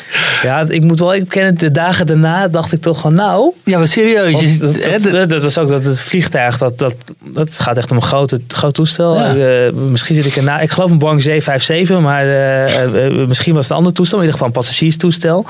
ja, 0.43 0.65
ik 0.67 0.83
moet 0.83 0.99
wel 0.99 1.09
bekennen, 1.19 1.57
de 1.57 1.71
dagen 1.71 2.05
daarna 2.05 2.47
dacht 2.47 2.71
ik 2.73 2.81
toch 2.81 2.99
van 2.99 3.13
nou, 3.13 3.51
ja, 3.63 3.77
maar 3.77 3.87
serieus. 3.87 4.39
je- 4.39 4.57
dat, 4.57 4.75
hè, 4.75 5.11
dat, 5.11 5.29
dat 5.29 5.43
was 5.43 5.57
ook 5.57 5.67
dat 5.67 5.85
het 5.85 6.01
vliegtuig, 6.01 6.57
dat, 6.57 6.77
dat, 6.79 6.95
dat 7.23 7.59
gaat 7.59 7.77
echt 7.77 7.91
om 7.91 7.97
een 7.97 8.03
groot, 8.03 8.39
groot 8.47 8.73
toestel. 8.73 9.15
Ja. 9.15 9.35
Eh, 9.65 9.71
misschien 9.73 10.15
zit 10.15 10.25
ik 10.25 10.35
erna. 10.35 10.59
Ik 10.59 10.71
geloof 10.71 10.91
een 10.91 10.97
Boeing 10.97 11.21
757, 11.21 11.99
maar 11.99 12.25
misschien 13.27 13.53
was 13.53 13.63
het 13.63 13.71
een 13.71 13.77
ander 13.77 13.93
toestel, 13.93 14.17
in 14.17 14.23
ieder 14.23 14.39
geval 14.39 14.53
een 14.55 14.59
passagierstoestel. 14.61 15.45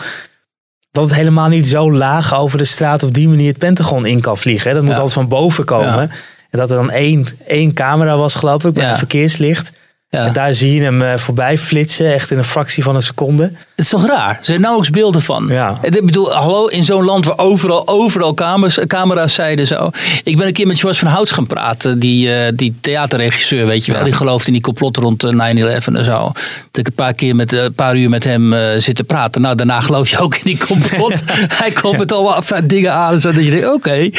Dat 0.91 1.03
het 1.03 1.13
helemaal 1.15 1.47
niet 1.49 1.67
zo 1.67 1.91
laag 1.93 2.35
over 2.35 2.57
de 2.57 2.63
straat 2.63 3.03
op 3.03 3.13
die 3.13 3.27
manier 3.27 3.47
het 3.49 3.57
Pentagon 3.57 4.05
in 4.05 4.19
kan 4.19 4.37
vliegen. 4.37 4.67
hè. 4.69 4.73
Dat 4.75 4.83
moet 4.83 4.91
Ja. 4.93 4.97
altijd 4.99 5.15
van 5.15 5.27
boven 5.27 5.65
komen. 5.65 5.85
Ja. 5.93 6.09
En 6.49 6.59
dat 6.59 6.69
er 6.69 6.75
dan 6.75 6.91
één, 6.91 7.25
één 7.47 7.73
camera 7.73 8.17
was, 8.17 8.35
geloof 8.35 8.63
ik, 8.63 8.73
bij 8.73 8.83
Ja. 8.83 8.91
een 8.91 8.97
verkeerslicht. 8.97 9.71
Ja. 10.13 10.25
En 10.25 10.33
daar 10.33 10.53
zie 10.53 10.73
je 10.73 10.81
hem 10.81 11.01
eh, 11.01 11.17
voorbij 11.17 11.57
flitsen, 11.57 12.13
echt 12.13 12.31
in 12.31 12.37
een 12.37 12.43
fractie 12.43 12.83
van 12.83 12.95
een 12.95 13.01
seconde. 13.01 13.43
Het 13.43 13.85
is 13.85 13.89
toch 13.89 14.07
raar? 14.07 14.29
Er 14.29 14.45
zijn 14.45 14.61
nauwelijks 14.61 14.95
beelden 14.95 15.21
van. 15.21 15.47
Ja. 15.49 15.77
Ik 15.81 16.05
bedoel, 16.05 16.33
hallo, 16.33 16.65
in 16.65 16.83
zo'n 16.83 17.03
land 17.03 17.25
waar 17.25 17.37
overal, 17.37 17.87
overal 17.87 18.33
camera's, 18.33 18.79
camera's 18.87 19.33
zeiden 19.33 19.67
zo. 19.67 19.89
Ik 20.23 20.37
ben 20.37 20.47
een 20.47 20.53
keer 20.53 20.67
met 20.67 20.79
George 20.79 20.99
van 20.99 21.07
Houts 21.07 21.31
gaan 21.31 21.47
praten. 21.47 21.99
Die, 21.99 22.33
eh, 22.33 22.51
die 22.55 22.75
theaterregisseur, 22.81 23.65
weet 23.65 23.85
je 23.85 23.91
wel. 23.91 23.99
Ja. 23.99 24.05
Die 24.05 24.15
gelooft 24.15 24.47
in 24.47 24.53
die 24.53 24.61
complot 24.61 24.97
rond 24.97 25.23
eh, 25.23 25.31
9-11 25.31 25.87
en 25.93 26.05
zo. 26.05 26.31
Dat 26.71 26.77
ik 26.77 26.87
een 26.87 26.93
paar 26.93 27.13
keer 27.13 27.35
met 27.35 27.53
eh, 27.53 27.63
een 27.63 27.73
paar 27.73 27.97
uur 27.97 28.09
met 28.09 28.23
hem 28.23 28.53
eh 28.53 28.61
zitten 28.77 29.05
praten. 29.05 29.41
Nou, 29.41 29.55
daarna 29.55 29.81
geloof 29.89 30.09
je 30.09 30.19
ook 30.19 30.35
in 30.35 30.41
die 30.43 30.65
complot. 30.65 31.23
Hij 31.61 31.71
komt 31.71 31.97
met 31.97 32.11
allemaal 32.11 32.41
dingen 32.63 32.93
aan. 32.93 33.19
Zodat 33.19 33.45
je 33.45 33.49
denkt, 33.49 33.73
oké. 33.73 34.09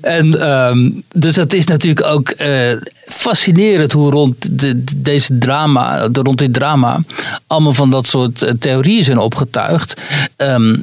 En 0.00 0.40
ehm, 0.40 0.90
dus 1.14 1.34
dat 1.34 1.52
is 1.52 1.66
natuurlijk 1.66 2.06
ook 2.06 2.28
eh, 2.28 2.72
fascinerend 3.08 3.92
hoe 3.92 4.10
rond 4.10 4.58
de, 4.60 4.84
deze 4.96 5.37
drama, 5.40 6.08
rond 6.12 6.38
dit 6.38 6.52
drama, 6.52 7.00
allemaal 7.46 7.72
van 7.72 7.90
dat 7.90 8.06
soort 8.06 8.42
eh, 8.42 8.52
theorieën 8.58 9.04
zijn 9.04 9.18
opgetuigd. 9.18 10.00
Ehm, 10.36 10.76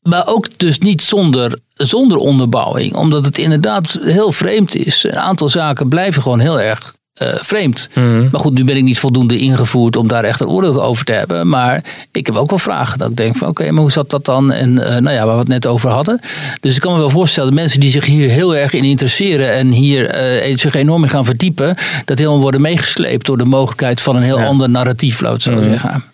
maar 0.00 0.26
ook 0.26 0.58
dus 0.58 0.78
niet 0.78 1.02
zonder, 1.02 1.58
zonder 1.74 2.18
onderbouwing, 2.18 2.94
omdat 2.94 3.24
het 3.24 3.38
inderdaad 3.38 3.98
heel 4.02 4.32
vreemd 4.32 4.74
is. 4.74 5.04
Een 5.04 5.16
aantal 5.16 5.48
zaken 5.48 5.88
blijven 5.88 6.22
gewoon 6.22 6.40
heel 6.40 6.60
erg 6.60 6.94
eh, 7.20 7.28
vreemd. 7.34 7.88
Maar 8.30 8.40
goed, 8.40 8.52
nu 8.52 8.64
ben 8.64 8.76
ik 8.76 8.82
niet 8.82 8.98
voldoende 8.98 9.38
ingevoerd 9.38 9.96
om 9.96 10.08
daar 10.08 10.24
echt 10.24 10.40
een 10.40 10.46
oordeel 10.46 10.82
over 10.82 11.04
te 11.04 11.12
hebben. 11.12 11.48
Maar 11.48 11.84
ik 12.12 12.26
heb 12.26 12.36
ook 12.36 12.50
wel 12.50 12.58
vragen 12.58 12.98
dat 12.98 13.10
ik 13.10 13.16
denk 13.16 13.36
van 13.36 13.48
oké, 13.48 13.70
maar 13.70 13.82
hoe 13.82 13.92
zat 13.92 14.10
dat 14.10 14.24
dan? 14.24 14.52
En 14.52 14.78
eh, 14.78 15.00
nou 15.00 15.16
ja, 15.16 15.24
waar 15.24 15.34
we 15.34 15.40
het 15.40 15.48
net 15.48 15.66
over 15.66 15.90
hadden. 15.90 16.20
Dus 16.60 16.74
ik 16.74 16.80
kan 16.80 16.92
me 16.92 16.98
wel 16.98 17.10
voorstellen, 17.10 17.54
mensen 17.54 17.80
die 17.80 17.90
zich 17.90 18.04
hier 18.04 18.30
heel 18.30 18.56
erg 18.56 18.72
in 18.72 18.84
interesseren 18.84 19.52
en 19.52 19.70
hier 19.70 20.08
eh, 20.08 20.56
zich 20.56 20.74
enorm 20.74 21.02
in 21.02 21.08
gaan 21.08 21.24
verdiepen, 21.24 21.76
dat 22.04 22.18
helemaal 22.18 22.40
worden 22.40 22.60
meegesleept 22.60 23.26
door 23.26 23.38
de 23.38 23.44
mogelijkheid 23.44 24.00
van 24.00 24.16
een 24.16 24.22
heel 24.22 24.38
Ja. 24.38 24.46
ander 24.46 24.70
narratief, 24.70 25.20
laat 25.20 25.34
ik 25.34 25.42
zo 25.42 25.62
zeggen. 25.62 26.04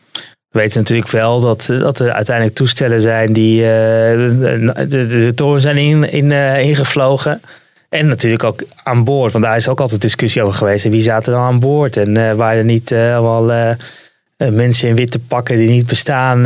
We 0.51 0.59
weten 0.59 0.79
natuurlijk 0.79 1.09
wel 1.11 1.41
dat, 1.41 1.67
dat 1.67 2.01
er 2.01 2.13
uiteindelijk 2.13 2.57
toestellen 2.57 3.01
zijn 3.01 3.33
die 3.33 3.61
de, 3.61 4.75
de, 4.89 5.07
de 5.07 5.33
toren 5.35 5.61
zijn 5.61 5.77
in, 5.77 6.13
in, 6.13 6.33
ingevlogen. 6.63 7.41
En 7.99 8.07
natuurlijk 8.07 8.45
ook 8.45 8.63
aan 8.83 9.05
boord, 9.05 9.33
want 9.33 9.45
daar 9.45 9.57
is 9.57 9.69
ook 9.69 9.81
altijd 9.81 10.01
discussie 10.01 10.43
over 10.43 10.55
geweest. 10.55 10.85
En 10.85 10.91
wie 10.91 11.01
zaten 11.01 11.33
dan 11.33 11.43
aan 11.43 11.61
boord? 11.61 11.97
En 11.97 12.17
eh 12.17 12.33
waren 12.33 12.59
er 12.59 12.65
niet 12.65 12.93
eh, 12.93 13.21
wel 13.21 13.53
eh, 13.53 13.71
mensen 14.37 14.89
in 14.89 14.95
witte 14.95 15.19
pakken 15.19 15.57
die 15.57 15.71
niet 15.71 15.87
bestaan. 15.87 16.43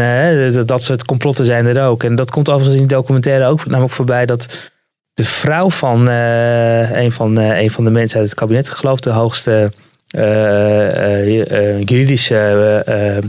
dat, 0.53 0.69
dat 0.69 0.83
soort 0.83 1.05
complotten 1.05 1.45
zijn 1.45 1.67
er 1.67 1.87
ook. 1.87 2.03
En 2.03 2.15
dat 2.15 2.31
komt 2.31 2.49
overigens 2.49 2.81
in 2.81 2.87
die 2.87 2.97
documentaire 2.97 3.47
ook 3.47 3.67
namelijk 3.67 3.95
voorbij 3.95 4.27
dat 4.27 4.71
de 5.15 5.25
vrouw 5.25 5.71
van, 5.71 6.07
een, 6.07 7.13
van 7.13 7.37
een 7.37 7.71
van 7.71 7.85
de 7.85 7.91
mensen 7.91 8.21
uit 8.21 8.29
het 8.29 8.39
kabinet, 8.39 8.69
geloof 8.69 9.01
de 9.01 9.11
hoogste 9.11 9.73
juridische 11.85 13.23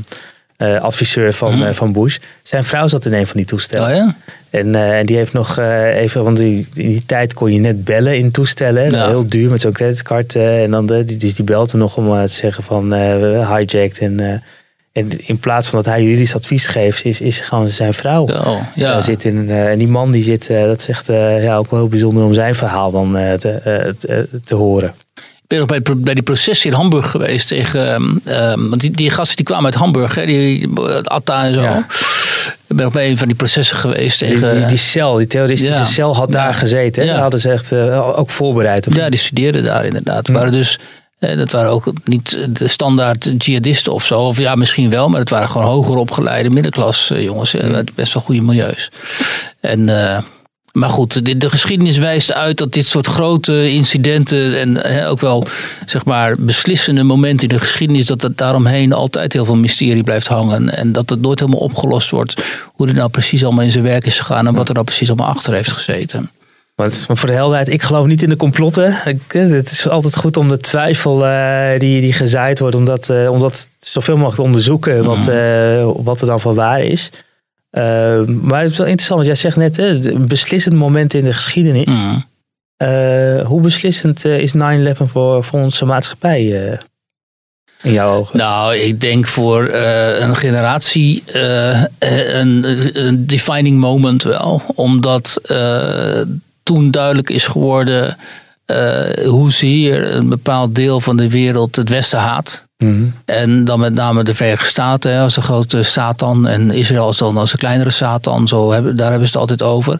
eh, 0.62 0.82
adviseur 0.82 1.34
van, 1.34 1.65
eh, 1.65 1.74
van 1.74 1.91
Bush. 1.91 2.17
Zijn 2.41 2.63
vrouw 2.63 2.88
zat 2.88 3.06
in 3.06 3.13
een 3.13 3.28
van 3.28 3.38
die 3.38 3.45
toestellen. 3.45 3.89
Oh 3.89 3.95
ja? 3.95 4.15
En, 4.50 4.76
eh, 4.76 5.00
en 5.00 5.06
die 5.06 5.15
heeft 5.15 5.34
nog 5.34 5.60
even, 5.60 6.24
want 6.24 6.38
die, 6.38 6.67
in 6.74 6.89
die 6.89 7.04
tijd 7.06 7.34
kon 7.34 7.54
je 7.54 7.60
net 7.60 7.84
bellen 7.84 8.17
in 8.17 8.32
toestellen. 8.32 8.91
Ja. 8.91 9.08
Heel 9.08 9.28
duur 9.28 9.50
met 9.50 9.62
zo'n 9.62 9.71
creditcard. 9.71 10.36
en 10.36 10.71
dan 10.71 10.86
de, 10.86 11.06
die, 11.06 11.17
dus 11.17 11.36
die 11.36 11.45
belt 11.45 11.71
hem 11.71 11.80
nog 11.80 11.97
om 11.97 12.26
te 12.26 12.34
zeggen 12.34 12.63
van 12.63 12.93
hijacked. 12.93 14.00
En, 14.00 14.43
en 14.91 15.28
in 15.28 15.39
plaats 15.39 15.69
van 15.69 15.84
dat 15.84 15.93
hij 15.93 16.04
juridisch 16.04 16.36
advies 16.36 16.65
geeft, 16.65 17.06
is, 17.06 17.21
is 17.21 17.39
gewoon 17.39 17.67
zijn 17.67 17.93
vrouw. 17.93 18.28
Ja. 18.76 19.02
zit 19.02 19.26
in, 19.26 19.50
en 19.50 19.78
die 19.78 19.88
man 19.88 20.12
die 20.12 20.24
zit, 20.24 20.47
dat 20.47 20.80
is 20.80 20.88
echt 20.88 21.10
eh, 21.10 21.43
ja, 21.43 21.58
ook 21.58 21.71
wel 21.71 21.80
heel 21.80 21.89
bijzonder 21.89 22.24
om 22.24 22.34
zijn 22.34 22.56
verhaal 22.56 22.91
dan 22.91 23.12
te, 23.39 23.93
te, 24.00 24.28
te 24.45 24.56
horen. 24.56 24.93
Ben 25.58 25.82
bij, 26.04 26.14
die 26.14 26.24
processen 26.24 26.70
in 26.70 26.76
Hamburg 26.76 27.10
geweest 27.12 27.48
tegen. 27.48 27.94
ehm, 27.94 28.04
ehm, 28.26 28.68
want 28.70 28.82
die, 28.82 28.92
die 28.92 29.10
gasten 29.10 29.36
die 29.36 29.46
kwamen 29.46 29.66
uit 29.66 29.76
Hamburg, 29.76 30.16
hè, 30.16 30.26
die 30.26 30.70
eh, 30.76 31.02
Atta 31.04 31.46
en 31.46 31.54
zo. 31.54 31.62
Ja. 31.62 31.86
Ik 32.68 32.76
ben 32.78 32.86
nog 32.86 32.94
bij 32.94 33.10
een 33.10 33.18
van 33.18 33.28
die 33.28 33.36
processen 33.36 33.78
geweest 33.78 34.18
tegen. 34.18 34.56
die, 34.58 34.66
die 34.66 34.78
cel, 34.78 35.16
die 35.16 35.28
terroristische 35.28 35.74
Ja. 35.74 35.84
cel 35.84 36.16
had 36.16 36.32
daar 36.32 36.48
Ja. 36.48 36.54
gezeten. 36.54 37.02
hè? 37.02 37.08
Ja. 37.08 37.14
Dat 37.14 37.22
hadden 37.22 37.40
ze 37.40 37.52
echt 37.52 37.72
eh, 37.72 38.20
ook 38.20 38.30
voorbereid. 38.30 38.88
Of 38.88 38.96
Ja, 38.96 39.10
die 39.10 39.20
studeerden 39.20 39.64
daar 39.64 39.86
inderdaad. 39.86 40.28
Het 40.28 40.36
waren 40.36 40.52
dus, 40.52 40.80
eh, 41.20 41.38
dat 41.38 41.52
waren 41.52 41.72
ook 41.72 41.92
niet 42.06 42.38
de 42.50 42.68
standaard 42.68 43.30
jihadisten 43.38 43.94
of 43.94 44.06
zo. 44.06 44.20
Of 44.20 44.38
ja, 44.38 44.56
misschien 44.56 44.90
wel, 44.90 45.10
maar 45.10 45.20
het 45.20 45.30
waren 45.30 45.50
gewoon 45.50 45.68
hoger 45.68 45.96
opgeleide 45.96 46.50
middenklas 46.50 47.10
eh, 47.12 47.24
jongens. 47.24 47.54
eh, 47.54 47.74
uit 47.74 47.96
best 47.96 48.14
wel 48.14 48.24
goede 48.24 48.42
milieus. 48.42 48.92
En, 49.60 49.90
eh, 50.12 50.18
maar 50.74 50.90
goed, 50.90 51.26
de, 51.26 51.38
de 51.38 51.50
geschiedenis 51.50 51.98
wijst 51.98 52.34
uit 52.34 52.58
dat 52.58 52.74
dit 52.74 52.88
soort 52.88 53.08
grote 53.08 53.72
incidenten 53.72 54.60
en 54.60 55.06
ook 55.06 55.20
wel 55.20 55.48
zeg 55.86 56.06
maar 56.06 56.36
beslissende 56.38 57.04
momenten 57.04 57.48
in 57.48 57.56
de 57.56 57.62
geschiedenis, 57.62 58.06
dat 58.06 58.22
het 58.22 58.38
daaromheen 58.38 58.94
altijd 58.94 59.34
heel 59.34 59.46
veel 59.46 59.56
mysterie 59.56 60.04
blijft 60.04 60.28
hangen. 60.28 60.70
En 60.70 60.92
dat 60.92 61.10
het 61.10 61.22
nooit 61.22 61.40
helemaal 61.40 61.62
opgelost 61.62 62.10
wordt 62.10 62.44
hoe 62.66 62.86
dit 62.86 62.96
nou 62.96 63.10
precies 63.10 63.44
allemaal 63.44 63.64
in 63.64 63.72
zijn 63.72 63.84
werk 63.84 64.06
is 64.06 64.20
gegaan 64.20 64.48
en 64.48 64.56
wat 64.56 64.68
er 64.68 64.74
nou 64.74 64.86
precies 64.86 65.08
allemaal 65.08 65.28
achter 65.28 65.54
heeft 65.54 65.72
gezeten. 65.72 66.30
Want, 66.76 67.08
maar 67.08 67.18
voor 67.18 67.30
de 67.30 67.36
helderheid, 67.36 67.68
ik 67.68 67.82
geloof 67.82 68.06
niet 68.06 68.24
in 68.24 68.30
de 68.30 68.36
complotten. 68.36 68.98
Ik, 69.06 69.22
eh, 69.28 69.50
het 69.50 69.72
is 69.72 69.90
altijd 69.90 70.16
goed 70.16 70.38
om 70.38 70.50
de 70.50 70.58
twijfel 70.58 71.26
eh, 71.26 71.80
die, 71.80 72.02
die 72.02 72.14
gezaaid 72.14 72.60
wordt, 72.60 72.76
om 72.76 72.86
dat, 72.86 73.10
eh, 73.10 73.32
om 73.32 73.40
dat 73.40 73.68
zoveel 73.80 74.14
mogelijk 74.14 74.36
te 74.36 74.46
onderzoeken 74.46 75.04
wat, 75.04 75.28
eh, 75.28 75.92
wat 75.96 76.22
er 76.22 76.28
dan 76.28 76.40
van 76.40 76.56
waar 76.56 76.84
is. 76.84 77.12
Eh, 77.72 78.26
maar 78.26 78.62
het 78.62 78.72
is 78.72 78.78
wel 78.78 78.88
interessant, 78.88 79.20
want 79.20 79.26
jij 79.26 79.36
zegt 79.36 79.56
net, 79.56 79.78
hè, 79.78 80.12
een 80.12 80.28
beslissend 80.28 80.76
moment 80.76 81.14
in 81.14 81.24
de 81.24 81.34
geschiedenis. 81.34 81.86
Mm. 81.86 82.24
Eh, 82.78 83.46
hoe 83.46 83.62
beslissend 83.62 84.26
eh, 84.26 84.40
is 84.40 84.54
9-11 84.54 84.58
voor, 84.98 85.44
voor 85.44 85.60
onze 85.60 85.86
maatschappij 85.86 86.70
eh, 86.70 86.78
in 87.82 87.92
jouw 87.92 88.16
ogen? 88.16 88.38
Nou, 88.38 88.76
ik 88.76 89.02
denk 89.02 89.28
voor 89.28 89.70
een 89.70 90.36
generatie 90.36 91.24
een, 92.00 92.66
een 93.06 93.28
defining 93.28 93.80
moment 93.80 94.24
wel. 94.24 94.62
Omdat 94.76 95.42
toen 96.64 96.92
duidelijk 96.92 97.30
is 97.30 97.48
geworden 97.48 98.18
eh, 98.72 99.28
hoezeer 99.28 100.14
een 100.16 100.30
bepaald 100.30 100.76
deel 100.76 101.02
van 101.02 101.18
de 101.18 101.30
wereld 101.30 101.76
het 101.76 101.90
Westen 101.90 102.20
haat. 102.20 102.64
Mhm. 102.82 103.04
En 103.26 103.63
dan 103.63 103.80
met 103.80 103.94
name 103.94 104.24
de 104.24 104.36
Verenigde 104.36 104.65
Staten 104.65 105.20
als 105.20 105.34
de 105.34 105.41
grote 105.41 105.84
Satan 105.84 106.48
en 106.48 106.72
Israël 106.72 107.06
als 107.06 107.17
dan 107.17 107.38
als 107.38 107.52
de 107.52 107.58
kleinere 107.58 107.89
Satan. 107.89 108.48
Zo 108.48 108.72
hebben, 108.72 108.96
daar 108.96 109.10
hebben 109.10 109.28
ze 109.28 109.34
het 109.34 109.41
altijd 109.41 109.62
over. 109.62 110.00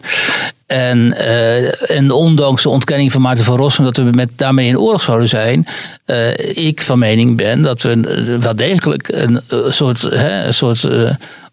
En, 0.66 1.12
eh, 1.12 1.90
en 1.96 2.10
ondanks 2.10 2.62
de 2.62 2.68
ontkenning 2.68 3.12
van 3.12 3.20
Maarten 3.20 3.44
van 3.44 3.56
Rossum 3.56 3.84
dat 3.84 3.96
we 3.96 4.02
met, 4.02 4.28
daarmee 4.36 4.66
in 4.66 4.78
oorlog 4.78 5.02
zouden 5.02 5.28
zijn, 5.28 5.66
eh, 6.04 6.56
ik 6.66 6.82
van 6.82 6.98
mening 6.98 7.36
ben 7.36 7.62
dat 7.62 7.82
we 7.82 8.38
wel 8.40 8.56
degelijk 8.56 9.08
een, 9.08 9.40
eh, 9.48 9.58
soort, 9.68 10.02
hè, 10.02 10.44
een 10.44 10.54
soort 10.54 10.88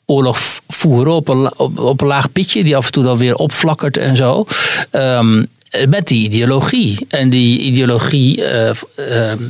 oorlog 0.05 0.39
voeren 0.67 1.13
op 1.13 1.27
een, 1.27 1.51
op, 1.57 2.01
een 2.01 2.07
laag 2.07 2.31
pitje 2.31 2.63
die 2.63 2.75
af 2.75 2.85
en 2.85 2.91
toe 2.91 3.03
dan 3.03 3.17
weer 3.17 3.35
opflakkert 3.35 3.97
en 3.97 4.15
zo. 4.15 4.45
Ehm, 4.91 5.43
met 5.87 6.07
die 6.07 6.23
ideologie. 6.23 7.05
En 7.09 7.29
die 7.29 7.59
ideologie 7.59 8.45
eh, 8.45 8.69
ehm, 8.95 9.43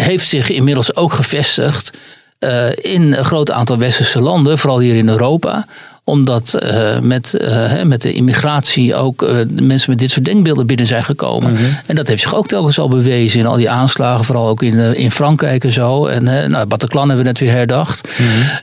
heeft 0.00 0.28
zich 0.28 0.50
inmiddels 0.50 0.96
ook 0.96 1.12
gevestigd 1.12 1.90
eh, 2.38 2.66
in 2.76 3.12
een 3.12 3.24
groot 3.24 3.50
aantal 3.50 3.78
westerse 3.78 4.20
landen, 4.20 4.58
vooral 4.58 4.78
hier 4.78 4.96
in 4.96 5.08
Europa 5.08 5.66
omdat 6.04 6.54
eh, 6.54 6.98
met, 6.98 7.34
eh, 7.34 7.82
met 7.82 8.02
de 8.02 8.12
immigratie 8.12 8.94
ook 8.94 9.26
mensen 9.50 9.90
met 9.90 9.98
dit 9.98 10.10
soort 10.10 10.24
denkbeelden 10.24 10.66
binnen 10.66 10.86
zijn 10.86 11.04
gekomen. 11.04 11.56
En 11.86 11.94
dat 11.94 12.08
heeft 12.08 12.22
zich 12.22 12.34
ook 12.34 12.46
telkens 12.46 12.78
al 12.78 12.88
bewezen 12.88 13.40
in 13.40 13.46
al 13.46 13.56
die 13.56 13.70
aanslagen, 13.70 14.24
vooral 14.24 14.48
ook 14.48 14.62
in, 14.62 14.78
in 14.94 15.10
Frankrijk 15.10 15.64
en 15.64 15.72
zo. 15.72 16.06
En 16.06 16.50
nou, 16.50 16.66
Bataclan 16.66 17.08
hebben 17.08 17.24
we 17.24 17.30
net 17.30 17.40
weer 17.40 17.50
herdacht. 17.50 18.08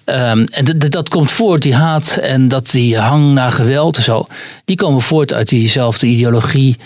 Ehm, 0.03 0.45
en 0.51 0.65
dat- 0.89 1.09
komt 1.09 1.31
voort, 1.31 1.61
die 1.61 1.75
haat 1.75 2.17
en 2.21 2.47
dat 2.47 2.71
die 2.71 2.97
hang 2.97 3.33
naar 3.33 3.51
geweld 3.51 3.97
en 3.97 4.03
zo. 4.03 4.27
Die 4.65 4.75
komen 4.75 5.01
voort 5.01 5.33
uit 5.33 5.49
diezelfde 5.49 6.07
ideologie 6.07 6.77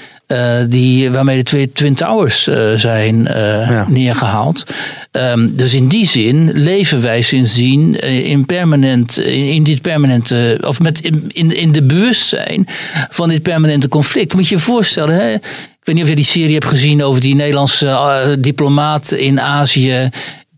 die, 0.67 1.11
waarmee 1.11 1.37
de 1.37 1.43
twee 1.43 1.71
Twin 1.71 1.93
Towers 1.93 2.47
eh, 2.47 2.73
zijn 2.75 3.27
eh, 3.27 3.69
Ja. 3.69 3.85
neergehaald. 3.87 4.65
Ehm, 5.11 5.47
dus 5.51 5.73
in 5.73 5.87
die 5.87 6.07
zin 6.07 6.51
leven 6.53 7.01
wij 7.01 7.21
sindsdien 7.21 7.99
eh, 7.99 8.29
in, 8.29 8.45
permanent, 8.45 9.17
in, 9.17 9.47
in 9.47 9.63
dit 9.63 9.81
permanente, 9.81 10.57
of 10.61 10.79
met, 10.79 10.99
in, 11.27 11.55
in, 11.55 11.71
de 11.71 11.83
bewustzijn 11.83 12.67
van 13.09 13.29
dit 13.29 13.41
permanente 13.41 13.87
conflict. 13.87 14.33
Moet 14.33 14.47
je 14.47 14.55
je 14.55 14.61
voorstellen, 14.61 15.15
hè? 15.15 15.33
ik 15.79 15.85
weet 15.85 15.95
niet 15.95 16.03
of 16.03 16.09
je 16.09 16.15
die 16.15 16.25
serie 16.25 16.53
hebt 16.53 16.65
gezien 16.65 17.03
over 17.03 17.21
die 17.21 17.35
Nederlandse 17.35 17.87
eh, 17.87 18.27
diplomaat 18.39 19.11
in 19.11 19.41
Azië. 19.41 20.09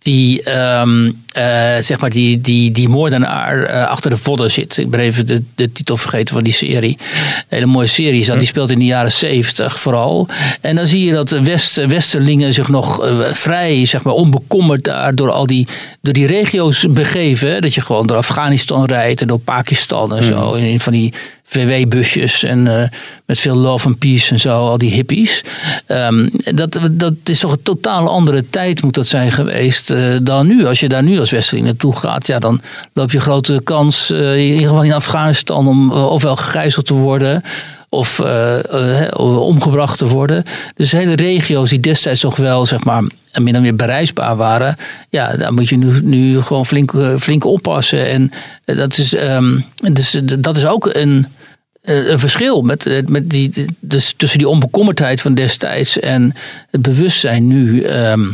Die, 0.01 0.43
ehm, 0.43 1.11
eh, 1.31 1.77
zeg 1.79 1.99
maar 1.99 2.09
die, 2.09 2.41
die, 2.41 2.71
die 2.71 2.89
moordenaar 2.89 3.63
eh, 3.63 3.87
achter 3.87 4.09
de 4.09 4.17
vodden 4.17 4.51
zit. 4.51 4.77
Ik 4.77 4.89
ben 4.89 4.99
even 4.99 5.27
de, 5.27 5.43
de 5.55 5.71
titel 5.71 5.97
vergeten 5.97 6.33
van 6.33 6.43
die 6.43 6.53
serie. 6.53 6.97
Een 6.99 7.45
hele 7.47 7.65
mooie 7.65 7.87
serie 7.87 8.19
is 8.19 8.25
dat. 8.25 8.37
Die 8.37 8.47
speelt 8.47 8.71
in 8.71 8.79
de 8.79 8.85
jaren 8.85 9.11
zeventig 9.11 9.79
vooral. 9.79 10.27
En 10.61 10.75
dan 10.75 10.87
zie 10.87 11.05
je 11.05 11.11
dat 11.11 11.29
de 11.29 11.43
West, 11.43 11.85
Westerlingen 11.85 12.53
zich 12.53 12.67
nog 12.67 13.03
eh, 13.05 13.19
vrij, 13.33 13.85
zeg 13.85 14.03
maar, 14.03 14.13
onbekommerd 14.13 14.83
daar 14.83 15.15
door 15.15 15.31
al 15.31 15.45
die, 15.45 15.67
door 16.01 16.13
die 16.13 16.27
regio's 16.27 16.85
begeven. 16.89 17.61
Dat 17.61 17.73
je 17.73 17.81
gewoon 17.81 18.07
door 18.07 18.17
Afghanistan 18.17 18.85
rijdt 18.85 19.21
en 19.21 19.27
door 19.27 19.39
Pakistan 19.39 20.15
en 20.15 20.23
zo. 20.23 20.53
In, 20.53 20.63
in 20.63 20.79
van 20.79 20.93
die 20.93 21.13
VW-busjes 21.51 22.43
en 22.43 22.67
eh, 22.67 22.89
met 23.25 23.39
veel 23.39 23.55
love 23.55 23.87
and 23.87 23.99
peace 23.99 24.31
en 24.31 24.39
zo, 24.39 24.49
al 24.49 24.77
die 24.77 24.91
hippies. 24.91 25.43
Ehm, 25.85 26.27
dat, 26.53 26.79
dat 26.91 27.13
is 27.23 27.39
toch 27.39 27.51
een 27.51 27.63
totaal 27.63 28.09
andere 28.09 28.49
tijd 28.49 28.83
moet 28.83 28.93
dat 28.93 29.07
zijn 29.07 29.31
geweest 29.31 29.89
eh, 29.89 30.03
dan 30.21 30.47
nu. 30.47 30.65
Als 30.65 30.79
je 30.79 30.89
daar 30.89 31.03
nu 31.03 31.19
als 31.19 31.31
Westerling 31.31 31.65
naartoe 31.65 31.95
gaat, 31.95 32.27
ja, 32.27 32.39
dan 32.39 32.61
loop 32.93 33.11
je 33.11 33.19
grote 33.19 33.61
kans, 33.63 34.11
eh, 34.11 34.35
in 34.35 34.53
ieder 34.53 34.67
geval 34.67 34.83
in 34.83 34.93
Afghanistan, 34.93 35.67
om 35.67 35.91
ofwel 35.91 36.35
gegijzeld 36.35 36.85
te 36.85 36.93
worden 36.93 37.43
of 37.89 38.19
omgebracht 39.17 39.97
te 39.97 40.07
worden. 40.07 40.43
Dus 40.75 40.91
hele 40.91 41.15
regio's 41.15 41.69
die 41.69 41.79
destijds 41.79 42.19
toch 42.19 42.35
wel, 42.35 42.65
zeg 42.65 42.83
maar, 42.83 43.03
min 43.41 43.55
of 43.55 43.61
meer 43.61 43.75
bereisbaar 43.75 44.35
waren. 44.35 44.77
Ja, 45.09 45.35
daar 45.37 45.53
moet 45.53 45.69
je 45.69 45.77
nu, 45.77 46.01
nu 46.03 46.41
gewoon 46.41 46.65
flink, 46.65 46.93
flink 47.19 47.45
oppassen. 47.45 48.09
En 48.09 48.31
dat 48.65 48.97
is, 48.97 49.13
ehm, 49.13 49.59
dus, 49.93 50.19
dat 50.39 50.57
is 50.57 50.65
ook 50.65 50.89
een, 50.93 51.27
een 51.81 52.19
verschil 52.19 52.61
met, 52.61 52.85
eh, 52.85 53.05
met 53.05 53.29
die, 53.29 53.65
dus 53.79 54.13
tussen 54.17 54.39
die 54.39 54.49
onbekommerdheid 54.49 55.21
van 55.21 55.33
destijds 55.33 55.99
en 55.99 56.33
het 56.69 56.81
bewustzijn 56.81 57.47
nu. 57.47 57.81
ehm, 57.81 58.29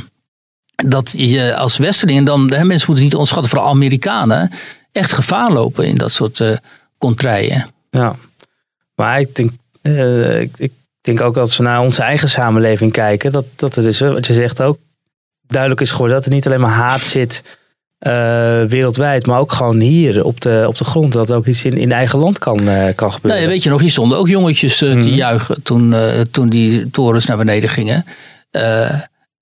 dat 0.75 1.13
je 1.17 1.55
als 1.55 1.77
westerling, 1.77 2.25
dan, 2.25 2.45
mensen 2.45 2.67
moeten 2.67 3.03
niet 3.03 3.13
onderschatten, 3.13 3.51
vooral 3.51 3.69
Amerikanen, 3.69 4.51
echt 4.91 5.11
gevaar 5.11 5.51
lopen 5.51 5.85
in 5.85 5.97
dat 5.97 6.11
soort 6.11 6.39
eh 6.39 6.57
contraien. 6.97 7.67
Ja, 7.89 8.15
maar 8.95 9.19
ik 9.19 9.35
denk, 9.35 9.51
eh, 9.81 10.41
ik, 10.41 10.51
ik 10.57 10.71
denk 11.01 11.21
ook 11.21 11.37
als 11.37 11.57
we 11.57 11.63
naar 11.63 11.81
onze 11.81 12.01
eigen 12.01 12.29
samenleving 12.29 12.91
kijken, 12.91 13.31
dat, 13.31 13.45
dat 13.55 13.75
er 13.75 13.83
dus, 13.83 13.99
wat 13.99 14.27
je 14.27 14.33
zegt 14.33 14.61
ook, 14.61 14.77
duidelijk 15.47 15.81
is 15.81 15.91
geworden 15.91 16.15
dat 16.15 16.25
er 16.25 16.31
niet 16.31 16.45
alleen 16.45 16.61
maar 16.61 16.69
haat 16.69 17.05
zit 17.05 17.43
eh, 17.97 18.63
wereldwijd, 18.63 19.25
maar 19.25 19.39
ook 19.39 19.51
gewoon 19.51 19.79
hier 19.79 20.23
op 20.23 20.41
de, 20.41 20.65
op 20.67 20.77
de 20.77 20.83
grond, 20.83 21.13
dat 21.13 21.31
ook 21.31 21.45
iets 21.45 21.65
in, 21.65 21.77
in 21.77 21.91
eigen 21.91 22.19
land 22.19 22.39
kan, 22.39 22.67
eh, 22.67 22.95
kan 22.95 23.11
gebeuren. 23.11 23.41
Ja, 23.41 23.47
weet 23.47 23.63
je 23.63 23.69
nog, 23.69 23.81
hier 23.81 23.89
stonden 23.89 24.17
ook 24.17 24.27
jongetjes 24.27 24.81
eh, 24.81 25.01
te 25.01 25.15
juichen 25.15 25.63
toen, 25.63 25.95
toen 26.31 26.49
die 26.49 26.89
torens 26.89 27.25
naar 27.25 27.37
beneden 27.37 27.69
gingen. 27.69 28.05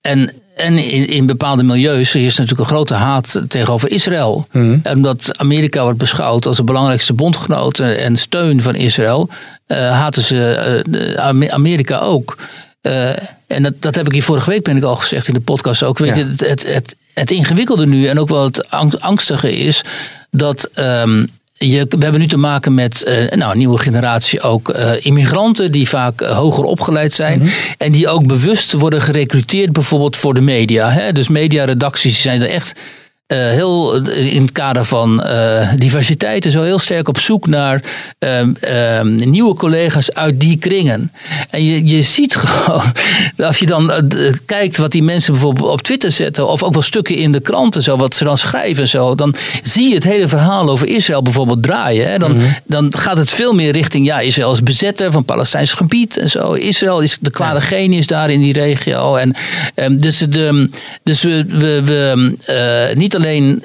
En 0.02 0.34
en 0.56 0.78
in, 0.78 1.08
in 1.08 1.26
bepaalde 1.26 1.64
milieus 1.64 2.16
is 2.16 2.38
natuurlijk 2.38 2.60
een 2.60 2.76
grote 2.76 2.94
haat 2.94 3.42
tegenover 3.48 3.92
Israël. 3.92 4.48
Mhm. 4.52 4.78
En 4.84 4.96
omdat 4.96 5.32
Amerika 5.38 5.82
wordt 5.82 5.98
beschouwd 5.98 6.46
als 6.46 6.58
de 6.58 6.64
belangrijkste 6.64 7.14
bondgenoot 7.14 7.80
en 7.80 8.16
steun 8.16 8.62
van 8.62 8.76
Israël, 8.76 9.30
haten 9.68 10.24
ze 10.24 11.48
Amerika 11.50 12.00
ook. 12.00 12.38
En 13.56 13.64
dat, 13.64 13.74
dat 13.80 13.96
heb 13.96 14.06
ik 14.06 14.12
hier 14.12 14.24
vorige 14.24 14.50
week 14.50 14.64
ben 14.64 14.78
ik 14.78 14.84
al 14.84 14.96
gezegd 14.96 15.28
in 15.28 15.34
de 15.34 15.40
podcast 15.40 15.84
ook. 15.84 15.98
Weet 15.98 16.16
je, 16.16 16.26
het, 16.26 16.40
het, 16.40 16.74
het, 16.74 16.96
het 17.14 17.32
ingewikkelde 17.32 17.86
nu 17.86 18.08
en 18.08 18.20
ook 18.20 18.30
wel 18.30 18.44
het 18.44 18.70
ang- 18.70 19.00
angstige 19.00 19.56
is 19.58 19.82
dat. 20.32 20.70
ehm, 20.74 21.26
je, 21.58 21.86
we 21.90 22.04
hebben 22.04 22.22
nu 22.22 22.28
te 22.28 22.38
maken 22.38 22.74
met 22.74 23.04
eh, 23.04 23.32
nou, 23.32 23.52
een 23.52 23.58
nieuwe 23.58 23.78
generatie 23.78 24.42
ook 24.42 24.70
eh, 24.70 24.92
immigranten 25.06 25.72
die 25.72 25.90
vaak 25.90 26.22
eh, 26.22 26.38
hoger 26.38 26.64
opgeleid 26.64 27.14
zijn. 27.14 27.50
En 27.78 27.92
die 27.92 28.08
ook 28.08 28.28
bewust 28.28 28.74
worden 28.74 29.02
gerecruiteerd 29.02 29.72
bijvoorbeeld 29.74 30.16
voor 30.16 30.34
de 30.34 30.42
media. 30.42 30.90
Hè? 30.92 31.12
Dus 31.12 31.28
mediaredacties 31.28 32.22
zijn 32.22 32.42
er 32.42 32.50
echt 32.50 32.80
eh, 33.28 33.38
heel 33.38 33.96
eh, 33.96 34.34
in 34.34 34.42
het 34.42 34.52
kader 34.52 34.86
van 34.86 35.24
eh, 35.24 35.74
diversiteit 35.76 36.52
zo 36.52 36.62
heel 36.62 36.80
sterk 36.80 37.08
op 37.08 37.20
zoek 37.20 37.48
naar 37.48 37.84
ehm, 38.20 38.54
ehm, 38.60 39.30
nieuwe 39.30 39.56
collega's 39.56 40.12
uit 40.12 40.40
die 40.40 40.58
kringen. 40.58 41.12
En 41.50 41.64
je, 41.64 41.88
je 41.88 42.02
ziet 42.02 42.36
gewoon, 42.42 42.84
als 43.38 43.60
je 43.60 43.66
dan 43.66 43.92
kijkt 44.46 44.78
wat 44.78 44.92
die 44.92 45.04
mensen 45.04 45.32
bijvoorbeeld 45.34 45.70
op 45.70 45.82
Twitter 45.82 46.12
zetten, 46.12 46.48
of 46.48 46.64
ook 46.64 46.74
wel 46.74 46.82
stukken 46.82 47.16
in 47.16 47.32
de 47.32 47.40
kranten, 47.40 47.84
zo, 47.84 47.98
wat 47.98 48.16
ze 48.16 48.24
dan 48.24 48.38
schrijven, 48.38 48.84
en 48.84 48.90
zo, 48.90 49.16
dan 49.16 49.36
zie 49.64 49.90
je 49.90 49.96
het 49.96 50.04
hele 50.04 50.28
verhaal 50.28 50.70
over 50.70 50.88
Israël 50.88 51.22
bijvoorbeeld 51.22 51.64
draaien. 51.64 52.12
Hè. 52.12 52.18
Dan, 52.18 52.38
dan 52.66 52.98
gaat 52.98 53.18
het 53.18 53.30
veel 53.30 53.54
meer 53.54 53.72
richting, 53.72 54.06
ja, 54.06 54.20
Israël 54.20 54.52
is 54.52 54.64
bezetter 54.64 55.12
van 55.12 55.26
Palestijns 55.26 55.74
gebied 55.74 56.18
en 56.18 56.30
zo. 56.30 56.54
Israël 56.54 57.00
is 57.00 57.18
de 57.22 57.32
kwade 57.32 57.62
genius 57.62 58.08
daar 58.08 58.30
in 58.30 58.40
die 58.40 58.54
regio. 58.54 59.16
En, 59.16 59.36
ehm, 59.76 59.98
dus 59.98 60.18
de, 60.18 60.70
dus 61.04 61.24
we, 61.24 61.46
we, 61.48 61.82
we 61.84 62.36
eh, 62.46 62.98
niet 63.18 63.26
alleen. 63.26 63.64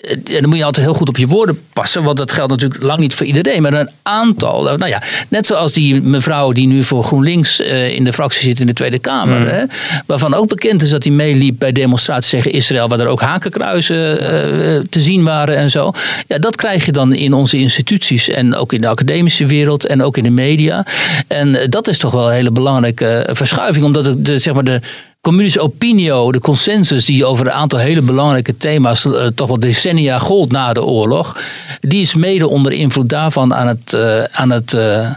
eh, 0.00 0.10
En 0.10 0.40
dan 0.40 0.48
moet 0.48 0.58
je 0.58 0.64
altijd 0.64 0.86
heel 0.86 0.94
goed 0.94 1.08
op 1.08 1.16
je 1.16 1.26
woorden 1.26 1.60
passen, 1.72 2.02
want 2.02 2.16
dat 2.16 2.32
geldt 2.32 2.50
natuurlijk 2.50 2.82
lang 2.82 2.98
niet 2.98 3.14
voor 3.14 3.26
iedereen, 3.26 3.62
maar 3.62 3.72
een 3.72 3.90
aantal. 4.02 4.62
Nou 4.62 4.86
ja, 4.86 5.02
net 5.28 5.46
zoals 5.46 5.72
die 5.72 6.02
mevrouw 6.02 6.52
die 6.52 6.66
nu 6.66 6.82
voor 6.84 7.04
GroenLinks 7.04 7.60
eh, 7.60 7.94
in 7.94 8.04
de 8.04 8.12
fractie 8.12 8.42
zit 8.42 8.60
in 8.60 8.66
de 8.66 8.72
Tweede 8.72 8.98
Kamer, 8.98 9.54
hè, 9.54 9.64
waarvan 10.06 10.34
ook 10.34 10.48
bekend 10.48 10.82
is 10.82 10.90
dat 10.90 11.04
hij 11.04 11.12
meeliep 11.12 11.58
bij 11.58 11.72
demonstraties 11.72 12.30
tegen 12.30 12.52
Israël, 12.52 12.88
waar 12.88 13.00
er 13.00 13.06
ook 13.06 13.20
hakenkruizen 13.20 14.20
eh, 14.20 14.80
te 14.90 15.00
zien 15.00 15.22
waren 15.24 15.56
en 15.56 15.70
zo. 15.70 15.92
Ja, 16.26 16.38
dat 16.38 16.56
krijg 16.56 16.84
je 16.86 16.92
dan 16.92 17.12
in 17.12 17.32
onze 17.32 17.56
instituties 17.56 18.28
en 18.28 18.54
ook 18.54 18.72
in 18.72 18.80
de 18.80 18.88
academische 18.88 19.46
wereld 19.46 19.86
en 19.86 20.02
ook 20.02 20.16
in 20.16 20.22
de 20.22 20.30
media. 20.30 20.86
En 21.28 21.54
eh, 21.54 21.68
dat 21.68 21.88
is 21.88 21.98
toch 21.98 22.12
wel 22.12 22.26
een 22.28 22.34
hele 22.34 22.50
belangrijke 22.52 23.06
eh, 23.06 23.34
verschuiving, 23.34 23.84
omdat 23.84 24.04
het 24.06 24.24
de, 24.24 24.38
zeg 24.38 24.54
maar 24.54 24.64
de 24.64 24.80
communische 25.20 25.60
opinio, 25.60 26.32
de 26.32 26.40
consensus 26.40 27.04
die 27.04 27.24
over 27.24 27.46
een 27.46 27.52
aantal 27.52 27.78
hele 27.78 28.02
belangrijke 28.02 28.56
thema's 28.56 29.04
eh, 29.04 29.26
toch 29.26 29.48
wel 29.48 29.60
decennia 29.60 30.18
gold 30.18 30.52
na 30.52 30.72
de 30.72 30.84
oorlog, 30.84 31.36
die 31.80 32.00
is 32.00 32.14
mede 32.14 32.48
onder 32.48 32.72
invloed 32.72 33.08
daarvan 33.08 33.54
aan 33.54 33.66
het, 33.66 33.92
eh, 33.92 34.24
aan 34.24 34.50
het 34.50 34.74
eh, 34.74 35.10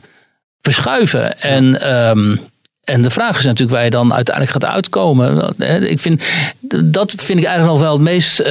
verschuiven. 0.62 1.42
En, 1.42 1.82
ehm, 1.82 2.36
en 2.84 3.02
de 3.02 3.10
vraag 3.10 3.38
is 3.38 3.44
natuurlijk 3.44 3.72
waar 3.72 3.84
je 3.84 3.90
dan 3.90 4.14
uiteindelijk 4.14 4.56
gaat 4.56 4.72
uitkomen. 4.74 5.56
Ik 5.90 6.00
vind, 6.00 6.24
dat 6.84 7.14
vind 7.18 7.40
ik 7.40 7.46
eigenlijk 7.46 7.78
nog 7.78 7.80
wel 7.80 7.94
het 7.94 8.02
meest 8.02 8.44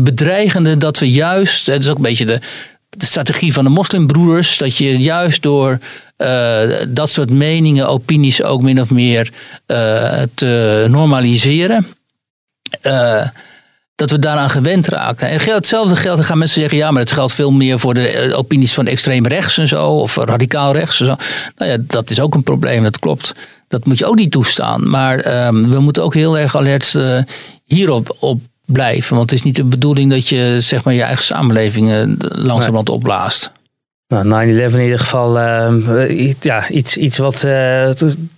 bedreigende, 0.00 0.76
dat 0.76 0.98
we 0.98 1.10
juist, 1.10 1.66
het 1.66 1.82
is 1.82 1.88
ook 1.88 1.96
een 1.96 2.02
beetje 2.02 2.26
de, 2.26 2.40
de 2.88 3.04
strategie 3.04 3.52
van 3.52 3.64
de 3.64 3.70
moslimbroeders, 3.70 4.58
dat 4.58 4.76
je 4.76 4.98
juist 4.98 5.42
door 5.42 5.78
eh, 6.18 6.60
dat 6.88 7.10
soort 7.10 7.30
meningen, 7.30 7.88
opinies 7.88 8.42
ook 8.42 8.62
min 8.62 8.80
of 8.80 8.90
meer 8.90 9.32
eh, 9.66 10.22
te 10.34 10.86
normaliseren. 10.88 11.86
eh, 12.80 13.26
dat 13.94 14.10
we 14.10 14.18
daaraan 14.18 14.50
gewend 14.50 14.88
raken. 14.88 15.28
En 15.28 15.40
hetzelfde 15.54 15.96
geldt, 15.96 16.16
dan 16.16 16.26
gaan 16.26 16.38
mensen 16.38 16.60
zeggen... 16.60 16.78
ja, 16.78 16.90
maar 16.90 17.02
het 17.02 17.12
geldt 17.12 17.32
veel 17.32 17.52
meer 17.52 17.78
voor 17.78 17.94
de 17.94 18.32
opinies 18.36 18.72
van 18.74 18.86
extreem 18.86 19.26
rechts 19.26 19.58
en 19.58 19.68
zo... 19.68 19.90
of 19.90 20.16
radicaal 20.16 20.72
rechts 20.72 21.00
en 21.00 21.06
zo. 21.06 21.16
Nou 21.56 21.70
ja, 21.70 21.76
dat 21.80 22.10
is 22.10 22.20
ook 22.20 22.34
een 22.34 22.42
probleem, 22.42 22.82
dat 22.82 22.98
klopt. 22.98 23.34
Dat 23.68 23.84
moet 23.84 23.98
je 23.98 24.06
ook 24.06 24.16
niet 24.16 24.30
toestaan. 24.30 24.88
Maar 24.88 25.18
ehm, 25.18 25.68
we 25.68 25.80
moeten 25.80 26.02
ook 26.02 26.14
heel 26.14 26.38
erg 26.38 26.56
alert 26.56 26.94
hierop 27.64 28.16
op 28.18 28.40
blijven. 28.72 29.16
Want 29.16 29.30
het 29.30 29.38
is 29.38 29.44
niet 29.44 29.56
de 29.56 29.64
bedoeling 29.64 30.10
dat 30.10 30.28
je 30.28 30.56
zeg 30.60 30.84
maar, 30.84 30.94
je 30.94 31.02
eigen 31.02 31.24
samenleving 31.24 31.92
eh, 31.92 32.02
langzamerhand 32.18 32.88
opblaast. 32.88 33.52
Nou, 34.08 34.46
9-11 34.70 34.74
in 34.74 34.80
ieder 34.80 34.98
geval 34.98 35.38
eh, 35.38 36.34
ja, 36.40 36.68
iets, 36.68 36.96
iets 36.96 37.18
wat 37.18 37.40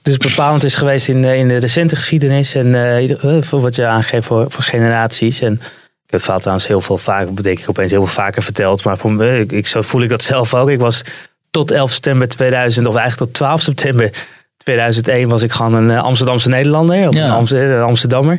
dus 0.03 0.17
bepalend 0.17 0.65
is 0.65 0.75
geweest 0.75 1.09
in, 1.09 1.25
in 1.25 1.49
de 1.49 1.57
recente 1.57 1.97
geschiedenis. 1.97 2.55
En 2.55 3.45
voor 3.45 3.61
wat 3.61 3.75
je 3.77 3.87
aangeeft 3.87 4.27
voor, 4.27 4.47
voor 4.51 4.63
generaties. 4.65 5.41
En 5.41 5.53
ik 5.53 5.61
heb 6.07 6.11
het 6.11 6.23
verhaal 6.23 6.41
trouwens 6.41 6.67
heel 6.67 6.81
veel 6.81 6.99
vaker, 6.99 7.43
denk 7.43 7.59
ik 7.59 7.69
opeens 7.69 7.91
heel 7.91 8.07
veel 8.07 8.15
vaker 8.23 8.43
verteld. 8.43 8.85
Maar 8.85 8.99
voor 8.99 9.13
me, 9.13 9.39
ik, 9.41 9.53
ik, 9.53 9.67
zo 9.67 9.83
voel 9.83 10.03
ik 10.03 10.09
dat 10.09 10.23
zelf 10.23 10.55
ook. 10.55 10.71
Ik 10.71 10.81
was 10.81 11.03
tot 11.51 11.71
11 11.71 11.93
september 11.93 12.29
2000, 12.29 12.87
of 12.87 12.95
eigenlijk 12.95 13.25
tot 13.25 13.35
12 13.35 13.61
september 13.61 14.11
2001 14.57 15.29
was 15.29 15.43
ik 15.43 15.53
gewoon 15.53 15.75
een 15.75 15.99
Amsterdamse 15.99 16.49
Nederlander. 16.49 17.09
Of 17.09 17.15
Ja. 17.15 17.37
een 17.39 17.83
Amsterdammer. 17.83 18.39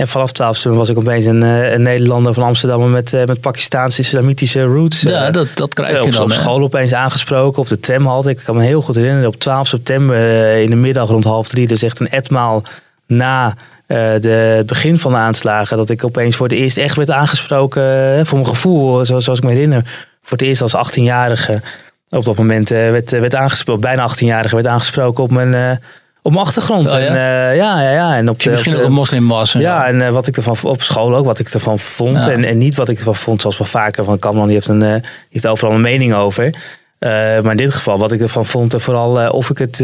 En 0.00 0.08
vanaf 0.08 0.32
12 0.32 0.54
september 0.54 0.78
was 0.78 0.88
ik 0.88 0.98
opeens 0.98 1.24
een, 1.24 1.42
eh, 1.42 1.72
een 1.72 1.82
Nederlander 1.82 2.34
van 2.34 2.42
Amsterdam 2.42 2.90
met, 2.90 3.12
eh, 3.12 3.24
met 3.24 3.40
Pakistaanse 3.40 4.00
islamitische 4.00 4.62
roots. 4.62 5.00
Ja, 5.00 5.26
Eh, 5.26 5.32
dat, 5.32 5.48
dat 5.54 5.74
krijg 5.74 6.00
op, 6.00 6.06
je 6.06 6.12
dan. 6.12 6.22
op 6.22 6.28
hè. 6.28 6.34
school 6.34 6.62
opeens 6.62 6.94
aangesproken, 6.94 7.62
op 7.62 7.68
de 7.68 7.80
tramhalte. 7.80 8.30
Ik 8.30 8.40
kan 8.44 8.56
me 8.56 8.62
heel 8.62 8.80
goed 8.80 8.94
herinneren, 8.94 9.28
op 9.28 9.36
12 9.36 9.68
september 9.68 10.56
in 10.56 10.70
de 10.70 10.76
middag 10.76 11.08
rond 11.08 11.24
half 11.24 11.48
drie, 11.48 11.66
dus 11.66 11.82
echt 11.82 12.00
een 12.00 12.10
etmaal 12.10 12.62
na 13.06 13.54
de, 13.86 14.54
het 14.56 14.66
begin 14.66 14.98
van 14.98 15.12
de 15.12 15.18
aanslagen, 15.18 15.76
dat 15.76 15.90
ik 15.90 16.04
opeens 16.04 16.36
voor 16.36 16.48
het 16.48 16.56
eerst 16.56 16.76
echt 16.76 16.96
werd 16.96 17.10
aangesproken, 17.10 17.82
voor 18.26 18.38
mijn 18.38 18.50
gevoel, 18.50 19.04
zoals, 19.04 19.24
zoals 19.24 19.38
ik 19.38 19.44
me 19.44 19.52
herinner, 19.52 20.08
voor 20.22 20.38
het 20.38 20.46
eerst 20.46 20.62
als 20.62 20.76
18-jarige 20.76 21.60
op 22.08 22.24
dat 22.24 22.36
moment 22.36 22.68
werd, 22.68 23.10
werd 23.10 23.34
aangesproken, 23.34 23.80
bijna 23.80 24.10
18-jarige 24.10 24.54
werd 24.54 24.66
aangesproken 24.66 25.24
op 25.24 25.30
mijn, 25.30 25.80
op 26.22 26.32
mijn 26.32 26.44
achtergrond. 26.44 26.86
Oh 26.86 26.98
ja? 26.98 26.98
En, 26.98 27.14
eh, 27.14 27.56
ja, 27.56 27.82
ja, 27.82 27.90
ja. 27.90 28.16
En 28.16 28.28
op 28.28 28.40
je 28.40 28.50
misschien 28.50 28.74
op 28.74 28.80
ook 28.80 28.86
een 28.86 28.92
moslim 28.92 29.28
was. 29.28 29.54
en 29.54 29.60
ja, 29.60 29.86
en 29.86 30.02
eh, 30.02 30.12
wat 30.12 30.26
ik 30.26 30.36
ervan 30.36 30.56
op 30.62 30.82
school 30.82 31.14
ook, 31.14 31.24
wat 31.24 31.38
ik 31.38 31.48
ervan 31.48 31.78
vond. 31.78 32.16
Ja. 32.16 32.30
En, 32.30 32.44
en 32.44 32.58
niet 32.58 32.76
wat 32.76 32.88
ik 32.88 32.98
ervan 32.98 33.16
vond, 33.16 33.40
zoals 33.40 33.58
wel 33.58 33.66
vaker. 33.66 34.04
Van 34.04 34.18
Kamman 34.18 34.44
die 34.44 34.54
heeft, 34.54 34.68
een, 34.68 34.82
eh, 34.82 34.94
die 34.94 35.02
heeft 35.30 35.46
overal 35.46 35.74
een 35.74 35.80
mening 35.80 36.14
over. 36.14 36.54
Maar 37.00 37.50
in 37.50 37.56
dit 37.56 37.74
geval, 37.74 37.98
wat 37.98 38.12
ik 38.12 38.20
ervan 38.20 38.46
vond, 38.46 38.74
en 38.74 38.80
vooral 38.80 39.30
of 39.30 39.50
ik 39.50 39.58
het 39.58 39.78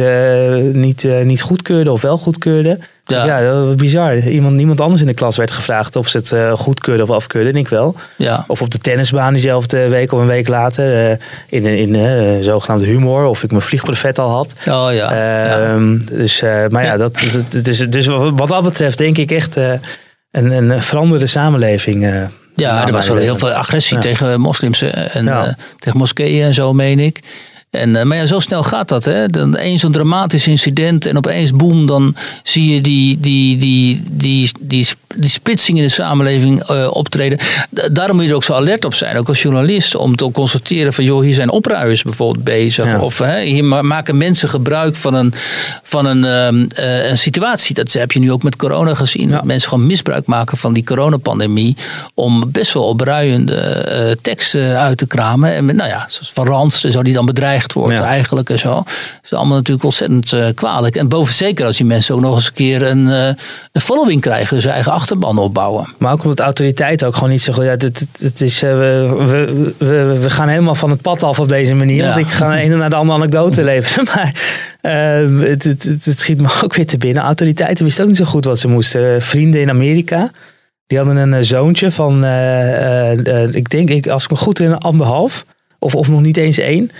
niet, 0.74 1.04
niet 1.24 1.42
goedkeurde 1.42 1.92
of 1.92 2.02
wel 2.02 2.16
goedkeurde. 2.16 2.78
Ja. 3.06 3.24
Ja, 3.24 3.40
dat 3.52 3.64
was 3.64 3.74
bizar. 3.74 4.18
Iemand, 4.18 4.54
niemand 4.54 4.80
anders 4.80 5.00
in 5.00 5.06
de 5.06 5.14
klas 5.14 5.36
werd 5.36 5.50
gevraagd 5.50 5.96
of 5.96 6.08
ze 6.08 6.16
het 6.16 6.32
eh, 6.32 6.52
goedkeurde 6.52 7.02
of 7.02 7.10
afkeurde. 7.10 7.50
En 7.50 7.56
ik 7.56 7.68
wel. 7.68 7.94
ja. 8.16 8.44
Of 8.46 8.62
op 8.62 8.70
de 8.70 8.78
tennisbaan 8.78 9.32
diezelfde 9.32 9.88
week 9.88 10.12
of 10.12 10.20
een 10.20 10.26
week 10.26 10.48
later. 10.48 11.10
eh, 11.10 11.16
in 11.48 11.64
in 11.64 11.94
eh, 11.94 12.44
zogenaamde 12.44 12.86
humor. 12.86 13.24
Of 13.24 13.42
ik 13.42 13.50
mijn 13.50 13.62
vliegbuffet 13.62 14.18
al 14.18 14.30
had. 14.30 14.54
Oh 14.68 14.88
ja. 14.92 14.92
ja. 14.92 15.58
Ehm, 15.58 15.98
dus, 16.12 16.40
maar 16.70 16.84
ja, 16.84 16.96
dat, 16.96 17.18
dat, 17.32 17.64
dus, 17.64 17.78
dus 17.78 18.06
wat 18.06 18.48
dat 18.48 18.62
betreft 18.62 18.98
denk 18.98 19.18
ik 19.18 19.30
echt 19.30 19.56
een, 19.56 19.82
een 20.30 20.82
veranderde 20.82 21.26
samenleving. 21.26 22.28
Ja, 22.54 22.86
er 22.86 22.92
was 22.92 23.08
wel 23.08 23.16
9/11. 23.16 23.20
heel 23.20 23.36
veel 23.36 23.52
agressie 23.52 23.98
tegen 23.98 24.40
moslims 24.40 24.82
en 24.82 25.56
tegen 25.78 25.98
moskeeën 25.98 26.44
en 26.44 26.54
zo, 26.54 26.72
meen 26.72 26.98
ik. 26.98 27.20
En, 27.70 27.96
eh, 27.96 28.04
maar 28.04 28.16
ja, 28.16 28.24
zo 28.26 28.38
snel 28.40 28.62
gaat 28.62 28.88
dat. 28.88 29.04
Hè? 29.04 29.26
Dan 29.28 29.56
één 29.56 29.78
zo'n 29.78 29.92
dramatisch 29.92 30.46
incident 30.46 31.06
en 31.06 31.16
opeens 31.16 31.52
boem, 31.52 31.86
dan 31.86 32.14
zie 32.42 32.74
je 32.74 32.80
die, 32.80 33.18
die, 33.18 33.56
die, 33.56 34.02
die, 34.10 34.50
die, 34.60 34.88
die 35.16 35.28
splitsing 35.30 35.76
in 35.78 35.84
de 35.84 35.90
samenleving 35.90 36.62
eh, 36.62 36.88
optreden. 36.90 37.38
Da- 37.70 37.88
daarom 37.88 38.14
moet 38.16 38.24
je 38.24 38.30
er 38.30 38.36
ook 38.36 38.44
zo 38.44 38.54
alert 38.54 38.84
op 38.84 38.94
zijn, 38.94 39.16
ook 39.18 39.28
als 39.28 39.42
journalist, 39.42 39.94
om 39.96 40.16
te 40.16 40.30
constateren 40.32 40.92
van 40.92 41.04
joh, 41.04 41.22
hier 41.22 41.34
zijn 41.34 41.50
opruiers 41.50 42.02
bijvoorbeeld 42.02 42.44
bezig. 42.44 42.84
Ja. 42.84 43.00
Of 43.00 43.18
hè, 43.18 43.42
hier 43.42 43.64
ma- 43.64 43.82
maken 43.82 44.16
mensen 44.16 44.48
gebruik 44.48 44.96
van 44.96 45.14
een, 45.14 45.32
van 45.82 46.06
een, 46.06 46.24
ehm, 46.24 46.64
eh, 46.74 47.10
een 47.10 47.18
situatie. 47.18 47.74
Dat 47.74 47.92
heb 47.92 48.12
je 48.12 48.18
nu 48.18 48.32
ook 48.32 48.42
met 48.42 48.56
corona 48.56 48.94
gezien. 48.94 49.28
Dat 49.28 49.44
mensen 49.44 49.68
gewoon 49.68 49.86
misbruik 49.86 50.26
maken 50.26 50.56
van 50.58 50.72
die 50.72 50.84
coronapandemie 50.84 51.76
om 52.14 52.50
best 52.52 52.72
wel 52.72 52.84
opruiende 52.84 54.18
teksten 54.22 54.78
uit 54.78 54.98
te 54.98 55.06
kramen. 55.06 55.52
En 55.54 55.64
nou 55.64 55.88
ja, 55.88 56.06
zoals 56.08 56.32
Van 56.32 56.46
Rans, 56.46 56.80
zo 56.80 57.02
die 57.02 57.14
dan 57.14 57.26
bedreigd 57.56 57.72
wordt 57.72 57.92
Ja. 57.92 58.04
eigenlijk 58.04 58.50
en 58.50 58.58
zo. 58.58 58.74
Dat 58.74 58.86
is 59.22 59.32
allemaal 59.32 59.56
natuurlijk 59.56 59.84
ontzettend 59.84 60.32
eh, 60.32 60.46
kwalijk. 60.54 60.96
En 60.96 61.08
boven 61.08 61.34
zeker 61.34 61.66
als 61.66 61.76
die 61.76 61.86
mensen 61.86 62.14
ook 62.14 62.20
nog 62.20 62.34
eens 62.34 62.46
een 62.46 62.52
keer 62.52 62.82
een, 62.82 63.08
eh, 63.10 63.28
een 63.72 63.80
following 63.80 64.20
krijgen. 64.20 64.56
Dus 64.56 64.64
eigen 64.64 64.92
achterban 64.92 65.38
opbouwen. 65.38 65.88
Maar 65.98 66.12
ook 66.12 66.22
omdat 66.22 66.40
autoriteit 66.40 67.04
ook 67.04 67.14
gewoon 67.14 67.30
niet 67.30 67.42
zo 67.42 67.52
goed. 67.52 67.64
Ja, 67.64 67.70
het, 68.18 68.40
is, 68.40 68.62
eh, 68.62 68.70
we, 68.70 69.14
we, 69.28 69.74
we, 69.78 70.18
we 70.20 70.30
gaan 70.30 70.48
helemaal 70.48 70.74
van 70.74 70.90
het 70.90 71.00
pad 71.00 71.22
af 71.22 71.40
op 71.40 71.48
deze 71.48 71.74
manier. 71.74 72.04
Ja. 72.04 72.14
Want 72.14 72.26
ik 72.26 72.32
ga 72.32 72.50
de 72.50 72.56
ene 72.56 72.76
naar 72.76 72.90
de 72.90 72.96
andere 72.96 73.18
anekdote 73.18 73.64
leveren. 73.72 74.04
Maar 74.14 74.34
het, 75.40 75.64
het, 75.64 75.82
het, 75.82 76.04
het 76.04 76.20
schiet 76.20 76.40
me 76.40 76.48
ook 76.64 76.74
weer 76.74 76.86
te 76.86 76.98
binnen. 76.98 77.22
Autoriteiten 77.22 77.84
wisten 77.84 78.02
ook 78.02 78.08
niet 78.08 78.18
zo 78.18 78.24
goed 78.24 78.44
wat 78.44 78.58
ze 78.58 78.68
moesten. 78.68 79.22
Vrienden 79.22 79.60
in 79.60 79.70
Amerika. 79.70 80.30
Die 80.86 80.98
hadden 80.98 81.16
een 81.16 81.44
zoontje 81.44 81.90
van, 81.90 82.24
ik 83.52 83.70
denk, 83.70 83.88
ik, 83.90 84.06
als 84.06 84.24
ik 84.24 84.30
me 84.30 84.36
goed 84.36 84.58
herinner, 84.58 84.82
anderhalf. 84.82 85.44
Of, 85.78 85.94
of 85.94 86.08
nog 86.08 86.20
niet 86.20 86.36
eens 86.36 86.58
één. 86.58 86.90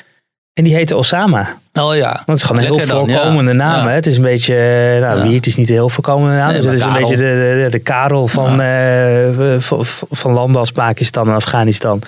En 0.57 0.64
die 0.64 0.75
heette 0.75 0.97
Osama. 0.97 1.57
Oh 1.73 1.97
ja. 1.97 2.23
Dat 2.25 2.37
is 2.37 2.42
gewoon 2.42 2.57
een 2.57 2.66
heel 2.66 2.77
Lekker 2.77 2.95
dan, 2.95 3.07
ja. 3.09 3.14
voorkomende 3.14 3.53
naam. 3.53 3.85
Ja. 3.85 3.88
hè. 3.88 3.95
Het 3.95 4.07
is 4.07 4.16
een 4.16 4.23
beetje, 4.23 4.55
eh, 4.55 5.01
nou, 5.01 5.19
Ja. 5.19 5.23
wie 5.23 5.37
het 5.37 5.47
is 5.47 5.57
niet 5.57 5.69
een 5.69 5.75
heel 5.75 5.88
voorkomende 5.88 6.37
naam. 6.37 6.47
Nee, 6.47 6.57
dus 6.57 6.64
het 6.64 6.75
is 6.75 6.83
een 6.83 6.92
beetje 6.92 7.16
de, 7.16 7.62
de, 7.64 7.69
de 7.71 7.79
Karel 7.79 8.29
van, 8.29 8.61
eh, 8.61 9.59
van, 9.59 9.81
van 10.11 10.33
landen 10.33 10.61
als 10.61 10.73
Pakistan 10.73 11.29
en 11.29 11.35
Afghanistan. 11.35 12.03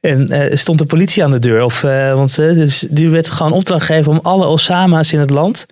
En 0.00 0.28
eh, 0.28 0.56
stond 0.56 0.78
de 0.78 0.86
politie 0.86 1.24
aan 1.24 1.30
de 1.30 1.38
deur. 1.38 1.62
Of, 1.62 1.84
eh, 1.84 2.14
want 2.14 2.36
dus, 2.36 2.86
die 2.90 3.10
werd 3.10 3.30
gewoon 3.30 3.52
opdracht 3.52 3.84
gegeven 3.84 4.12
om 4.12 4.20
alle 4.22 4.46
Osama's 4.46 5.12
in 5.12 5.20
het 5.20 5.30
land 5.30 5.66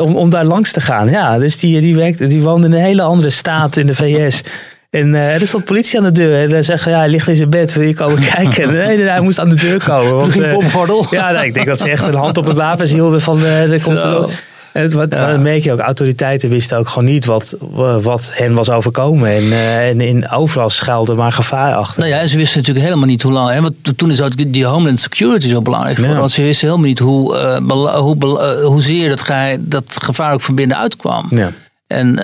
om, 0.00 0.16
om 0.16 0.30
daar 0.30 0.44
langs 0.44 0.72
te 0.72 0.80
gaan. 0.80 1.10
Ja, 1.10 1.38
dus 1.38 1.58
die, 1.58 1.80
die, 1.80 1.96
werkt, 1.96 2.30
die 2.30 2.42
woonde 2.42 2.66
in 2.66 2.72
een 2.72 2.80
hele 2.80 3.02
andere 3.02 3.30
staat 3.30 3.76
in 3.76 3.86
de 3.86 3.94
VS. 3.94 4.42
En 4.90 5.14
eh, 5.14 5.40
er 5.40 5.46
stond 5.46 5.64
politie 5.64 5.98
aan 5.98 6.04
de 6.04 6.12
deur. 6.12 6.42
En 6.44 6.50
hij 6.50 6.62
zegt, 6.62 6.84
ja, 6.84 6.98
hij 6.98 7.08
ligt 7.08 7.28
in 7.28 7.36
zijn 7.36 7.50
bed, 7.50 7.74
wil 7.74 7.86
je 7.86 7.94
komen 7.94 8.18
kijken? 8.34 8.72
Nee, 8.72 9.00
hij 9.00 9.20
moest 9.20 9.38
aan 9.38 9.48
de 9.48 9.54
deur 9.56 9.84
komen. 9.84 10.08
Toen 10.08 10.18
want, 10.18 10.32
ging 10.32 10.44
eh, 10.44 10.52
Bomgordel. 10.52 11.06
ja, 11.10 11.30
nee, 11.30 11.46
ik 11.46 11.54
denk 11.54 11.66
dat 11.66 11.80
ze 11.80 11.88
echt 11.90 12.06
een 12.06 12.14
hand 12.14 12.36
op 12.38 12.46
het 12.46 12.56
wapens 12.56 12.92
hielden 12.92 13.20
van, 13.22 13.38
eh 13.44 13.72
er 13.72 13.82
komt 13.82 14.02
er 14.02 14.28
en 14.72 14.82
het, 14.82 14.92
wat, 14.92 15.14
Ja. 15.14 15.36
merk 15.36 15.62
je 15.64 15.72
ook, 15.72 15.78
autoriteiten 15.78 16.48
wisten 16.50 16.78
ook 16.78 16.88
gewoon 16.88 17.04
niet 17.04 17.24
wat, 17.24 17.54
wat 18.02 18.30
hen 18.32 18.54
was 18.54 18.70
overkomen. 18.70 19.30
En, 19.30 19.52
en 19.80 20.00
in 20.00 20.30
overal 20.30 20.68
schuilde 20.70 21.14
maar 21.14 21.32
gevaar 21.32 21.74
achter. 21.74 22.00
Nou 22.00 22.12
ja, 22.14 22.20
en 22.20 22.28
ze 22.28 22.36
wisten 22.36 22.58
natuurlijk 22.58 22.86
helemaal 22.86 23.08
niet 23.08 23.22
hoe 23.22 23.32
lang. 23.32 23.50
Hè, 23.52 23.60
want 23.60 23.74
toen 23.96 24.10
is 24.10 24.22
ook 24.22 24.52
die 24.52 24.64
Homeland 24.64 25.00
Security 25.00 25.48
zo 25.48 25.62
belangrijk 25.62 25.94
geworden. 25.94 26.14
Ja. 26.16 26.20
Want 26.22 26.32
ze 26.34 26.42
wisten 26.42 26.66
helemaal 26.68 26.88
niet 26.88 26.98
hoe, 26.98 27.60
bela- 27.62 27.98
hoe, 28.00 28.40
eh, 28.40 28.64
hoezeer 28.64 29.08
dat, 29.08 29.20
ge- 29.20 29.56
dat 29.60 29.96
gevaar 30.02 30.32
ook 30.32 30.40
van 30.42 30.54
binnenuit 30.54 30.96
kwam. 30.96 31.26
Ja. 31.30 31.50
En 31.86 32.18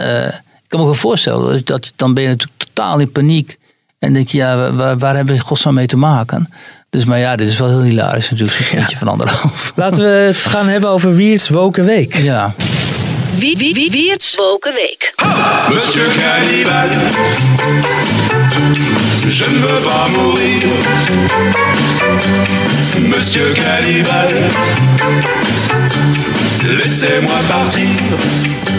kan 0.73 0.81
me 0.81 0.87
wel 0.87 0.95
voorstellen, 0.95 1.53
dat, 1.53 1.67
dat, 1.67 1.93
dan 1.97 2.15
ben 2.15 2.23
je 2.23 2.29
natuurlijk 2.29 2.65
totaal 2.65 2.99
in 2.99 3.13
paniek. 3.13 3.59
En 3.99 4.13
denk 4.13 4.29
je, 4.29 4.39
ja, 4.39 4.73
waar, 4.73 4.99
waar 4.99 5.15
hebben 5.15 5.35
we 5.35 5.41
in 5.41 5.47
godsnaam 5.47 5.75
mee 5.75 5.87
te 5.87 5.97
maken? 5.97 6.53
Dus, 6.91 7.05
maar 7.05 7.19
ja, 7.19 7.37
dit 7.37 7.49
is 7.49 7.59
wel 7.59 7.69
heel 7.69 7.83
hilarisch 7.83 8.31
natuurlijk, 8.31 8.59
zo'n 8.59 8.77
kindje 8.77 8.97
van 8.97 9.09
anderhalf. 9.09 9.73
Laten 9.77 10.03
we 10.03 10.09
het 10.09 10.37
gaan 10.37 10.69
hebben 10.69 10.91
over 10.91 11.15
Wiert's 11.15 11.49
Woken 11.49 11.85
Week. 11.85 12.17
Ja. 12.17 12.55
Wie, 13.39 13.57
wie, 13.59 13.75
wie, 13.75 13.91
Wiert's 13.91 14.37
Woken 14.37 14.75
Week. 14.75 15.15
Monsieur 15.69 16.09
Cannibal, 16.09 16.89
je 19.29 19.45
ne 19.51 19.59
veux 19.59 19.83
pas 19.83 20.11
mourir. 20.11 20.63
Monsieur 23.09 23.53
Cannibal, 23.53 24.29
laissez-moi 26.67 27.41
partir. 27.49 27.87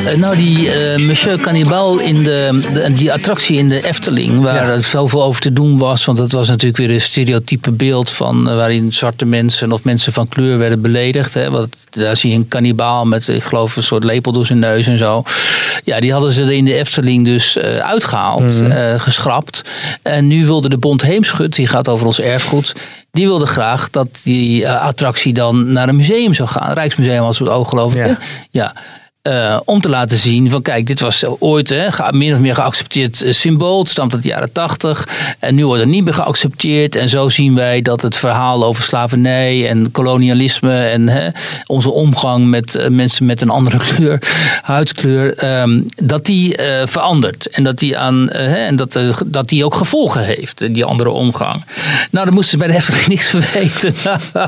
Eh, 0.05 0.17
Nou, 0.17 0.35
die 0.35 0.71
eh, 0.71 0.99
Monsieur 1.05 1.39
Cannibal 1.39 1.99
in 1.99 2.23
de, 2.23 2.61
de- 2.73 2.93
die 2.93 3.13
attractie 3.13 3.57
in 3.57 3.69
de 3.69 3.83
Efteling, 3.87 4.41
waar 4.41 4.55
Ja. 4.55 4.61
er 4.73 4.83
zoveel 4.83 5.23
over 5.23 5.41
te 5.41 5.53
doen 5.53 5.77
was. 5.77 6.05
Want 6.05 6.17
dat 6.17 6.31
was 6.31 6.47
natuurlijk 6.47 6.77
weer 6.77 6.89
een 6.91 7.01
stereotype 7.01 7.71
beeld 7.71 8.09
van 8.09 8.49
eh, 8.49 8.55
waarin 8.55 8.93
zwarte 8.93 9.25
mensen 9.25 9.71
of 9.71 9.83
mensen 9.83 10.13
van 10.13 10.27
kleur 10.27 10.57
werden 10.57 10.81
beledigd. 10.81 11.33
Hè. 11.33 11.49
Want 11.49 11.75
daar 11.89 12.17
zie 12.17 12.29
je 12.29 12.35
een 12.35 12.47
kannibaal 12.47 13.05
met, 13.05 13.27
ik 13.27 13.43
geloof, 13.43 13.75
een 13.75 13.83
soort 13.83 14.03
lepel 14.03 14.31
door 14.31 14.45
zijn 14.45 14.59
neus 14.59 14.87
en 14.87 14.97
zo. 14.97 15.23
Ja, 15.83 15.99
die 15.99 16.11
hadden 16.11 16.31
ze 16.31 16.41
er 16.43 16.51
in 16.51 16.65
de 16.65 16.77
Efteling 16.77 17.25
dus 17.25 17.57
eh, 17.57 17.77
uitgehaald, 17.77 18.61
eh, 18.61 18.99
geschrapt. 18.99 19.61
En 20.01 20.27
nu 20.27 20.45
wilde 20.45 20.69
de 20.69 20.77
Bond 20.77 21.01
Heemschut, 21.01 21.55
die 21.55 21.67
gaat 21.67 21.87
over 21.89 22.05
ons 22.05 22.19
erfgoed. 22.19 22.73
Die 23.13 23.25
wilde 23.25 23.45
graag 23.45 23.89
dat 23.89 24.21
die 24.23 24.65
eh, 24.65 24.81
attractie 24.81 25.33
dan 25.33 25.71
naar 25.71 25.89
een 25.89 25.95
museum 25.95 26.33
zou 26.33 26.49
gaan. 26.49 26.73
Rijksmuseum 26.73 27.23
als 27.23 27.39
we 27.39 27.45
het 27.45 27.53
oog 27.53 27.69
geloof 27.69 27.95
ik. 27.95 28.17
Ja. 28.51 28.73
Eh, 29.23 29.59
om 29.65 29.81
te 29.81 29.89
laten 29.89 30.17
zien 30.17 30.49
van 30.49 30.61
kijk, 30.61 30.87
dit 30.87 30.99
was 30.99 31.25
ooit 31.39 31.69
hè, 31.69 31.87
min 32.11 32.33
of 32.33 32.39
meer 32.39 32.55
geaccepteerd 32.55 33.21
eh, 33.21 33.33
symbool. 33.33 33.79
Het 33.79 33.89
stamt 33.89 34.13
uit 34.13 34.23
de 34.23 34.29
jaren 34.29 34.51
tachtig. 34.51 35.07
En 35.39 35.55
nu 35.55 35.65
wordt 35.65 35.81
het 35.81 35.89
niet 35.89 36.03
meer 36.03 36.13
geaccepteerd. 36.13 36.95
En 36.95 37.09
zo 37.09 37.29
zien 37.29 37.55
wij 37.55 37.81
dat 37.81 38.01
het 38.01 38.15
verhaal 38.15 38.65
over 38.65 38.83
slavernij 38.83 39.69
en 39.69 39.91
kolonialisme 39.91 40.87
en 40.87 41.09
hè, 41.09 41.29
onze 41.65 41.91
omgang 41.91 42.49
met 42.49 42.75
eh, 42.75 42.89
mensen 42.89 43.25
met 43.25 43.41
een 43.41 43.49
andere 43.49 43.77
kleur, 43.95 44.19
huidskleur, 44.61 45.35
ehm, 45.37 45.81
dat 45.95 46.25
die 46.25 46.57
verandert. 46.85 47.49
En 47.49 47.63
dat 47.63 47.77
die, 47.77 47.97
aan, 47.97 48.29
hè, 48.31 48.65
en 48.65 48.75
dat, 48.75 48.99
dat 49.25 49.49
die 49.49 49.65
ook 49.65 49.75
gevolgen 49.75 50.23
heeft, 50.23 50.73
die 50.73 50.85
andere 50.85 51.09
omgang. 51.09 51.63
Nou, 52.11 52.25
dan 52.25 52.33
moesten 52.33 52.59
ze 52.59 52.65
bij 52.65 52.67
de 52.67 52.75
Efteling 52.83 53.07
niks 53.07 53.31
weten. 53.31 53.93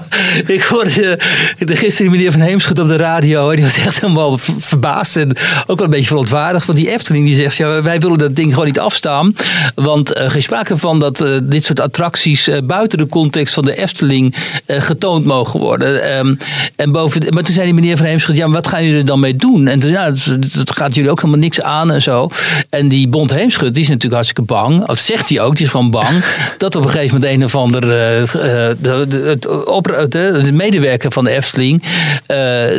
Ik 0.56 0.64
hoorde 0.64 1.20
de 1.58 1.76
gisteren 1.76 2.12
meneer 2.12 2.32
Van 2.32 2.42
Heemschut 2.42 2.80
op 2.80 2.88
de 2.88 2.96
radio. 2.96 3.50
En 3.50 3.56
die 3.56 3.66
was 3.66 3.78
echt 3.78 4.02
helemaal 4.02 4.38
verbaasd 4.68 5.18
en 5.18 5.30
ook 5.68 5.78
wel 5.78 5.86
een 5.86 5.90
beetje 5.90 6.08
verontwaardigd. 6.08 6.66
Want 6.66 6.78
die 6.78 6.92
Efteling 6.92 7.26
die 7.26 7.36
zegt, 7.36 7.56
ja, 7.56 7.82
wij 7.82 8.00
willen 8.00 8.18
dat 8.18 8.36
ding 8.36 8.50
gewoon 8.50 8.66
niet 8.66 8.80
afstaan. 8.80 9.36
Want 9.76 10.14
eh, 10.14 10.30
geen 10.30 10.42
sprake 10.42 10.78
van 10.78 11.00
dat 11.00 11.22
eh, 11.22 11.38
dit 11.44 11.66
soort 11.66 11.80
attracties 11.80 12.48
eh, 12.48 12.62
buiten 12.64 12.98
de 12.98 13.08
context 13.08 13.54
van 13.54 13.66
de 13.66 13.78
Efteling 13.78 14.36
getoond 14.68 15.26
mogen 15.26 15.60
worden. 15.60 16.04
Ehm, 16.04 16.36
en 16.76 16.92
boven, 16.92 17.22
maar 17.34 17.44
toen 17.44 17.54
zei 17.54 17.66
die 17.66 17.76
meneer 17.76 17.98
Van 17.98 18.06
Heemschut, 18.06 18.38
ja, 18.38 18.46
maar 18.46 18.56
wat 18.56 18.68
gaan 18.68 18.84
jullie 18.84 19.00
er 19.00 19.06
dan 19.06 19.20
mee 19.20 19.36
doen? 19.36 19.68
En 19.68 19.80
toen, 19.80 19.92
ja, 19.92 20.12
dat, 20.12 20.54
dat 20.54 20.72
gaat 20.72 20.96
jullie 20.96 21.10
ook 21.10 21.20
helemaal 21.22 21.40
niks 21.40 21.62
aan 21.62 21.92
en 21.92 22.02
zo. 22.02 22.30
En 22.70 22.88
die 22.88 23.08
Bond 23.08 23.34
Heemschut, 23.34 23.74
die 23.74 23.84
is 23.84 23.90
natuurlijk 23.90 24.14
hartstikke 24.14 24.54
bang. 24.54 24.86
Dat 24.86 25.00
zegt 25.00 25.30
hij 25.30 25.42
ook, 25.42 25.56
die 25.56 25.66
is 25.66 25.72
gewoon 25.72 25.92
bang. 25.92 26.24
dat 26.58 26.76
op 26.76 26.84
een 26.84 26.90
gegeven 26.90 27.16
moment 27.16 27.34
een 27.34 27.44
of 27.44 27.56
ander 27.56 27.82
de, 27.82 28.76
de, 30.10 30.52
medewerker 30.52 31.12
van 31.12 31.24
de 31.24 31.30
Efteling 31.30 31.84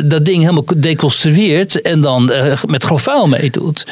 dat 0.03 0.25
ding 0.25 0.41
helemaal 0.41 0.65
deconstrueert 0.75 1.76
en 1.81 2.01
dan 2.01 2.31
eh, 2.31 2.63
met 2.67 2.83
grof 2.83 3.01
vuil 3.01 3.27
meedoet. 3.27 3.85